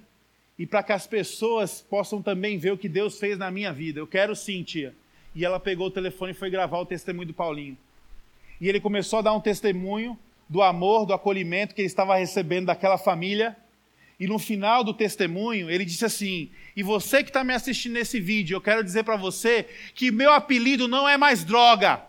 e 0.57 0.65
para 0.65 0.81
que 0.81 0.93
as 0.93 1.05
pessoas 1.05 1.81
possam 1.81 2.21
também 2.21 2.57
ver 2.57 2.71
o 2.71 2.77
que 2.77 2.87
Deus 2.87 3.19
fez 3.19 3.37
na 3.37 3.51
minha 3.51 3.73
vida. 3.73 3.99
Eu 3.99 4.07
quero 4.07 4.35
sim, 4.35 4.63
tia. 4.63 4.95
E 5.33 5.43
ela 5.43 5.59
pegou 5.59 5.87
o 5.87 5.91
telefone 5.91 6.31
e 6.31 6.35
foi 6.35 6.49
gravar 6.49 6.79
o 6.79 6.85
testemunho 6.85 7.27
do 7.27 7.33
Paulinho. 7.33 7.77
E 8.59 8.69
ele 8.69 8.79
começou 8.79 9.19
a 9.19 9.21
dar 9.21 9.33
um 9.33 9.41
testemunho 9.41 10.17
do 10.47 10.61
amor, 10.61 11.05
do 11.05 11.13
acolhimento 11.13 11.75
que 11.75 11.81
ele 11.81 11.87
estava 11.87 12.15
recebendo 12.15 12.67
daquela 12.67 12.97
família. 12.97 13.55
E 14.17 14.27
no 14.27 14.39
final 14.39 14.81
do 14.81 14.93
testemunho, 14.93 15.69
ele 15.69 15.83
disse 15.83 16.05
assim: 16.05 16.49
E 16.73 16.81
você 16.81 17.21
que 17.21 17.29
está 17.29 17.43
me 17.43 17.53
assistindo 17.53 17.93
nesse 17.93 18.21
vídeo, 18.21 18.55
eu 18.55 18.61
quero 18.61 18.81
dizer 18.81 19.03
para 19.03 19.17
você 19.17 19.67
que 19.93 20.09
meu 20.09 20.31
apelido 20.31 20.87
não 20.87 21.07
é 21.07 21.17
mais 21.17 21.43
droga. 21.43 22.01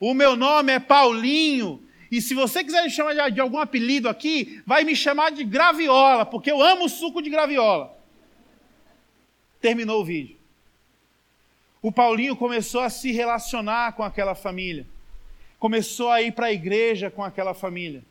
O 0.00 0.14
meu 0.14 0.34
nome 0.34 0.72
é 0.72 0.78
Paulinho. 0.78 1.82
E 2.10 2.20
se 2.20 2.34
você 2.34 2.64
quiser 2.64 2.82
me 2.82 2.90
chamar 2.90 3.14
de, 3.14 3.34
de 3.34 3.40
algum 3.40 3.58
apelido 3.58 4.08
aqui, 4.08 4.62
vai 4.66 4.84
me 4.84 4.96
chamar 4.96 5.30
de 5.30 5.44
graviola, 5.44 6.24
porque 6.24 6.50
eu 6.50 6.62
amo 6.62 6.88
suco 6.88 7.20
de 7.20 7.28
graviola. 7.28 7.96
Terminou 9.60 10.00
o 10.00 10.04
vídeo. 10.04 10.36
O 11.82 11.92
Paulinho 11.92 12.36
começou 12.36 12.80
a 12.80 12.90
se 12.90 13.12
relacionar 13.12 13.92
com 13.92 14.02
aquela 14.02 14.34
família. 14.34 14.86
Começou 15.58 16.10
a 16.10 16.22
ir 16.22 16.32
para 16.32 16.46
a 16.46 16.52
igreja 16.52 17.10
com 17.10 17.22
aquela 17.22 17.54
família. 17.54 18.02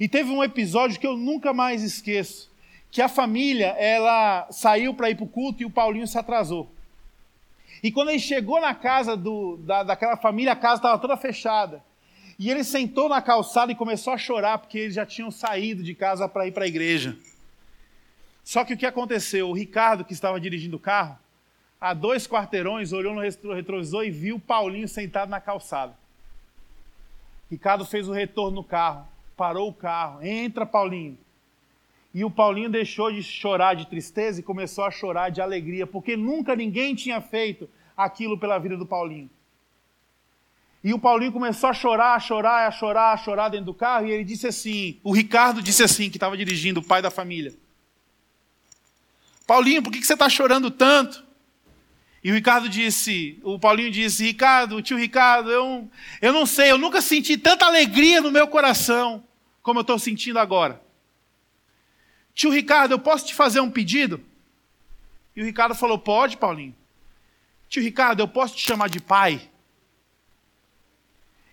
E 0.00 0.08
teve 0.08 0.30
um 0.30 0.42
episódio 0.42 0.98
que 0.98 1.06
eu 1.06 1.16
nunca 1.16 1.52
mais 1.52 1.82
esqueço, 1.82 2.50
que 2.90 3.00
a 3.00 3.08
família, 3.08 3.68
ela 3.78 4.46
saiu 4.50 4.94
para 4.94 5.10
ir 5.10 5.14
para 5.14 5.24
o 5.24 5.28
culto 5.28 5.62
e 5.62 5.66
o 5.66 5.70
Paulinho 5.70 6.06
se 6.06 6.18
atrasou. 6.18 6.70
E 7.82 7.90
quando 7.90 8.10
ele 8.10 8.18
chegou 8.18 8.60
na 8.60 8.74
casa 8.74 9.16
do, 9.16 9.56
da, 9.58 9.82
daquela 9.82 10.16
família, 10.16 10.52
a 10.52 10.56
casa 10.56 10.76
estava 10.76 10.98
toda 10.98 11.16
fechada. 11.16 11.82
E 12.42 12.50
ele 12.50 12.64
sentou 12.64 13.08
na 13.08 13.22
calçada 13.22 13.70
e 13.70 13.76
começou 13.76 14.12
a 14.12 14.18
chorar, 14.18 14.58
porque 14.58 14.76
eles 14.76 14.96
já 14.96 15.06
tinham 15.06 15.30
saído 15.30 15.80
de 15.80 15.94
casa 15.94 16.28
para 16.28 16.44
ir 16.44 16.50
para 16.50 16.64
a 16.64 16.66
igreja. 16.66 17.16
Só 18.42 18.64
que 18.64 18.74
o 18.74 18.76
que 18.76 18.84
aconteceu? 18.84 19.48
O 19.48 19.52
Ricardo, 19.52 20.04
que 20.04 20.12
estava 20.12 20.40
dirigindo 20.40 20.76
o 20.76 20.80
carro, 20.80 21.16
a 21.80 21.94
dois 21.94 22.26
quarteirões, 22.26 22.92
olhou 22.92 23.14
no 23.14 23.20
retrovisor 23.54 24.02
e 24.02 24.10
viu 24.10 24.40
Paulinho 24.40 24.88
sentado 24.88 25.28
na 25.28 25.40
calçada. 25.40 25.96
Ricardo 27.48 27.84
fez 27.84 28.08
o 28.08 28.12
retorno 28.12 28.56
no 28.56 28.64
carro, 28.64 29.06
parou 29.36 29.68
o 29.68 29.72
carro, 29.72 30.20
entra 30.20 30.66
Paulinho. 30.66 31.16
E 32.12 32.24
o 32.24 32.30
Paulinho 32.30 32.68
deixou 32.68 33.12
de 33.12 33.22
chorar 33.22 33.74
de 33.74 33.86
tristeza 33.86 34.40
e 34.40 34.42
começou 34.42 34.82
a 34.82 34.90
chorar 34.90 35.28
de 35.28 35.40
alegria, 35.40 35.86
porque 35.86 36.16
nunca 36.16 36.56
ninguém 36.56 36.92
tinha 36.96 37.20
feito 37.20 37.70
aquilo 37.96 38.36
pela 38.36 38.58
vida 38.58 38.76
do 38.76 38.84
Paulinho. 38.84 39.30
E 40.84 40.92
o 40.92 40.98
Paulinho 40.98 41.30
começou 41.30 41.70
a 41.70 41.72
chorar, 41.72 42.14
a 42.14 42.20
chorar, 42.20 42.66
a 42.66 42.70
chorar, 42.70 43.12
a 43.12 43.16
chorar 43.16 43.48
dentro 43.48 43.66
do 43.66 43.74
carro, 43.74 44.06
e 44.06 44.10
ele 44.10 44.24
disse 44.24 44.46
assim: 44.46 44.98
o 45.04 45.12
Ricardo 45.12 45.62
disse 45.62 45.82
assim, 45.82 46.10
que 46.10 46.16
estava 46.16 46.36
dirigindo, 46.36 46.80
o 46.80 46.84
pai 46.84 47.00
da 47.00 47.10
família. 47.10 47.54
Paulinho, 49.46 49.82
por 49.82 49.92
que 49.92 50.02
você 50.02 50.14
está 50.14 50.28
chorando 50.28 50.70
tanto? 50.70 51.24
E 52.24 52.30
o 52.30 52.34
Ricardo 52.34 52.68
disse, 52.68 53.40
o 53.42 53.58
Paulinho 53.58 53.90
disse, 53.90 54.24
Ricardo, 54.24 54.80
tio 54.80 54.96
Ricardo, 54.96 55.50
eu, 55.50 55.90
eu 56.20 56.32
não 56.32 56.46
sei, 56.46 56.70
eu 56.70 56.78
nunca 56.78 57.02
senti 57.02 57.36
tanta 57.36 57.66
alegria 57.66 58.20
no 58.20 58.30
meu 58.30 58.46
coração 58.46 59.24
como 59.60 59.78
eu 59.78 59.82
estou 59.82 59.98
sentindo 59.98 60.38
agora. 60.38 60.80
Tio 62.34 62.50
Ricardo, 62.50 62.92
eu 62.92 62.98
posso 62.98 63.26
te 63.26 63.34
fazer 63.34 63.60
um 63.60 63.70
pedido? 63.70 64.20
E 65.34 65.42
o 65.42 65.44
Ricardo 65.44 65.74
falou: 65.74 65.98
Pode, 65.98 66.36
Paulinho. 66.36 66.74
Tio 67.68 67.82
Ricardo, 67.82 68.20
eu 68.20 68.28
posso 68.28 68.56
te 68.56 68.62
chamar 68.62 68.88
de 68.88 69.00
pai? 69.00 69.50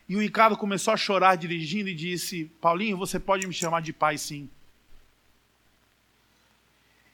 E 0.09 0.15
o 0.15 0.19
Ricardo 0.19 0.57
começou 0.57 0.91
a 0.91 0.97
chorar 0.97 1.35
dirigindo 1.35 1.87
e 1.87 1.93
disse: 1.93 2.45
Paulinho, 2.59 2.97
você 2.97 3.19
pode 3.19 3.45
me 3.45 3.53
chamar 3.53 3.83
de 3.83 3.93
pai, 3.93 4.17
sim. 4.17 4.49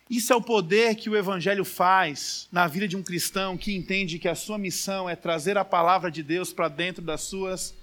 Isso 0.10 0.32
é 0.32 0.36
o 0.36 0.42
poder 0.42 0.96
que 0.96 1.10
o 1.10 1.16
Evangelho 1.18 1.66
faz 1.66 2.48
na 2.52 2.68
vida 2.68 2.88
de 2.88 2.96
um 2.96 3.04
cristão 3.04 3.58
que 3.58 3.76
entende 3.76 4.20
que 4.20 4.30
a 4.30 4.36
sua 4.36 4.58
missão 4.58 5.10
é 5.10 5.16
trazer 5.16 5.58
a 5.58 5.66
palavra 5.66 6.10
de 6.10 6.24
Deus 6.24 6.54
para 6.54 6.70
dentro 6.70 7.02
das 7.02 7.22
suas 7.22 7.76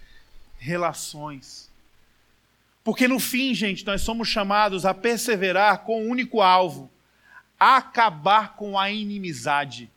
relações. 0.57 1.71
Porque 2.83 3.07
no 3.07 3.19
fim, 3.19 3.55
gente, 3.55 3.85
nós 3.85 4.01
somos 4.01 4.29
chamados 4.29 4.87
a 4.87 4.95
perseverar 4.95 5.81
com 5.81 6.01
o 6.01 6.07
um 6.07 6.11
único 6.11 6.41
alvo: 6.41 6.91
acabar 7.61 8.55
com 8.55 8.79
a 8.79 8.91
inimizade. 8.91 9.91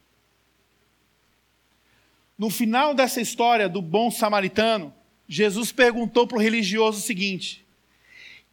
No 2.37 2.49
final 2.49 2.93
dessa 2.93 3.21
história 3.21 3.69
do 3.69 3.81
bom 3.81 4.11
samaritano, 4.11 4.93
Jesus 5.27 5.71
perguntou 5.71 6.27
para 6.27 6.37
o 6.37 6.41
religioso 6.41 6.99
o 6.99 7.01
seguinte: 7.01 7.65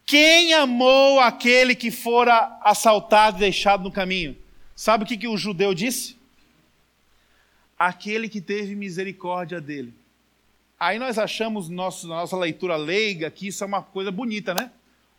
Quem 0.05 0.53
amou 0.53 1.19
aquele 1.19 1.75
que 1.75 1.91
fora 1.91 2.57
assaltado 2.61 3.37
e 3.37 3.41
deixado 3.41 3.83
no 3.83 3.91
caminho? 3.91 4.35
Sabe 4.75 5.03
o 5.03 5.07
que, 5.07 5.17
que 5.17 5.27
o 5.27 5.37
judeu 5.37 5.73
disse? 5.73 6.17
Aquele 7.77 8.27
que 8.27 8.41
teve 8.41 8.75
misericórdia 8.75 9.61
dele. 9.61 9.93
Aí 10.79 10.99
nós 10.99 11.17
achamos 11.17 11.69
nosso, 11.69 12.07
na 12.07 12.15
nossa 12.15 12.37
leitura 12.37 12.75
leiga 12.75 13.29
que 13.29 13.47
isso 13.47 13.63
é 13.63 13.67
uma 13.67 13.81
coisa 13.81 14.11
bonita, 14.11 14.53
né? 14.53 14.71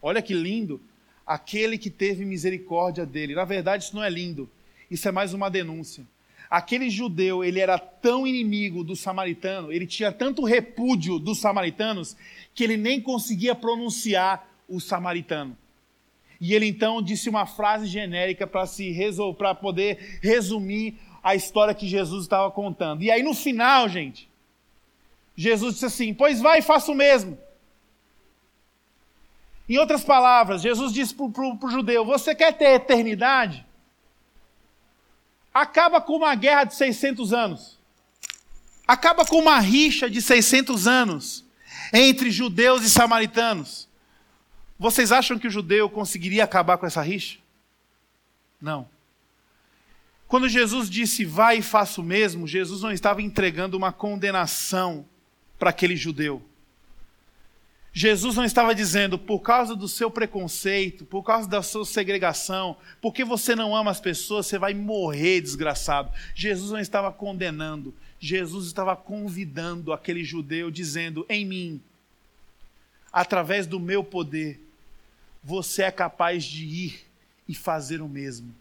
Olha 0.02 0.20
que 0.20 0.34
lindo. 0.34 0.80
Aquele 1.26 1.78
que 1.78 1.88
teve 1.88 2.24
misericórdia 2.24 3.06
dele. 3.06 3.34
Na 3.34 3.44
verdade, 3.44 3.84
isso 3.84 3.96
não 3.96 4.04
é 4.04 4.10
lindo. 4.10 4.50
Isso 4.90 5.08
é 5.08 5.12
mais 5.12 5.32
uma 5.32 5.50
denúncia. 5.50 6.04
Aquele 6.54 6.88
judeu, 6.88 7.42
ele 7.42 7.58
era 7.58 7.76
tão 7.76 8.24
inimigo 8.24 8.84
do 8.84 8.94
samaritano, 8.94 9.72
ele 9.72 9.88
tinha 9.88 10.12
tanto 10.12 10.44
repúdio 10.44 11.18
dos 11.18 11.40
samaritanos, 11.40 12.16
que 12.54 12.62
ele 12.62 12.76
nem 12.76 13.00
conseguia 13.00 13.56
pronunciar 13.56 14.48
o 14.68 14.78
samaritano. 14.78 15.58
E 16.40 16.54
ele 16.54 16.66
então 16.66 17.02
disse 17.02 17.28
uma 17.28 17.44
frase 17.44 17.88
genérica 17.88 18.46
para 18.46 18.66
se 18.66 18.96
para 19.36 19.52
poder 19.52 20.20
resumir 20.22 20.94
a 21.24 21.34
história 21.34 21.74
que 21.74 21.88
Jesus 21.88 22.22
estava 22.22 22.48
contando. 22.52 23.02
E 23.02 23.10
aí 23.10 23.24
no 23.24 23.34
final, 23.34 23.88
gente, 23.88 24.28
Jesus 25.34 25.74
disse 25.74 25.86
assim: 25.86 26.14
Pois 26.14 26.40
vai 26.40 26.60
e 26.60 26.62
faça 26.62 26.92
o 26.92 26.94
mesmo. 26.94 27.36
Em 29.68 29.76
outras 29.76 30.04
palavras, 30.04 30.62
Jesus 30.62 30.92
disse 30.92 31.16
para 31.16 31.24
o 31.26 31.68
judeu: 31.68 32.04
Você 32.04 32.32
quer 32.32 32.52
ter 32.52 32.74
eternidade? 32.74 33.66
Acaba 35.54 36.00
com 36.00 36.16
uma 36.16 36.34
guerra 36.34 36.64
de 36.64 36.74
600 36.74 37.32
anos. 37.32 37.78
Acaba 38.86 39.24
com 39.24 39.38
uma 39.38 39.60
rixa 39.60 40.10
de 40.10 40.20
600 40.20 40.88
anos 40.88 41.44
entre 41.92 42.28
judeus 42.30 42.82
e 42.82 42.90
samaritanos. 42.90 43.88
Vocês 44.76 45.12
acham 45.12 45.38
que 45.38 45.46
o 45.46 45.50
judeu 45.50 45.88
conseguiria 45.88 46.42
acabar 46.42 46.76
com 46.76 46.86
essa 46.86 47.00
rixa? 47.00 47.38
Não. 48.60 48.88
Quando 50.26 50.48
Jesus 50.48 50.90
disse 50.90 51.24
vai 51.24 51.58
e 51.58 51.62
faça 51.62 52.00
o 52.00 52.04
mesmo, 52.04 52.48
Jesus 52.48 52.82
não 52.82 52.90
estava 52.90 53.22
entregando 53.22 53.76
uma 53.76 53.92
condenação 53.92 55.06
para 55.58 55.70
aquele 55.70 55.94
judeu. 55.94 56.42
Jesus 57.96 58.34
não 58.34 58.44
estava 58.44 58.74
dizendo, 58.74 59.16
por 59.16 59.38
causa 59.38 59.76
do 59.76 59.86
seu 59.86 60.10
preconceito, 60.10 61.04
por 61.04 61.22
causa 61.22 61.48
da 61.48 61.62
sua 61.62 61.84
segregação, 61.84 62.76
porque 63.00 63.24
você 63.24 63.54
não 63.54 63.74
ama 63.74 63.92
as 63.92 64.00
pessoas, 64.00 64.46
você 64.46 64.58
vai 64.58 64.74
morrer 64.74 65.40
desgraçado. 65.40 66.12
Jesus 66.34 66.72
não 66.72 66.80
estava 66.80 67.12
condenando, 67.12 67.94
Jesus 68.18 68.66
estava 68.66 68.96
convidando 68.96 69.92
aquele 69.92 70.24
judeu, 70.24 70.72
dizendo: 70.72 71.24
em 71.28 71.46
mim, 71.46 71.80
através 73.12 73.64
do 73.64 73.78
meu 73.78 74.02
poder, 74.02 74.60
você 75.42 75.84
é 75.84 75.90
capaz 75.92 76.42
de 76.42 76.64
ir 76.64 77.06
e 77.48 77.54
fazer 77.54 78.02
o 78.02 78.08
mesmo. 78.08 78.52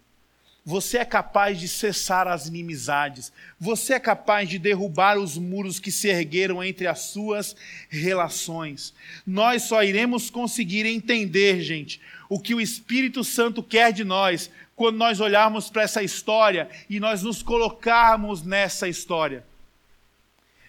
Você 0.66 0.98
é 0.98 1.06
capaz 1.06 1.60
de 1.60 1.68
cessar 1.68 2.26
as 2.26 2.48
inimizades. 2.48 3.34
Você 3.60 3.96
é 3.96 4.00
capaz 4.00 4.48
de 4.48 4.58
derrubar 4.58 5.18
os 5.18 5.38
muros 5.38 5.78
que 5.78 5.92
se 5.92 6.08
ergueram 6.08 6.64
entre 6.64 6.88
as 6.88 7.00
suas 7.00 7.54
relações. 7.90 8.94
Nós 9.28 9.64
só 9.64 9.84
iremos 9.84 10.30
conseguir 10.30 10.86
entender, 10.86 11.62
gente, 11.62 12.00
o 12.30 12.40
que 12.40 12.56
o 12.56 12.62
Espírito 12.62 13.26
Santo 13.26 13.62
quer 13.62 13.92
de 13.92 14.06
nós 14.06 14.50
quando 14.74 14.98
nós 14.98 15.20
olharmos 15.20 15.70
para 15.70 15.84
essa 15.84 16.02
história 16.02 16.70
e 16.90 16.98
nós 16.98 17.22
nos 17.22 17.44
colocarmos 17.44 18.42
nessa 18.42 18.88
história. 18.88 19.44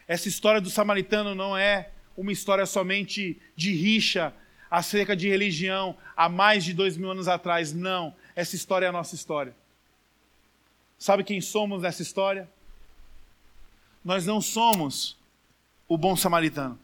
Essa 0.09 0.29
história 0.29 0.61
do 0.61 0.71
samaritano 0.71 1.37
não 1.37 1.57
é 1.57 1.91
uma 2.17 2.33
história 2.33 2.67
somente 2.67 3.41
de 3.55 3.73
rixa 3.73 4.35
acerca 4.69 5.15
de 5.15 5.29
religião 5.29 5.97
há 6.17 6.29
mais 6.29 6.65
de 6.65 6.75
dois 6.75 6.97
mil 6.97 7.13
anos 7.13 7.29
atrás. 7.29 7.73
Não. 7.73 8.13
Essa 8.35 8.57
história 8.57 8.87
é 8.87 8.89
a 8.89 8.93
nossa 8.93 9.15
história. 9.15 9.55
Sabe 11.05 11.23
quem 11.23 11.39
somos 11.39 11.83
nessa 11.83 12.01
história? 12.01 12.49
Nós 14.03 14.25
não 14.25 14.41
somos 14.41 15.19
o 15.87 15.99
bom 15.99 16.17
samaritano. 16.17 16.79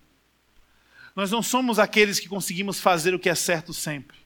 Nós 1.16 1.30
não 1.30 1.42
somos 1.42 1.78
aqueles 1.78 2.20
que 2.20 2.28
conseguimos 2.28 2.78
fazer 2.78 3.14
o 3.14 3.18
que 3.18 3.30
é 3.30 3.34
certo 3.34 3.72
sempre. 3.72 4.18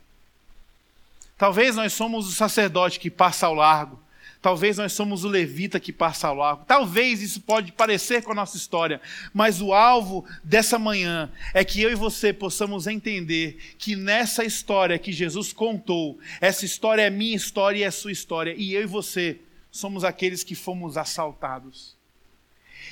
Talvez 1.38 1.76
nós 1.76 1.92
somos 1.92 2.26
o 2.26 2.32
sacerdote 2.32 2.99
que 2.99 3.09
passa 3.09 3.47
ao 3.47 3.55
largo. 3.55 4.03
Talvez 4.42 4.78
nós 4.78 4.92
somos 4.92 5.22
o 5.22 5.28
levita 5.28 5.78
que 5.78 5.92
passa 5.92 6.26
ao 6.26 6.34
largo. 6.34 6.64
Talvez 6.64 7.22
isso 7.22 7.40
pode 7.42 7.70
parecer 7.70 8.20
com 8.24 8.32
a 8.32 8.34
nossa 8.34 8.57
história, 8.57 9.01
mas 9.32 9.61
o 9.61 9.72
alvo 9.72 10.26
dessa 10.42 10.76
manhã 10.76 11.30
é 11.55 11.64
que 11.64 11.80
eu 11.80 11.92
e 11.92 11.95
você 11.95 12.32
possamos 12.32 12.88
entender 12.88 13.76
que 13.78 13.95
nessa 13.95 14.45
história 14.45 14.99
que 14.99 15.12
Jesus 15.12 15.53
contou, 15.53 16.18
essa 16.40 16.64
história 16.64 17.03
é 17.03 17.11
minha 17.11 17.36
história 17.36 17.78
e 17.78 17.82
é 17.84 17.92
sua 17.92 18.11
história, 18.11 18.57
e 18.59 18.74
eu 18.74 18.82
e 18.82 18.86
você 18.86 19.38
somos 19.75 20.05
aqueles 20.05 20.45
que 20.45 20.55
fomos 20.55 20.97
assaltados. 20.97 21.97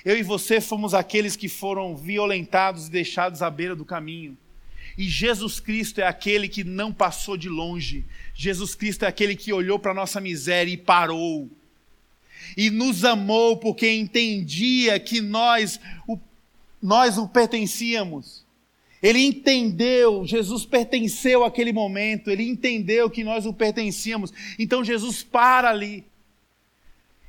Eu 0.04 0.18
e 0.18 0.22
você 0.24 0.60
fomos 0.60 0.94
aqueles 0.94 1.36
que 1.36 1.48
foram 1.48 1.94
violentados 1.96 2.88
e 2.88 2.90
deixados 2.90 3.40
à 3.40 3.48
beira 3.48 3.76
do 3.76 3.84
caminho. 3.84 4.36
E 4.98 5.04
Jesus 5.08 5.60
Cristo 5.60 6.00
é 6.00 6.06
aquele 6.08 6.48
que 6.48 6.64
não 6.64 6.92
passou 6.92 7.36
de 7.36 7.48
longe. 7.48 8.04
Jesus 8.34 8.74
Cristo 8.74 9.04
é 9.04 9.06
aquele 9.06 9.36
que 9.36 9.52
olhou 9.52 9.78
para 9.78 9.92
a 9.92 9.94
nossa 9.94 10.20
miséria 10.20 10.72
e 10.72 10.76
parou. 10.76 11.48
E 12.56 12.68
nos 12.68 13.04
amou 13.04 13.56
porque 13.58 13.88
entendia 13.88 14.98
que 14.98 15.20
nós 15.20 15.78
o, 16.08 16.18
nós 16.82 17.16
o 17.16 17.28
pertencíamos. 17.28 18.44
Ele 19.00 19.20
entendeu, 19.20 20.26
Jesus 20.26 20.66
pertenceu 20.66 21.44
àquele 21.44 21.72
momento, 21.72 22.28
ele 22.28 22.42
entendeu 22.42 23.08
que 23.08 23.22
nós 23.22 23.46
o 23.46 23.54
pertencíamos. 23.54 24.32
Então 24.58 24.84
Jesus 24.84 25.22
para 25.22 25.70
ali. 25.70 26.04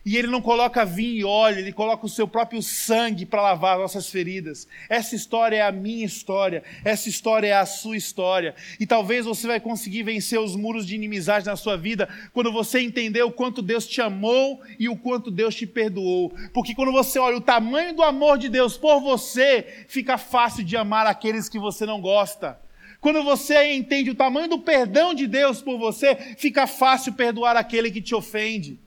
E 0.06 0.18
ele 0.18 0.28
não 0.28 0.41
coloca 0.41 0.84
vinho 0.84 1.16
e 1.16 1.24
óleo, 1.24 1.60
ele 1.60 1.72
coloca 1.72 2.06
o 2.06 2.10
seu 2.10 2.28
próprio 2.28 2.62
sangue 2.62 3.26
para 3.26 3.41
lavar 3.41 3.78
nossas 3.78 4.10
feridas. 4.10 4.68
Essa 4.89 5.16
história 5.16 5.56
é 5.56 5.62
a 5.62 5.72
minha 5.72 6.06
história, 6.06 6.62
essa 6.84 7.08
história 7.08 7.47
é 7.47 7.54
a 7.54 7.66
sua 7.66 7.95
história. 7.95 8.54
E 8.78 8.86
talvez 8.86 9.26
você 9.26 9.47
vai 9.47 9.62
conseguir 9.62 10.04
vencer 10.04 10.38
os 10.38 10.58
muros 10.58 10.86
de 10.86 10.95
inimizade 10.95 11.45
na 11.45 11.56
sua 11.56 11.78
vida 11.78 12.10
quando 12.34 12.51
você 12.51 12.82
entender 12.82 13.24
o 13.24 13.32
quanto 13.32 13.62
Deus 13.62 13.88
te 13.88 14.01
amou 14.01 14.62
e 14.78 14.89
o 14.89 14.97
quanto 14.97 15.32
Deus 15.32 15.56
te 15.56 15.66
perdoou. 15.66 16.34
Porque 16.54 16.76
quando 16.76 16.91
você 16.91 17.18
olha 17.18 17.38
o 17.38 17.41
tamanho 17.41 17.95
do 17.95 18.04
amor 18.04 18.38
de 18.38 18.49
Deus 18.49 18.76
por 18.76 18.99
você, 18.99 19.86
fica 19.88 20.18
fácil 20.18 20.66
de 20.66 20.76
amar 20.76 21.08
aqueles 21.08 21.47
que 21.47 21.58
você 21.58 21.86
não 21.86 22.01
gosta. 22.01 22.60
Quando 22.99 23.24
você 23.24 23.74
entende 23.74 24.10
o 24.10 24.16
tamanho 24.16 24.49
do 24.49 24.60
perdão 24.60 25.14
de 25.14 25.28
Deus 25.28 25.62
por 25.62 25.78
você, 25.78 26.16
fica 26.38 26.68
fácil 26.68 27.14
perdoar 27.14 27.56
aquele 27.56 27.89
que 27.89 28.01
te 28.01 28.14
ofende. 28.14 28.82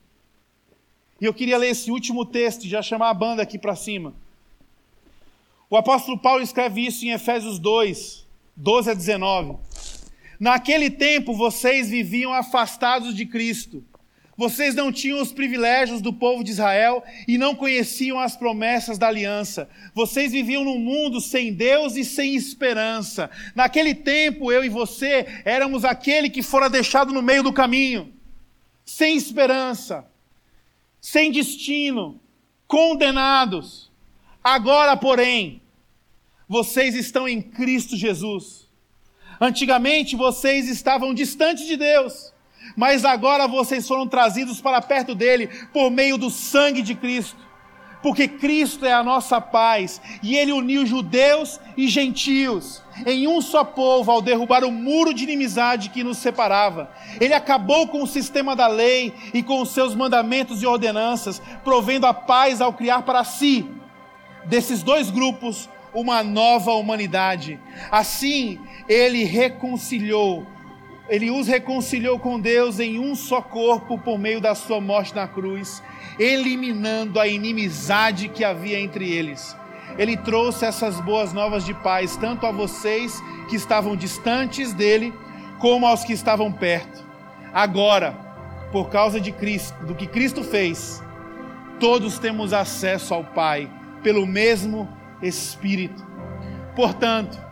E 1.21 1.25
eu 1.25 1.33
queria 1.33 1.57
ler 1.57 1.71
esse 1.71 1.91
último 1.91 2.27
texto 2.27 2.65
e 2.65 2.69
já 2.69 2.83
chamar 2.83 3.09
a 3.09 3.15
banda 3.15 3.43
aqui 3.43 3.59
para 3.59 3.75
cima. 3.75 4.15
O 5.71 5.77
apóstolo 5.77 6.19
Paulo 6.19 6.43
escreve 6.43 6.87
isso 6.87 7.05
em 7.05 7.11
Efésios 7.11 7.59
2, 7.59 8.27
12 8.55 8.91
a 8.91 8.95
19. 8.95 9.57
Naquele 10.39 10.91
tempo 10.91 11.35
vocês 11.35 11.89
viviam 11.89 12.33
afastados 12.33 13.15
de 13.15 13.25
Cristo. 13.25 13.83
Vocês 14.37 14.75
não 14.75 14.93
tinham 14.93 15.23
os 15.23 15.33
privilégios 15.33 16.03
do 16.03 16.13
povo 16.13 16.45
de 16.45 16.51
Israel 16.51 17.03
e 17.27 17.39
não 17.39 17.55
conheciam 17.55 18.21
as 18.21 18.37
promessas 18.37 18.99
da 18.99 19.09
aliança. 19.09 19.67
Vocês 19.95 20.31
viviam 20.33 20.63
num 20.63 20.79
mundo 20.79 21.23
sem 21.23 21.55
Deus 21.55 21.97
e 21.97 22.05
sem 22.05 22.35
esperança. 22.35 23.31
Naquele 23.55 23.95
tempo, 23.95 24.53
eu 24.53 24.63
e 24.63 24.69
você 24.69 25.27
éramos 25.43 25.87
aquele 25.87 26.29
que 26.29 26.43
fora 26.43 26.69
deixado 26.69 27.15
no 27.15 27.23
meio 27.23 27.43
do 27.43 27.53
caminho, 27.53 28.13
sem 28.85 29.17
esperança 29.17 30.05
sem 31.07 31.31
destino, 31.31 32.21
condenados. 32.67 33.93
Agora, 34.43 34.97
porém, 34.97 35.63
vocês 36.49 36.97
estão 36.97 37.29
em 37.29 37.41
Cristo 37.41 37.97
Jesus. 37.97 38.69
Antigamente 39.41 40.17
vocês 40.17 40.69
estavam 40.69 41.15
distantes 41.15 41.65
de 41.65 41.77
Deus, 41.77 42.35
mas 42.77 43.05
agora 43.05 43.47
vocês 43.47 43.87
foram 43.87 44.09
trazidos 44.09 44.61
para 44.61 44.83
perto 44.83 45.15
dele 45.15 45.47
por 45.73 45.93
meio 45.93 46.19
do 46.19 46.29
sangue 46.29 46.83
de 46.83 46.97
Cristo 46.97 47.37
porque 48.07 48.29
Cristo 48.29 48.87
é 48.87 48.93
a 48.93 49.03
nossa 49.03 49.41
paz 49.41 50.01
e 50.23 50.37
Ele 50.37 50.53
uniu 50.53 50.87
judeus 50.87 51.59
e 51.77 51.89
gentios 51.89 52.81
em 53.05 53.27
um 53.27 53.41
só 53.41 53.65
povo 53.65 54.13
ao 54.13 54.23
derrubar 54.23 54.63
o 54.63 54.71
muro 54.71 55.13
de 55.13 55.25
inimizade 55.25 55.91
que 55.91 56.05
nos 56.05 56.19
separava. 56.19 56.89
Ele 57.21 57.35
acabou 57.35 57.89
com 57.89 58.05
o 58.05 58.07
sistema 58.07 58.55
da 58.55 58.69
lei 58.69 59.13
e 59.35 59.43
com 59.43 59.61
os 59.61 59.71
seus 59.71 59.97
mandamentos 59.97 60.63
e 60.63 60.67
ordenanças, 60.67 61.43
provendo 61.65 62.07
a 62.07 62.15
paz 62.15 62.61
ao 62.61 62.73
criar 62.73 63.03
para 63.03 63.25
si, 63.25 63.69
desses 64.45 64.85
dois 64.85 65.11
grupos, 65.11 65.69
uma 65.93 66.23
nova 66.23 66.75
humanidade. 66.75 67.59
Assim, 67.91 68.61
Ele 68.89 69.25
reconciliou 69.25 70.47
ele 71.09 71.31
os 71.31 71.47
reconciliou 71.47 72.19
com 72.19 72.39
Deus 72.39 72.81
em 72.81 72.99
um 72.99 73.15
só 73.15 73.41
corpo 73.41 73.99
por 73.99 74.19
meio 74.19 74.41
da 74.41 74.55
sua 74.55 74.81
morte 74.81 75.15
na 75.15 75.29
cruz 75.29 75.83
eliminando 76.19 77.21
a 77.21 77.27
inimizade 77.27 78.29
que 78.29 78.45
havia 78.45 78.79
entre 78.79 79.11
eles. 79.11 79.57
Ele 79.99 80.17
trouxe 80.17 80.65
essas 80.65 81.01
boas 81.01 81.33
novas 81.33 81.65
de 81.65 81.75
paz 81.75 82.17
tanto 82.17 82.47
a 82.47 82.53
vocês 82.53 83.23
que 83.49 83.57
estavam 83.57 83.97
distantes 83.97 84.73
dele, 84.73 85.13
como 85.59 85.87
aos 85.87 86.05
que 86.05 86.13
estavam 86.13 86.53
perto. 86.53 87.05
Agora, 87.53 88.13
por 88.73 88.91
causa 88.91 89.21
de 89.21 89.33
Cristo, 89.33 89.75
do 89.87 89.95
que 89.95 90.07
Cristo 90.07 90.43
fez, 90.43 91.03
todos 91.81 92.19
temos 92.19 92.53
acesso 92.53 93.15
ao 93.15 93.25
Pai 93.25 93.71
pelo 94.03 94.27
mesmo 94.27 94.89
Espírito. 95.23 96.05
Portanto, 96.75 97.46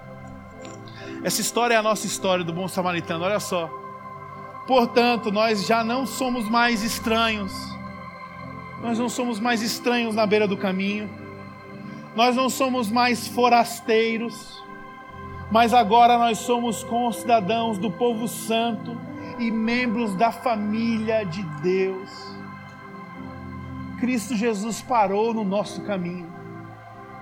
essa 1.25 1.41
história 1.41 1.75
é 1.75 1.77
a 1.79 1.83
nossa 1.83 2.07
história 2.07 2.45
do 2.45 2.53
bom 2.53 2.69
samaritano, 2.69 3.25
olha 3.25 3.41
só. 3.41 3.69
Portanto, 4.67 5.33
nós 5.33 5.67
já 5.67 5.83
não 5.83 6.07
somos 6.07 6.49
mais 6.49 6.85
estranhos 6.85 7.75
nós 8.85 8.99
não 8.99 9.09
somos 9.09 9.41
mais 9.41 9.63
estranhos 9.63 10.15
na 10.15 10.27
beira 10.27 10.47
do 10.47 10.59
caminho, 10.59 11.09
nós 12.15 12.37
não 12.37 12.51
somos 12.51 12.91
mais 12.91 13.27
forasteiros, 13.27 14.63
mas 15.51 15.73
agora 15.73 16.19
nós 16.19 16.37
somos 16.37 16.85
concidadãos 16.85 17.79
do 17.79 17.91
povo 17.91 18.29
santo 18.29 18.95
e 19.39 19.51
membros 19.51 20.15
da 20.17 20.31
família 20.31 21.25
de 21.25 21.43
Deus. 21.63 22.11
Cristo 23.99 24.37
Jesus 24.37 24.83
parou 24.83 25.33
no 25.33 25.45
nosso 25.45 25.81
caminho, 25.81 26.31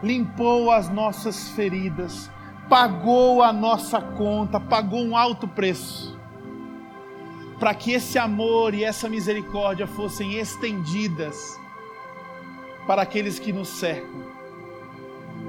limpou 0.02 0.68
as 0.68 0.88
nossas 0.88 1.50
feridas, 1.50 2.28
pagou 2.68 3.42
a 3.42 3.52
nossa 3.52 4.00
conta, 4.00 4.58
pagou 4.58 5.00
um 5.00 5.16
alto 5.16 5.46
preço 5.46 6.12
para 7.62 7.74
que 7.74 7.92
esse 7.92 8.18
amor 8.18 8.74
e 8.74 8.82
essa 8.82 9.08
misericórdia 9.08 9.86
fossem 9.86 10.34
estendidas 10.34 11.56
para 12.88 13.02
aqueles 13.02 13.38
que 13.38 13.52
nos 13.52 13.68
cercam, 13.68 14.24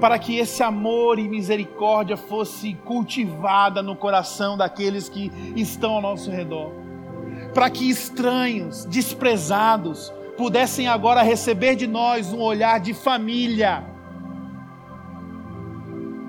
para 0.00 0.16
que 0.16 0.38
esse 0.38 0.62
amor 0.62 1.18
e 1.18 1.26
misericórdia 1.26 2.16
fosse 2.16 2.74
cultivada 2.84 3.82
no 3.82 3.96
coração 3.96 4.56
daqueles 4.56 5.08
que 5.08 5.32
estão 5.56 5.94
ao 5.94 6.00
nosso 6.00 6.30
redor, 6.30 6.70
para 7.52 7.68
que 7.68 7.90
estranhos, 7.90 8.84
desprezados, 8.84 10.12
pudessem 10.36 10.86
agora 10.86 11.20
receber 11.20 11.74
de 11.74 11.88
nós 11.88 12.32
um 12.32 12.40
olhar 12.40 12.78
de 12.78 12.94
família, 12.94 13.84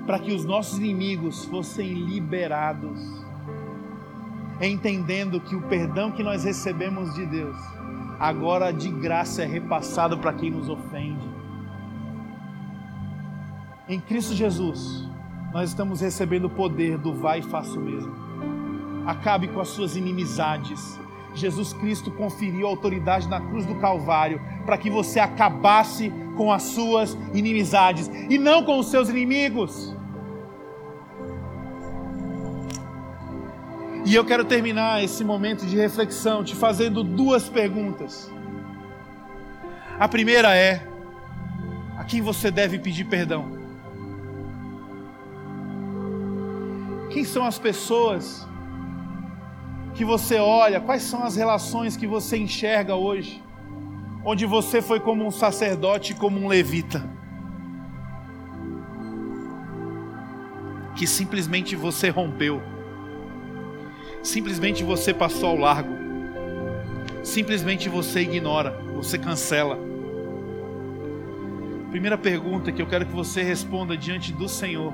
para 0.06 0.18
que 0.18 0.32
os 0.32 0.44
nossos 0.44 0.78
inimigos 0.78 1.44
fossem 1.46 1.92
liberados 1.92 3.26
entendendo 4.60 5.40
que 5.40 5.54
o 5.54 5.62
perdão 5.62 6.10
que 6.10 6.22
nós 6.22 6.44
recebemos 6.44 7.14
de 7.14 7.26
Deus, 7.26 7.56
agora 8.18 8.72
de 8.72 8.88
graça 8.90 9.42
é 9.42 9.46
repassado 9.46 10.16
para 10.18 10.32
quem 10.32 10.50
nos 10.50 10.68
ofende. 10.68 11.28
Em 13.88 14.00
Cristo 14.00 14.34
Jesus, 14.34 15.06
nós 15.52 15.68
estamos 15.68 16.00
recebendo 16.00 16.46
o 16.46 16.50
poder 16.50 16.98
do 16.98 17.14
vai 17.14 17.40
e 17.40 17.42
faça 17.42 17.78
o 17.78 17.82
mesmo. 17.82 18.14
Acabe 19.06 19.46
com 19.48 19.60
as 19.60 19.68
suas 19.68 19.94
inimizades. 19.94 20.98
Jesus 21.34 21.72
Cristo 21.74 22.10
conferiu 22.10 22.66
autoridade 22.66 23.28
na 23.28 23.40
cruz 23.40 23.66
do 23.66 23.74
Calvário 23.76 24.40
para 24.64 24.78
que 24.78 24.90
você 24.90 25.20
acabasse 25.20 26.10
com 26.36 26.50
as 26.50 26.62
suas 26.62 27.16
inimizades 27.32 28.10
e 28.28 28.38
não 28.38 28.64
com 28.64 28.78
os 28.78 28.90
seus 28.90 29.08
inimigos. 29.08 29.95
E 34.06 34.14
eu 34.14 34.24
quero 34.24 34.44
terminar 34.44 35.02
esse 35.02 35.24
momento 35.24 35.66
de 35.66 35.74
reflexão 35.74 36.44
te 36.44 36.54
fazendo 36.54 37.02
duas 37.02 37.48
perguntas. 37.48 38.30
A 39.98 40.06
primeira 40.06 40.54
é: 40.54 40.86
a 41.98 42.04
quem 42.04 42.22
você 42.22 42.48
deve 42.48 42.78
pedir 42.78 43.06
perdão? 43.06 43.58
Quem 47.10 47.24
são 47.24 47.44
as 47.44 47.58
pessoas 47.58 48.46
que 49.96 50.04
você 50.04 50.38
olha? 50.38 50.80
Quais 50.80 51.02
são 51.02 51.24
as 51.24 51.34
relações 51.34 51.96
que 51.96 52.06
você 52.06 52.36
enxerga 52.36 52.94
hoje? 52.94 53.42
Onde 54.24 54.46
você 54.46 54.80
foi 54.80 55.00
como 55.00 55.26
um 55.26 55.32
sacerdote, 55.32 56.14
como 56.14 56.38
um 56.38 56.46
levita? 56.46 57.10
Que 60.94 61.08
simplesmente 61.08 61.74
você 61.74 62.08
rompeu 62.08 62.75
simplesmente 64.26 64.82
você 64.82 65.14
passou 65.14 65.50
ao 65.50 65.56
largo, 65.56 65.96
simplesmente 67.22 67.88
você 67.88 68.22
ignora, 68.22 68.72
você 68.94 69.16
cancela. 69.16 69.78
Primeira 71.90 72.18
pergunta 72.18 72.72
que 72.72 72.82
eu 72.82 72.86
quero 72.88 73.06
que 73.06 73.12
você 73.12 73.42
responda 73.42 73.96
diante 73.96 74.32
do 74.32 74.48
Senhor, 74.48 74.92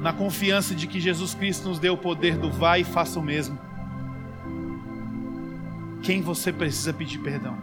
na 0.00 0.12
confiança 0.12 0.74
de 0.74 0.86
que 0.86 1.00
Jesus 1.00 1.34
Cristo 1.34 1.68
nos 1.68 1.80
deu 1.80 1.94
o 1.94 1.98
poder 1.98 2.36
do 2.38 2.50
vai 2.50 2.82
e 2.82 2.84
faça 2.84 3.18
o 3.18 3.22
mesmo. 3.22 3.58
Quem 6.02 6.22
você 6.22 6.52
precisa 6.52 6.92
pedir 6.92 7.18
perdão? 7.18 7.58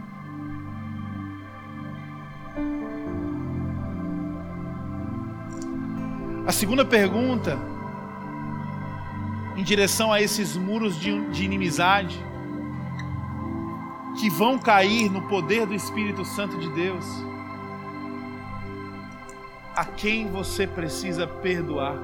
A 6.45 6.51
segunda 6.51 6.85
pergunta, 6.85 7.57
em 9.57 9.63
direção 9.63 10.13
a 10.13 10.21
esses 10.21 10.55
muros 10.55 10.99
de, 10.99 11.19
de 11.31 11.43
inimizade, 11.43 12.23
que 14.19 14.29
vão 14.29 14.59
cair 14.59 15.11
no 15.11 15.23
poder 15.23 15.65
do 15.65 15.73
Espírito 15.73 16.23
Santo 16.23 16.57
de 16.59 16.69
Deus, 16.69 17.05
a 19.75 19.83
quem 19.83 20.27
você 20.27 20.67
precisa 20.67 21.25
perdoar? 21.27 21.97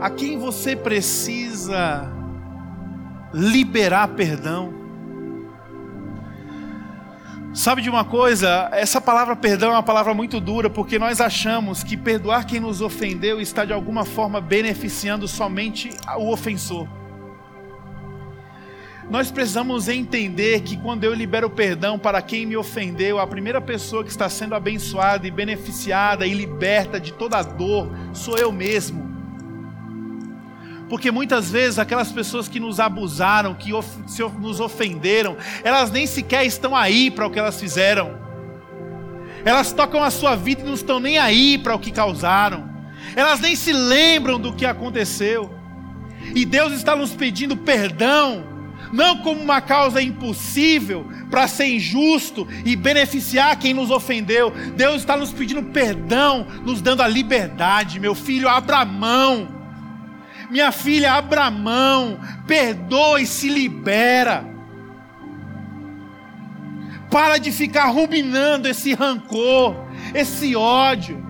A 0.00 0.10
quem 0.10 0.38
você 0.38 0.76
precisa 0.76 2.10
liberar 3.32 4.08
perdão? 4.08 4.83
Sabe 7.54 7.82
de 7.82 7.88
uma 7.88 8.04
coisa? 8.04 8.68
Essa 8.72 9.00
palavra 9.00 9.36
perdão 9.36 9.70
é 9.70 9.74
uma 9.74 9.82
palavra 9.82 10.12
muito 10.12 10.40
dura, 10.40 10.68
porque 10.68 10.98
nós 10.98 11.20
achamos 11.20 11.84
que 11.84 11.96
perdoar 11.96 12.46
quem 12.46 12.58
nos 12.58 12.80
ofendeu 12.80 13.40
está 13.40 13.64
de 13.64 13.72
alguma 13.72 14.04
forma 14.04 14.40
beneficiando 14.40 15.28
somente 15.28 15.90
o 16.18 16.32
ofensor. 16.32 16.88
Nós 19.08 19.30
precisamos 19.30 19.86
entender 19.86 20.62
que 20.62 20.76
quando 20.76 21.04
eu 21.04 21.14
libero 21.14 21.48
perdão 21.48 21.96
para 21.96 22.20
quem 22.20 22.44
me 22.44 22.56
ofendeu, 22.56 23.20
a 23.20 23.26
primeira 23.26 23.60
pessoa 23.60 24.02
que 24.02 24.10
está 24.10 24.28
sendo 24.28 24.56
abençoada 24.56 25.24
e 25.24 25.30
beneficiada 25.30 26.26
e 26.26 26.34
liberta 26.34 26.98
de 26.98 27.12
toda 27.12 27.38
a 27.38 27.42
dor 27.42 27.88
sou 28.12 28.36
eu 28.36 28.50
mesmo. 28.50 29.13
Porque 30.88 31.10
muitas 31.10 31.50
vezes 31.50 31.78
aquelas 31.78 32.12
pessoas 32.12 32.48
que 32.48 32.60
nos 32.60 32.78
abusaram, 32.78 33.54
que 33.54 33.70
nos 34.38 34.60
ofenderam, 34.60 35.36
elas 35.62 35.90
nem 35.90 36.06
sequer 36.06 36.44
estão 36.44 36.76
aí 36.76 37.10
para 37.10 37.26
o 37.26 37.30
que 37.30 37.38
elas 37.38 37.58
fizeram. 37.58 38.18
Elas 39.44 39.72
tocam 39.72 40.02
a 40.02 40.10
sua 40.10 40.36
vida 40.36 40.62
e 40.62 40.64
não 40.64 40.74
estão 40.74 41.00
nem 41.00 41.18
aí 41.18 41.58
para 41.58 41.74
o 41.74 41.78
que 41.78 41.90
causaram. 41.90 42.68
Elas 43.16 43.40
nem 43.40 43.56
se 43.56 43.72
lembram 43.72 44.38
do 44.38 44.52
que 44.52 44.64
aconteceu. 44.64 45.52
E 46.34 46.44
Deus 46.44 46.72
está 46.72 46.96
nos 46.96 47.12
pedindo 47.12 47.56
perdão, 47.56 48.44
não 48.92 49.18
como 49.18 49.40
uma 49.40 49.60
causa 49.60 50.00
impossível 50.00 51.06
para 51.30 51.48
ser 51.48 51.66
injusto 51.66 52.46
e 52.64 52.76
beneficiar 52.76 53.58
quem 53.58 53.74
nos 53.74 53.90
ofendeu. 53.90 54.50
Deus 54.76 54.96
está 54.96 55.16
nos 55.16 55.32
pedindo 55.32 55.62
perdão, 55.62 56.46
nos 56.64 56.80
dando 56.80 57.02
a 57.02 57.08
liberdade. 57.08 58.00
Meu 58.00 58.14
filho, 58.14 58.48
abra 58.48 58.84
mão 58.84 59.63
minha 60.54 60.70
filha, 60.70 61.14
abra 61.14 61.50
mão, 61.50 62.20
perdoa 62.46 63.20
e 63.20 63.26
se 63.26 63.48
libera. 63.48 64.44
Para 67.10 67.38
de 67.38 67.50
ficar 67.50 67.86
ruminando 67.86 68.68
esse 68.68 68.94
rancor, 68.94 69.74
esse 70.14 70.54
ódio. 70.54 71.20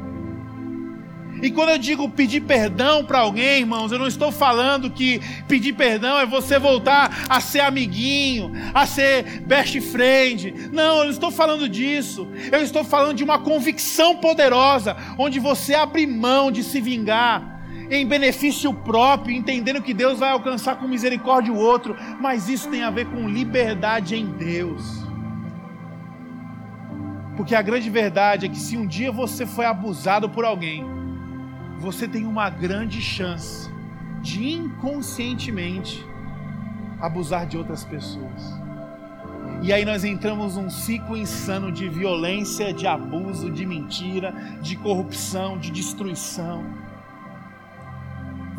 E 1.42 1.50
quando 1.50 1.70
eu 1.70 1.78
digo 1.78 2.06
pedir 2.10 2.42
perdão 2.42 3.02
para 3.02 3.20
alguém, 3.20 3.60
irmãos, 3.60 3.92
eu 3.92 3.98
não 3.98 4.06
estou 4.06 4.30
falando 4.30 4.90
que 4.90 5.22
pedir 5.48 5.72
perdão 5.72 6.18
é 6.18 6.26
você 6.26 6.58
voltar 6.58 7.24
a 7.26 7.40
ser 7.40 7.60
amiguinho, 7.60 8.52
a 8.74 8.84
ser 8.84 9.40
best 9.40 9.80
friend. 9.80 10.68
Não, 10.70 10.98
eu 10.98 11.04
não 11.04 11.10
estou 11.10 11.30
falando 11.30 11.66
disso. 11.66 12.28
Eu 12.52 12.60
estou 12.60 12.84
falando 12.84 13.16
de 13.16 13.24
uma 13.24 13.38
convicção 13.38 14.16
poderosa, 14.16 14.94
onde 15.16 15.40
você 15.40 15.74
abre 15.74 16.06
mão 16.06 16.52
de 16.52 16.62
se 16.62 16.78
vingar 16.78 17.53
em 17.90 18.06
benefício 18.06 18.72
próprio, 18.72 19.34
entendendo 19.34 19.82
que 19.82 19.94
Deus 19.94 20.18
vai 20.18 20.30
alcançar 20.30 20.76
com 20.76 20.88
misericórdia 20.88 21.52
o 21.52 21.56
outro, 21.56 21.96
mas 22.20 22.48
isso 22.48 22.68
tem 22.70 22.82
a 22.82 22.90
ver 22.90 23.06
com 23.06 23.28
liberdade 23.28 24.16
em 24.16 24.26
Deus. 24.26 25.04
Porque 27.36 27.54
a 27.54 27.62
grande 27.62 27.90
verdade 27.90 28.46
é 28.46 28.48
que 28.48 28.58
se 28.58 28.76
um 28.76 28.86
dia 28.86 29.10
você 29.10 29.44
foi 29.44 29.66
abusado 29.66 30.28
por 30.30 30.44
alguém, 30.44 30.84
você 31.78 32.06
tem 32.06 32.24
uma 32.24 32.48
grande 32.48 33.00
chance 33.00 33.70
de 34.22 34.52
inconscientemente 34.52 36.04
abusar 37.00 37.46
de 37.46 37.58
outras 37.58 37.84
pessoas. 37.84 38.64
E 39.62 39.72
aí 39.72 39.84
nós 39.84 40.04
entramos 40.04 40.56
num 40.56 40.70
ciclo 40.70 41.16
insano 41.16 41.72
de 41.72 41.88
violência, 41.88 42.72
de 42.72 42.86
abuso, 42.86 43.50
de 43.50 43.66
mentira, 43.66 44.32
de 44.62 44.76
corrupção, 44.76 45.58
de 45.58 45.70
destruição 45.70 46.64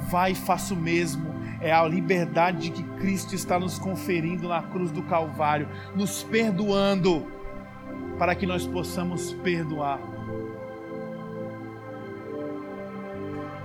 vai 0.10 0.32
e 0.32 0.36
faça 0.36 0.74
o 0.74 0.78
mesmo. 0.78 1.34
É 1.62 1.72
a 1.72 1.84
liberdade 1.84 2.70
que 2.70 2.84
Cristo 3.00 3.34
está 3.34 3.60
nos 3.60 3.80
conferindo 3.80 4.48
na 4.48 4.62
cruz 4.62 4.92
do 4.92 5.02
Calvário, 5.04 5.68
nos 5.96 6.24
perdoando, 6.24 7.26
para 8.18 8.36
que 8.36 8.46
nós 8.46 8.68
possamos 8.68 9.34
perdoar. 9.34 10.00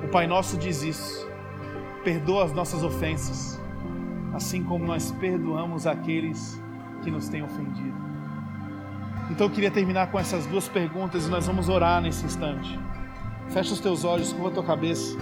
O 0.02 0.08
Pai 0.08 0.26
Nosso 0.26 0.56
diz 0.56 0.82
isso: 0.82 1.28
perdoa 2.02 2.44
as 2.44 2.52
nossas 2.52 2.82
ofensas, 2.82 3.60
assim 4.32 4.62
como 4.62 4.86
nós 4.86 5.12
perdoamos 5.12 5.86
aqueles 5.86 6.60
que 7.02 7.10
nos 7.10 7.28
têm 7.28 7.42
ofendido. 7.42 8.00
Então 9.30 9.46
eu 9.46 9.50
queria 9.50 9.70
terminar 9.70 10.10
com 10.10 10.18
essas 10.18 10.44
duas 10.46 10.68
perguntas 10.68 11.26
e 11.26 11.30
nós 11.30 11.46
vamos 11.46 11.68
orar 11.68 12.02
nesse 12.02 12.24
instante. 12.24 12.78
Fecha 13.50 13.72
os 13.72 13.80
teus 13.80 14.04
olhos, 14.04 14.32
curva 14.32 14.48
a 14.48 14.52
tua 14.52 14.64
cabeça. 14.64 15.16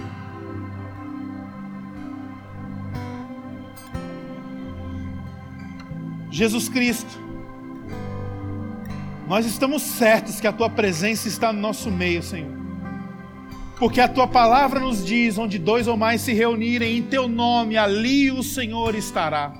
Jesus 6.39 6.69
Cristo. 6.69 7.19
Nós 9.27 9.45
estamos 9.45 9.81
certos 9.81 10.39
que 10.39 10.47
a 10.47 10.53
tua 10.53 10.69
presença 10.69 11.27
está 11.27 11.51
no 11.51 11.59
nosso 11.59 11.91
meio, 11.91 12.23
Senhor. 12.23 12.57
Porque 13.77 13.99
a 13.99 14.07
tua 14.07 14.25
palavra 14.25 14.79
nos 14.79 15.05
diz: 15.05 15.37
onde 15.37 15.59
dois 15.59 15.85
ou 15.85 15.97
mais 15.97 16.21
se 16.21 16.31
reunirem 16.31 16.97
em 16.97 17.03
teu 17.03 17.27
nome, 17.27 17.75
ali 17.75 18.31
o 18.31 18.41
Senhor 18.41 18.95
estará. 18.95 19.51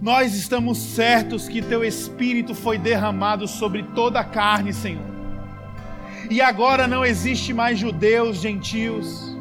Nós 0.00 0.34
estamos 0.34 0.78
certos 0.78 1.46
que 1.46 1.60
teu 1.60 1.84
Espírito 1.84 2.54
foi 2.54 2.78
derramado 2.78 3.46
sobre 3.46 3.82
toda 3.94 4.18
a 4.18 4.24
carne, 4.24 4.72
Senhor. 4.72 5.04
E 6.30 6.40
agora 6.40 6.88
não 6.88 7.04
existe 7.04 7.52
mais 7.52 7.78
judeus, 7.78 8.40
gentios, 8.40 9.36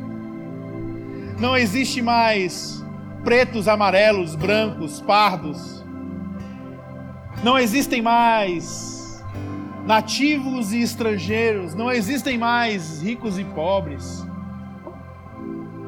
não 1.39 1.55
existe 1.55 2.01
mais 2.01 2.80
pretos, 3.23 3.67
amarelos, 3.67 4.35
brancos, 4.35 5.01
pardos. 5.01 5.83
Não 7.43 7.57
existem 7.57 8.01
mais 8.01 9.23
nativos 9.85 10.73
e 10.73 10.81
estrangeiros, 10.81 11.73
não 11.73 11.91
existem 11.91 12.37
mais 12.37 13.01
ricos 13.01 13.39
e 13.39 13.43
pobres, 13.43 14.25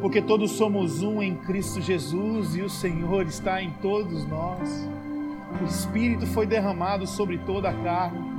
porque 0.01 0.21
todos 0.21 0.51
somos 0.51 1.01
um 1.03 1.21
em 1.21 1.36
Cristo 1.36 1.81
Jesus 1.81 2.55
e 2.55 2.61
o 2.61 2.69
Senhor 2.69 3.25
está 3.25 3.61
em 3.61 3.71
todos 3.81 4.27
nós. 4.27 4.89
O 5.61 5.65
Espírito 5.65 6.25
foi 6.27 6.47
derramado 6.47 7.05
sobre 7.05 7.38
toda 7.39 7.69
a 7.69 7.73
carne. 7.73 8.34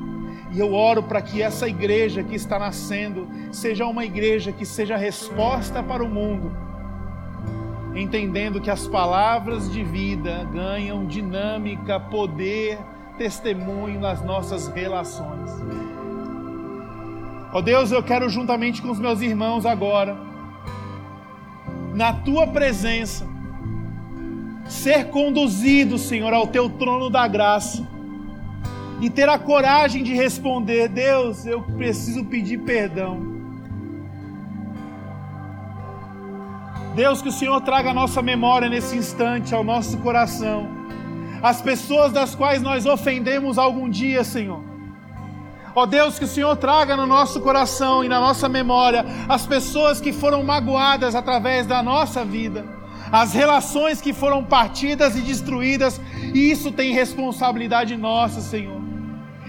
E 0.53 0.59
eu 0.59 0.75
oro 0.75 1.03
para 1.03 1.23
que 1.23 1.41
essa 1.41 1.69
igreja 1.69 2.23
que 2.23 2.35
está 2.35 2.59
nascendo 2.59 3.29
seja 3.53 3.87
uma 3.87 4.05
igreja 4.05 4.53
que 4.53 4.67
seja 4.67 4.97
resposta 4.97 5.83
para 5.83 6.03
o 6.03 6.09
mundo 6.09 6.64
entendendo 7.95 8.61
que 8.61 8.71
as 8.71 8.87
palavras 8.87 9.71
de 9.71 9.85
vida 9.85 10.49
ganham 10.53 11.07
dinâmica, 11.07 11.99
poder, 12.01 12.79
testemunho 13.17 14.01
nas 14.01 14.23
nossas 14.23 14.69
relações. 14.69 15.51
Ó 17.53 17.59
oh 17.59 17.63
Deus, 17.63 17.93
eu 17.93 18.03
quero 18.03 18.29
juntamente 18.29 18.83
com 18.83 18.91
os 18.91 18.99
meus 18.99 19.21
irmãos 19.21 19.65
agora, 19.65 20.17
na 21.95 22.13
tua 22.13 22.49
presença, 22.49 23.25
ser 24.67 25.11
conduzido, 25.11 25.97
Senhor, 25.97 26.35
ao 26.35 26.49
teu 26.49 26.69
trono 26.69 27.09
da 27.09 27.29
graça 27.29 27.87
e 29.01 29.09
ter 29.09 29.29
a 29.29 29.39
coragem 29.39 30.03
de 30.03 30.13
responder: 30.15 30.89
Deus, 30.89 31.47
eu 31.47 31.63
preciso 31.63 32.25
pedir 32.25 32.59
perdão. 32.59 33.34
Deus, 36.95 37.21
que 37.21 37.29
o 37.29 37.33
Senhor 37.33 37.61
traga 37.61 37.91
a 37.91 37.95
nossa 37.95 38.23
memória 38.23 38.69
nesse 38.69 38.97
instante, 38.97 39.53
ao 39.53 39.65
nosso 39.65 39.99
coração, 39.99 40.69
as 41.43 41.61
pessoas 41.61 42.13
das 42.13 42.37
quais 42.37 42.63
nós 42.63 42.87
ofendemos 42.87 43.59
algum 43.59 43.91
dia, 43.91 44.23
Senhor. 44.23 44.63
Ó 45.75 45.83
oh 45.83 45.87
Deus, 45.87 46.21
que 46.21 46.25
o 46.25 46.29
Senhor 46.29 46.55
traga 46.57 46.97
no 46.97 47.05
nosso 47.05 47.41
coração 47.41 48.05
e 48.05 48.09
na 48.09 48.21
nossa 48.21 48.49
memória 48.49 49.05
as 49.29 49.45
pessoas 49.45 50.01
que 50.01 50.13
foram 50.13 50.45
magoadas 50.45 51.17
através 51.17 51.67
da 51.67 51.83
nossa 51.83 52.25
vida, 52.25 52.65
as 53.11 53.35
relações 53.35 54.01
que 54.01 54.13
foram 54.13 54.45
partidas 54.45 55.17
e 55.17 55.21
destruídas, 55.21 56.01
e 56.33 56.49
isso 56.49 56.71
tem 56.71 56.93
responsabilidade 56.93 57.97
nossa, 57.97 58.41
Senhor. 58.41 58.81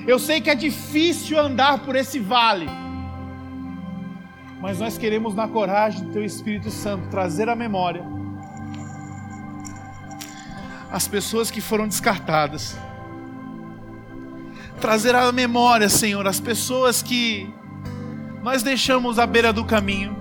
Eu 0.08 0.18
sei 0.18 0.42
que 0.42 0.50
é 0.50 0.56
difícil 0.56 1.40
andar 1.40 1.78
por 1.86 1.96
esse 1.96 2.20
vale 2.20 2.85
mas 4.66 4.80
nós 4.80 4.98
queremos, 4.98 5.36
na 5.36 5.48
coragem 5.48 6.06
do 6.06 6.12
Teu 6.12 6.26
Espírito 6.26 6.72
Santo, 6.72 7.08
trazer 7.10 7.48
à 7.48 7.56
memória 7.56 8.04
as 10.92 11.08
pessoas 11.08 11.52
que 11.52 11.62
foram 11.62 11.88
descartadas, 11.88 12.76
trazer 14.82 15.14
à 15.14 15.32
memória, 15.32 15.88
Senhor, 15.88 16.26
as 16.26 16.40
pessoas 16.40 17.04
que 17.04 17.48
nós 18.42 18.64
deixamos 18.64 19.20
à 19.20 19.28
beira 19.28 19.54
do 19.54 19.64
caminho. 19.64 20.18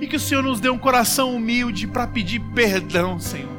E 0.00 0.06
que 0.06 0.14
o 0.14 0.20
Senhor 0.20 0.44
nos 0.44 0.60
dê 0.60 0.70
um 0.70 0.78
coração 0.78 1.34
humilde 1.34 1.88
para 1.88 2.06
pedir 2.06 2.38
perdão, 2.54 3.18
Senhor. 3.18 3.50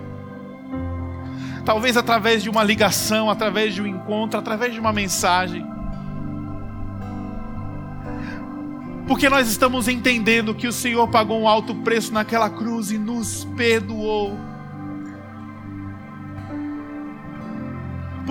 Talvez 1.66 1.98
através 1.98 2.42
de 2.42 2.50
uma 2.50 2.64
ligação, 2.64 3.30
através 3.30 3.76
de 3.76 3.82
um 3.82 3.86
encontro, 3.86 4.40
através 4.40 4.74
de 4.74 4.80
uma 4.80 4.94
mensagem. 4.94 5.70
Porque 9.08 9.30
nós 9.30 9.50
estamos 9.50 9.88
entendendo 9.88 10.56
que 10.56 10.68
o 10.68 10.74
Senhor 10.74 11.08
pagou 11.08 11.42
um 11.42 11.48
alto 11.48 11.76
preço 11.76 12.14
naquela 12.14 12.50
cruz 12.50 12.92
e 12.92 12.98
nos 12.98 13.46
perdoou. 13.58 14.52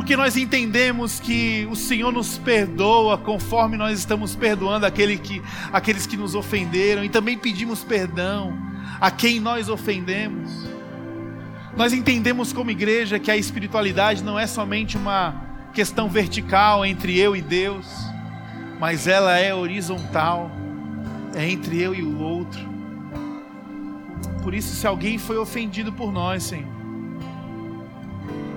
porque 0.01 0.17
nós 0.17 0.37
entendemos 0.37 1.21
que 1.21 1.69
o 1.71 1.77
Senhor 1.77 2.11
nos 2.11 2.39
perdoa 2.39 3.19
conforme 3.19 3.77
nós 3.77 3.99
estamos 3.99 4.35
perdoando 4.35 4.87
aquele 4.87 5.19
que, 5.19 5.43
aqueles 5.73 6.07
que 6.07 6.17
nos 6.17 6.35
ofenderam 6.35 7.05
e 7.05 7.09
também 7.09 7.37
pedimos 7.37 7.85
perdão 7.85 8.57
a 9.01 9.11
quem 9.11 9.39
nós 9.39 9.69
ofendemos. 9.69 10.51
Nós 11.77 11.93
entendemos 11.93 12.53
como 12.53 12.71
igreja 12.71 13.19
que 13.19 13.31
a 13.31 13.37
espiritualidade 13.37 14.25
não 14.25 14.39
é 14.39 14.47
somente 14.47 14.97
uma 14.97 15.35
questão 15.75 16.09
vertical 16.09 16.85
entre 16.85 17.19
eu 17.19 17.37
e 17.37 17.43
Deus, 17.43 17.87
mas 18.81 19.07
ela 19.07 19.39
é 19.39 19.55
horizontal, 19.55 20.51
é 21.35 21.47
entre 21.47 21.79
eu 21.79 21.95
e 21.95 22.03
o 22.03 22.19
outro. 22.19 22.59
Por 24.43 24.55
isso, 24.55 24.75
se 24.75 24.87
alguém 24.87 25.19
foi 25.19 25.37
ofendido 25.37 25.93
por 25.93 26.11
nós, 26.11 26.45
Senhor, 26.45 26.67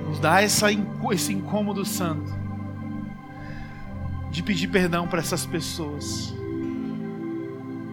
nos 0.08 0.22
dá 0.22 0.42
essa, 0.42 0.68
esse 1.12 1.34
incômodo 1.34 1.84
santo 1.84 2.34
de 4.32 4.42
pedir 4.42 4.70
perdão 4.70 5.06
para 5.06 5.20
essas 5.20 5.46
pessoas. 5.46 6.34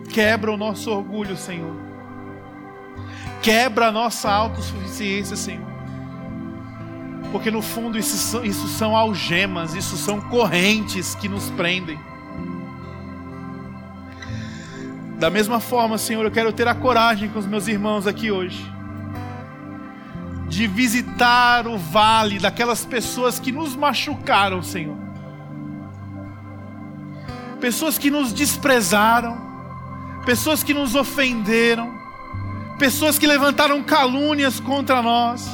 Quebra 0.09 0.53
o 0.53 0.57
nosso 0.57 0.89
orgulho, 0.89 1.37
Senhor. 1.37 1.77
Quebra 3.43 3.89
a 3.89 3.93
nossa 3.93 4.31
autossuficiência, 4.31 5.35
Senhor. 5.35 5.69
Porque 7.33 7.51
no 7.51 7.61
fundo 7.61 7.99
isso 7.99 8.45
isso 8.45 8.69
são 8.69 8.97
algemas, 8.97 9.75
isso 9.75 9.97
são 9.97 10.21
correntes 10.21 11.15
que 11.17 11.29
nos 11.29 11.51
prendem. 11.51 11.99
Da 15.21 15.29
mesma 15.29 15.61
forma, 15.61 15.99
Senhor, 15.99 16.25
eu 16.25 16.31
quero 16.31 16.51
ter 16.51 16.67
a 16.67 16.75
coragem 16.75 17.29
com 17.29 17.39
os 17.39 17.45
meus 17.45 17.69
irmãos 17.69 18.07
aqui 18.07 18.31
hoje. 18.31 18.65
De 20.49 20.67
visitar 20.67 21.67
o 21.67 21.77
vale 21.77 22.39
daquelas 22.39 22.87
pessoas 22.87 23.39
que 23.39 23.53
nos 23.53 23.77
machucaram, 23.77 24.63
Senhor. 24.63 24.97
Pessoas 27.61 27.99
que 27.99 28.11
nos 28.11 28.33
desprezaram, 28.33 29.37
pessoas 30.25 30.63
que 30.63 30.73
nos 30.73 30.95
ofenderam, 30.95 31.93
pessoas 32.79 33.19
que 33.19 33.27
levantaram 33.27 33.83
calúnias 33.83 34.59
contra 34.59 35.03
nós, 35.03 35.47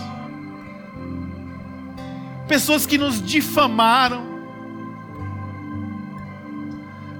pessoas 2.47 2.87
que 2.87 2.97
nos 2.97 3.21
difamaram, 3.21 4.36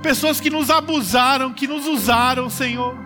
pessoas 0.07 0.39
que 0.39 0.49
nos 0.49 0.71
abusaram, 0.71 1.53
que 1.53 1.67
nos 1.67 1.85
usaram, 1.85 2.49
Senhor, 2.49 2.97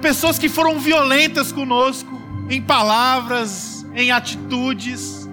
pessoas 0.00 0.38
que 0.38 0.48
foram 0.48 0.78
violentas 0.78 1.50
conosco, 1.50 2.16
em 2.48 2.62
palavras, 2.62 3.84
em 3.92 4.12
atitudes. 4.12 5.28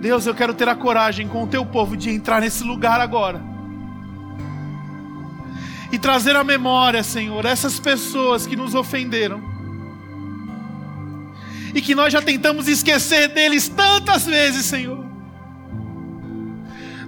Deus, 0.00 0.26
eu 0.26 0.34
quero 0.34 0.54
ter 0.54 0.66
a 0.66 0.74
coragem 0.74 1.28
com 1.28 1.44
o 1.44 1.46
teu 1.46 1.66
povo 1.66 1.94
de 1.94 2.08
entrar 2.08 2.40
nesse 2.40 2.64
lugar 2.64 2.98
agora. 3.02 3.42
E 5.92 5.98
trazer 5.98 6.34
à 6.34 6.42
memória, 6.42 7.02
Senhor, 7.02 7.44
essas 7.44 7.78
pessoas 7.78 8.46
que 8.46 8.56
nos 8.56 8.74
ofenderam. 8.74 9.42
E 11.74 11.82
que 11.82 11.94
nós 11.94 12.10
já 12.10 12.22
tentamos 12.22 12.66
esquecer 12.66 13.28
deles 13.28 13.68
tantas 13.68 14.24
vezes, 14.24 14.64
Senhor. 14.64 15.03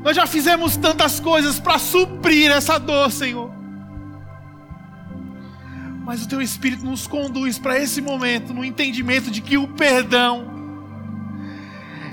Nós 0.06 0.14
já 0.14 0.24
fizemos 0.24 0.76
tantas 0.76 1.18
coisas 1.18 1.58
para 1.58 1.80
suprir 1.80 2.48
essa 2.52 2.78
dor, 2.78 3.10
Senhor. 3.10 3.50
Mas 6.04 6.22
o 6.22 6.28
teu 6.28 6.40
Espírito 6.40 6.84
nos 6.84 7.08
conduz 7.08 7.58
para 7.58 7.76
esse 7.76 8.00
momento, 8.00 8.54
no 8.54 8.64
entendimento 8.64 9.32
de 9.32 9.40
que 9.40 9.58
o 9.58 9.66
perdão 9.66 10.46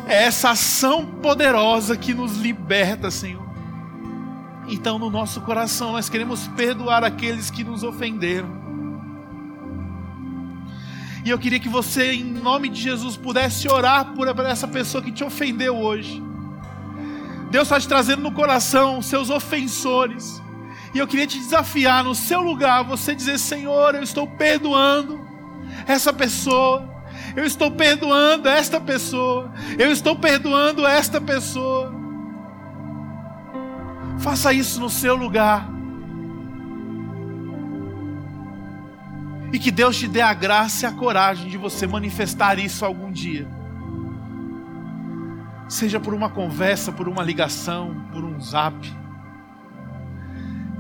é 0.08 0.24
essa 0.24 0.50
ação 0.50 1.06
poderosa 1.06 1.96
que 1.96 2.16
nos 2.16 2.36
liberta, 2.36 3.12
Senhor. 3.12 3.48
Então, 4.68 4.98
no 4.98 5.12
nosso 5.12 5.42
coração, 5.42 5.92
nós 5.92 6.10
queremos 6.10 6.48
perdoar 6.48 7.04
aqueles 7.04 7.52
que 7.52 7.64
nos 7.64 7.84
ofenderam. 7.84 8.50
E 11.24 11.30
eu 11.30 11.38
queria 11.38 11.60
que 11.60 11.70
você, 11.70 12.14
em 12.14 12.24
nome 12.24 12.70
de 12.70 12.82
Jesus, 12.82 13.16
pudesse 13.16 13.72
orar 13.72 14.16
por 14.16 14.28
essa 14.48 14.68
pessoa 14.68 15.04
que 15.04 15.12
te 15.12 15.24
ofendeu 15.24 15.78
hoje. 15.78 16.33
Deus 17.54 17.68
está 17.68 17.80
te 17.80 17.88
trazendo 17.88 18.24
no 18.24 18.32
coração 18.32 19.00
seus 19.00 19.30
ofensores. 19.30 20.42
E 20.92 20.98
eu 20.98 21.06
queria 21.06 21.28
te 21.28 21.38
desafiar 21.38 22.04
no 22.04 22.16
seu 22.16 22.42
lugar, 22.42 22.84
você 22.84 23.14
dizer: 23.14 23.38
Senhor, 23.38 23.94
eu 23.94 24.02
estou 24.02 24.26
perdoando 24.26 25.24
essa 25.86 26.12
pessoa. 26.12 26.92
Eu 27.36 27.46
estou 27.46 27.70
perdoando 27.70 28.50
esta 28.50 28.82
pessoa. 28.82 29.54
Eu 29.78 29.92
estou 29.92 30.16
perdoando 30.16 30.84
esta 30.84 31.22
pessoa. 31.22 31.94
Faça 34.18 34.52
isso 34.52 34.80
no 34.80 34.90
seu 34.90 35.16
lugar. 35.16 35.70
E 39.52 39.60
que 39.60 39.70
Deus 39.70 39.96
te 39.96 40.08
dê 40.08 40.22
a 40.22 40.34
graça 40.34 40.88
e 40.88 40.90
a 40.90 40.92
coragem 40.92 41.50
de 41.50 41.58
você 41.60 41.86
manifestar 41.86 42.58
isso 42.58 42.84
algum 42.84 43.12
dia. 43.12 43.48
Seja 45.74 46.00
por 46.00 46.14
uma 46.14 46.30
conversa, 46.30 46.92
por 46.92 47.08
uma 47.08 47.24
ligação, 47.24 48.06
por 48.12 48.24
um 48.24 48.40
zap 48.40 49.04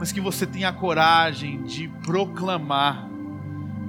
mas 0.03 0.11
que 0.11 0.19
você 0.19 0.45
tenha 0.45 0.67
a 0.67 0.73
coragem 0.73 1.63
de 1.63 1.87
proclamar 2.03 3.07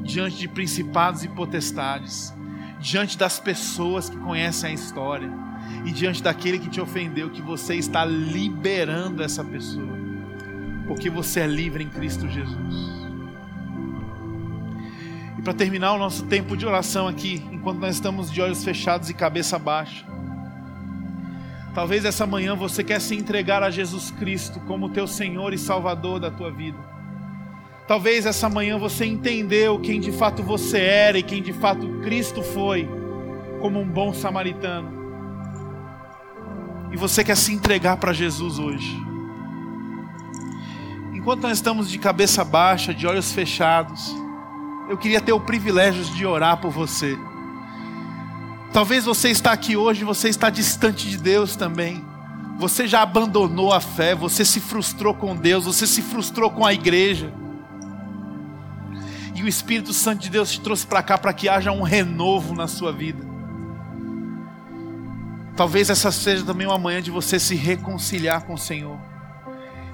diante 0.04 0.36
de 0.38 0.46
principados 0.46 1.24
e 1.24 1.28
potestades, 1.28 2.32
diante 2.78 3.18
das 3.18 3.40
pessoas 3.40 4.08
que 4.08 4.16
conhecem 4.18 4.70
a 4.70 4.72
história 4.72 5.28
e 5.84 5.90
diante 5.90 6.22
daquele 6.22 6.60
que 6.60 6.70
te 6.70 6.80
ofendeu, 6.80 7.30
que 7.30 7.42
você 7.42 7.74
está 7.74 8.04
liberando 8.04 9.24
essa 9.24 9.42
pessoa, 9.42 9.98
porque 10.86 11.10
você 11.10 11.40
é 11.40 11.46
livre 11.48 11.82
em 11.82 11.88
Cristo 11.88 12.28
Jesus. 12.28 13.08
E 15.36 15.42
para 15.42 15.52
terminar 15.52 15.94
o 15.94 15.98
nosso 15.98 16.26
tempo 16.26 16.56
de 16.56 16.64
oração 16.64 17.08
aqui, 17.08 17.44
enquanto 17.50 17.80
nós 17.80 17.96
estamos 17.96 18.30
de 18.30 18.40
olhos 18.40 18.62
fechados 18.62 19.10
e 19.10 19.14
cabeça 19.14 19.58
baixa, 19.58 20.13
Talvez 21.74 22.04
essa 22.04 22.24
manhã 22.24 22.54
você 22.54 22.84
quer 22.84 23.00
se 23.00 23.16
entregar 23.16 23.62
a 23.64 23.68
Jesus 23.68 24.12
Cristo 24.12 24.60
como 24.60 24.90
teu 24.90 25.08
Senhor 25.08 25.52
e 25.52 25.58
Salvador 25.58 26.20
da 26.20 26.30
tua 26.30 26.50
vida. 26.50 26.78
Talvez 27.86 28.24
essa 28.24 28.48
manhã 28.48 28.78
você 28.78 29.04
entendeu 29.04 29.80
quem 29.80 30.00
de 30.00 30.12
fato 30.12 30.42
você 30.42 30.78
era 30.78 31.18
e 31.18 31.22
quem 31.22 31.42
de 31.42 31.52
fato 31.52 31.86
Cristo 32.02 32.42
foi, 32.42 32.88
como 33.60 33.80
um 33.80 33.86
bom 33.86 34.14
samaritano. 34.14 35.04
E 36.92 36.96
você 36.96 37.24
quer 37.24 37.36
se 37.36 37.52
entregar 37.52 37.96
para 37.96 38.12
Jesus 38.12 38.60
hoje. 38.60 38.96
Enquanto 41.12 41.42
nós 41.42 41.58
estamos 41.58 41.90
de 41.90 41.98
cabeça 41.98 42.44
baixa, 42.44 42.94
de 42.94 43.04
olhos 43.04 43.32
fechados, 43.32 44.14
eu 44.88 44.96
queria 44.96 45.20
ter 45.20 45.32
o 45.32 45.40
privilégio 45.40 46.04
de 46.04 46.24
orar 46.24 46.58
por 46.58 46.70
você. 46.70 47.18
Talvez 48.74 49.04
você 49.04 49.28
está 49.28 49.52
aqui 49.52 49.76
hoje, 49.76 50.02
você 50.02 50.28
está 50.28 50.50
distante 50.50 51.08
de 51.08 51.16
Deus 51.16 51.54
também. 51.54 52.04
Você 52.58 52.88
já 52.88 53.02
abandonou 53.02 53.72
a 53.72 53.80
fé, 53.80 54.16
você 54.16 54.44
se 54.44 54.58
frustrou 54.58 55.14
com 55.14 55.36
Deus, 55.36 55.64
você 55.64 55.86
se 55.86 56.02
frustrou 56.02 56.50
com 56.50 56.66
a 56.66 56.74
igreja. 56.74 57.32
E 59.32 59.44
o 59.44 59.46
Espírito 59.46 59.92
Santo 59.92 60.22
de 60.22 60.28
Deus 60.28 60.50
te 60.50 60.60
trouxe 60.60 60.84
para 60.84 61.04
cá 61.04 61.16
para 61.16 61.32
que 61.32 61.48
haja 61.48 61.70
um 61.70 61.82
renovo 61.82 62.52
na 62.52 62.66
sua 62.66 62.90
vida. 62.90 63.24
Talvez 65.56 65.88
essa 65.88 66.10
seja 66.10 66.44
também 66.44 66.66
uma 66.66 66.76
manhã 66.76 67.00
de 67.00 67.12
você 67.12 67.38
se 67.38 67.54
reconciliar 67.54 68.42
com 68.42 68.54
o 68.54 68.58
Senhor. 68.58 68.98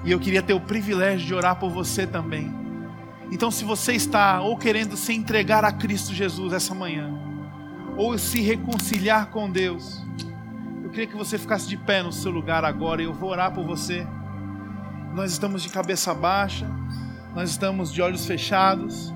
E 0.03 0.11
eu 0.11 0.19
queria 0.19 0.41
ter 0.41 0.55
o 0.55 0.59
privilégio 0.59 1.27
de 1.27 1.35
orar 1.35 1.55
por 1.57 1.69
você 1.69 2.07
também. 2.07 2.51
Então, 3.31 3.51
se 3.51 3.63
você 3.63 3.93
está 3.93 4.41
ou 4.41 4.57
querendo 4.57 4.97
se 4.97 5.13
entregar 5.13 5.63
a 5.63 5.71
Cristo 5.71 6.15
Jesus 6.15 6.51
essa 6.51 6.73
manhã, 6.73 7.29
ou 7.97 8.17
se 8.17 8.41
reconciliar 8.41 9.27
com 9.27 9.49
Deus, 9.49 10.01
eu 10.83 10.89
queria 10.89 11.07
que 11.07 11.15
você 11.15 11.37
ficasse 11.37 11.67
de 11.67 11.77
pé 11.77 12.03
no 12.03 12.11
seu 12.11 12.31
lugar 12.31 12.65
agora. 12.65 13.01
Eu 13.01 13.13
vou 13.13 13.29
orar 13.29 13.53
por 13.53 13.65
você. 13.65 14.05
Nós 15.13 15.31
estamos 15.31 15.63
de 15.63 15.69
cabeça 15.69 16.13
baixa, 16.13 16.69
nós 17.35 17.49
estamos 17.49 17.93
de 17.93 18.01
olhos 18.01 18.25
fechados, 18.25 19.13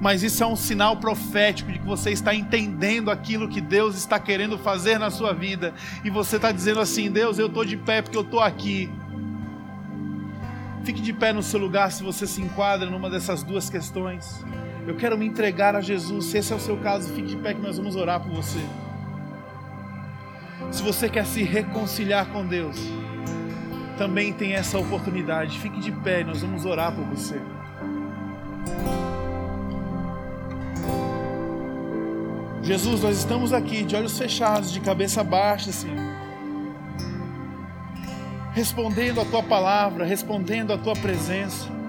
mas 0.00 0.22
isso 0.22 0.42
é 0.42 0.46
um 0.46 0.56
sinal 0.56 0.96
profético 0.96 1.70
de 1.70 1.78
que 1.78 1.86
você 1.86 2.10
está 2.10 2.34
entendendo 2.34 3.10
aquilo 3.10 3.48
que 3.48 3.60
Deus 3.60 3.96
está 3.96 4.18
querendo 4.18 4.58
fazer 4.58 4.98
na 4.98 5.10
sua 5.10 5.32
vida, 5.34 5.74
e 6.04 6.10
você 6.10 6.36
está 6.36 6.50
dizendo 6.52 6.80
assim: 6.80 7.10
Deus, 7.10 7.38
eu 7.38 7.46
estou 7.46 7.64
de 7.64 7.76
pé 7.76 8.00
porque 8.00 8.16
eu 8.16 8.22
estou 8.22 8.40
aqui. 8.40 8.90
Fique 10.84 11.02
de 11.02 11.12
pé 11.12 11.32
no 11.32 11.42
seu 11.42 11.60
lugar 11.60 11.92
se 11.92 12.02
você 12.02 12.26
se 12.26 12.40
enquadra 12.40 12.88
numa 12.88 13.10
dessas 13.10 13.42
duas 13.42 13.68
questões. 13.68 14.42
Eu 14.86 14.96
quero 14.96 15.16
me 15.16 15.26
entregar 15.26 15.76
a 15.76 15.80
Jesus. 15.80 16.26
Se 16.26 16.38
esse 16.38 16.52
é 16.52 16.56
o 16.56 16.60
seu 16.60 16.76
caso, 16.78 17.12
fique 17.12 17.28
de 17.28 17.36
pé 17.36 17.54
que 17.54 17.60
nós 17.60 17.76
vamos 17.76 17.96
orar 17.96 18.20
por 18.20 18.32
você. 18.32 18.60
Se 20.70 20.82
você 20.82 21.08
quer 21.08 21.26
se 21.26 21.42
reconciliar 21.42 22.26
com 22.26 22.46
Deus, 22.46 22.76
também 23.98 24.32
tem 24.32 24.54
essa 24.54 24.78
oportunidade. 24.78 25.58
Fique 25.58 25.80
de 25.80 25.92
pé, 25.92 26.24
nós 26.24 26.42
vamos 26.42 26.64
orar 26.64 26.92
por 26.92 27.04
você. 27.04 27.40
Jesus, 32.62 33.02
nós 33.02 33.18
estamos 33.18 33.52
aqui 33.52 33.82
de 33.82 33.96
olhos 33.96 34.16
fechados, 34.16 34.70
de 34.70 34.80
cabeça 34.80 35.24
baixa, 35.24 35.72
Senhor. 35.72 35.98
Respondendo 38.52 39.20
a 39.20 39.24
tua 39.24 39.42
palavra, 39.42 40.04
respondendo 40.04 40.72
a 40.72 40.78
tua 40.78 40.94
presença. 40.94 41.79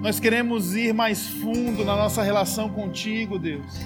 Nós 0.00 0.18
queremos 0.18 0.74
ir 0.74 0.92
mais 0.92 1.28
fundo 1.28 1.84
na 1.84 1.94
nossa 1.94 2.22
relação 2.22 2.68
contigo, 2.68 3.38
Deus. 3.38 3.80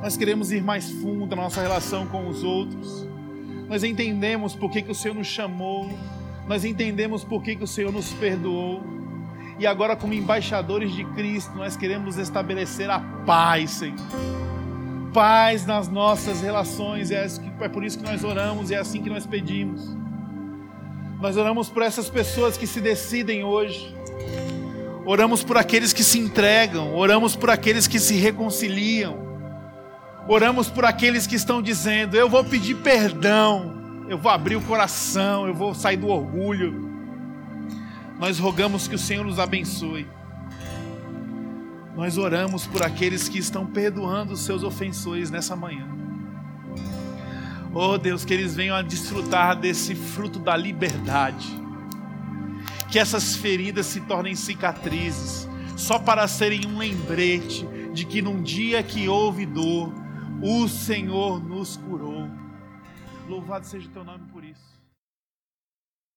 Nós 0.00 0.16
queremos 0.16 0.50
ir 0.50 0.62
mais 0.62 0.90
fundo 0.90 1.36
na 1.36 1.42
nossa 1.42 1.60
relação 1.60 2.06
com 2.06 2.28
os 2.28 2.42
outros. 2.42 3.06
Nós 3.68 3.84
entendemos 3.84 4.54
por 4.54 4.70
que, 4.70 4.82
que 4.82 4.90
o 4.90 4.94
Senhor 4.94 5.14
nos 5.14 5.26
chamou. 5.26 5.90
Nós 6.46 6.64
entendemos 6.64 7.22
por 7.22 7.42
que, 7.42 7.56
que 7.56 7.64
o 7.64 7.66
Senhor 7.66 7.92
nos 7.92 8.12
perdoou. 8.14 8.82
E 9.58 9.66
agora, 9.66 9.94
como 9.94 10.14
embaixadores 10.14 10.92
de 10.92 11.04
Cristo, 11.04 11.54
nós 11.54 11.76
queremos 11.76 12.16
estabelecer 12.16 12.88
a 12.88 13.00
paz, 13.00 13.70
Senhor 13.72 13.96
paz 15.12 15.66
nas 15.66 15.88
nossas 15.88 16.40
relações, 16.40 17.10
é, 17.10 17.26
é 17.60 17.68
por 17.68 17.84
isso 17.84 17.98
que 17.98 18.04
nós 18.04 18.22
oramos, 18.24 18.70
e 18.70 18.74
é 18.74 18.78
assim 18.78 19.02
que 19.02 19.10
nós 19.10 19.26
pedimos. 19.26 19.96
Nós 21.20 21.36
oramos 21.36 21.68
por 21.68 21.82
essas 21.82 22.08
pessoas 22.08 22.56
que 22.56 22.66
se 22.66 22.80
decidem 22.80 23.42
hoje, 23.42 23.92
oramos 25.04 25.42
por 25.42 25.56
aqueles 25.56 25.92
que 25.92 26.04
se 26.04 26.18
entregam, 26.18 26.94
oramos 26.94 27.34
por 27.34 27.50
aqueles 27.50 27.86
que 27.86 27.98
se 27.98 28.14
reconciliam, 28.14 29.16
oramos 30.28 30.68
por 30.68 30.84
aqueles 30.84 31.26
que 31.26 31.36
estão 31.36 31.62
dizendo: 31.62 32.16
Eu 32.16 32.28
vou 32.28 32.44
pedir 32.44 32.76
perdão, 32.76 34.04
eu 34.08 34.18
vou 34.18 34.30
abrir 34.30 34.56
o 34.56 34.62
coração, 34.62 35.46
eu 35.46 35.54
vou 35.54 35.74
sair 35.74 35.96
do 35.96 36.08
orgulho. 36.08 36.88
Nós 38.18 38.38
rogamos 38.38 38.88
que 38.88 38.94
o 38.94 38.98
Senhor 38.98 39.24
nos 39.24 39.38
abençoe. 39.38 40.06
Nós 41.96 42.16
oramos 42.16 42.66
por 42.66 42.82
aqueles 42.82 43.28
que 43.28 43.38
estão 43.38 43.66
perdoando 43.66 44.32
os 44.32 44.40
seus 44.40 44.62
ofensores 44.62 45.30
nessa 45.30 45.56
manhã. 45.56 45.86
Oh 47.74 47.98
Deus, 47.98 48.24
que 48.24 48.32
eles 48.32 48.54
venham 48.54 48.74
a 48.74 48.82
desfrutar 48.82 49.56
desse 49.56 49.94
fruto 49.94 50.38
da 50.38 50.56
liberdade. 50.56 51.46
Que 52.90 52.98
essas 52.98 53.36
feridas 53.36 53.86
se 53.86 54.00
tornem 54.00 54.34
cicatrizes, 54.34 55.48
só 55.76 55.98
para 55.98 56.26
serem 56.26 56.66
um 56.66 56.78
lembrete 56.78 57.66
de 57.92 58.04
que 58.04 58.22
num 58.22 58.42
dia 58.42 58.82
que 58.82 59.08
houve 59.08 59.44
dor, 59.44 59.92
o 60.42 60.68
Senhor 60.68 61.42
nos 61.42 61.76
curou. 61.76 62.28
Louvado 63.28 63.66
seja 63.66 63.86
o 63.86 63.90
teu 63.90 64.04
nome 64.04 64.24
por. 64.32 64.37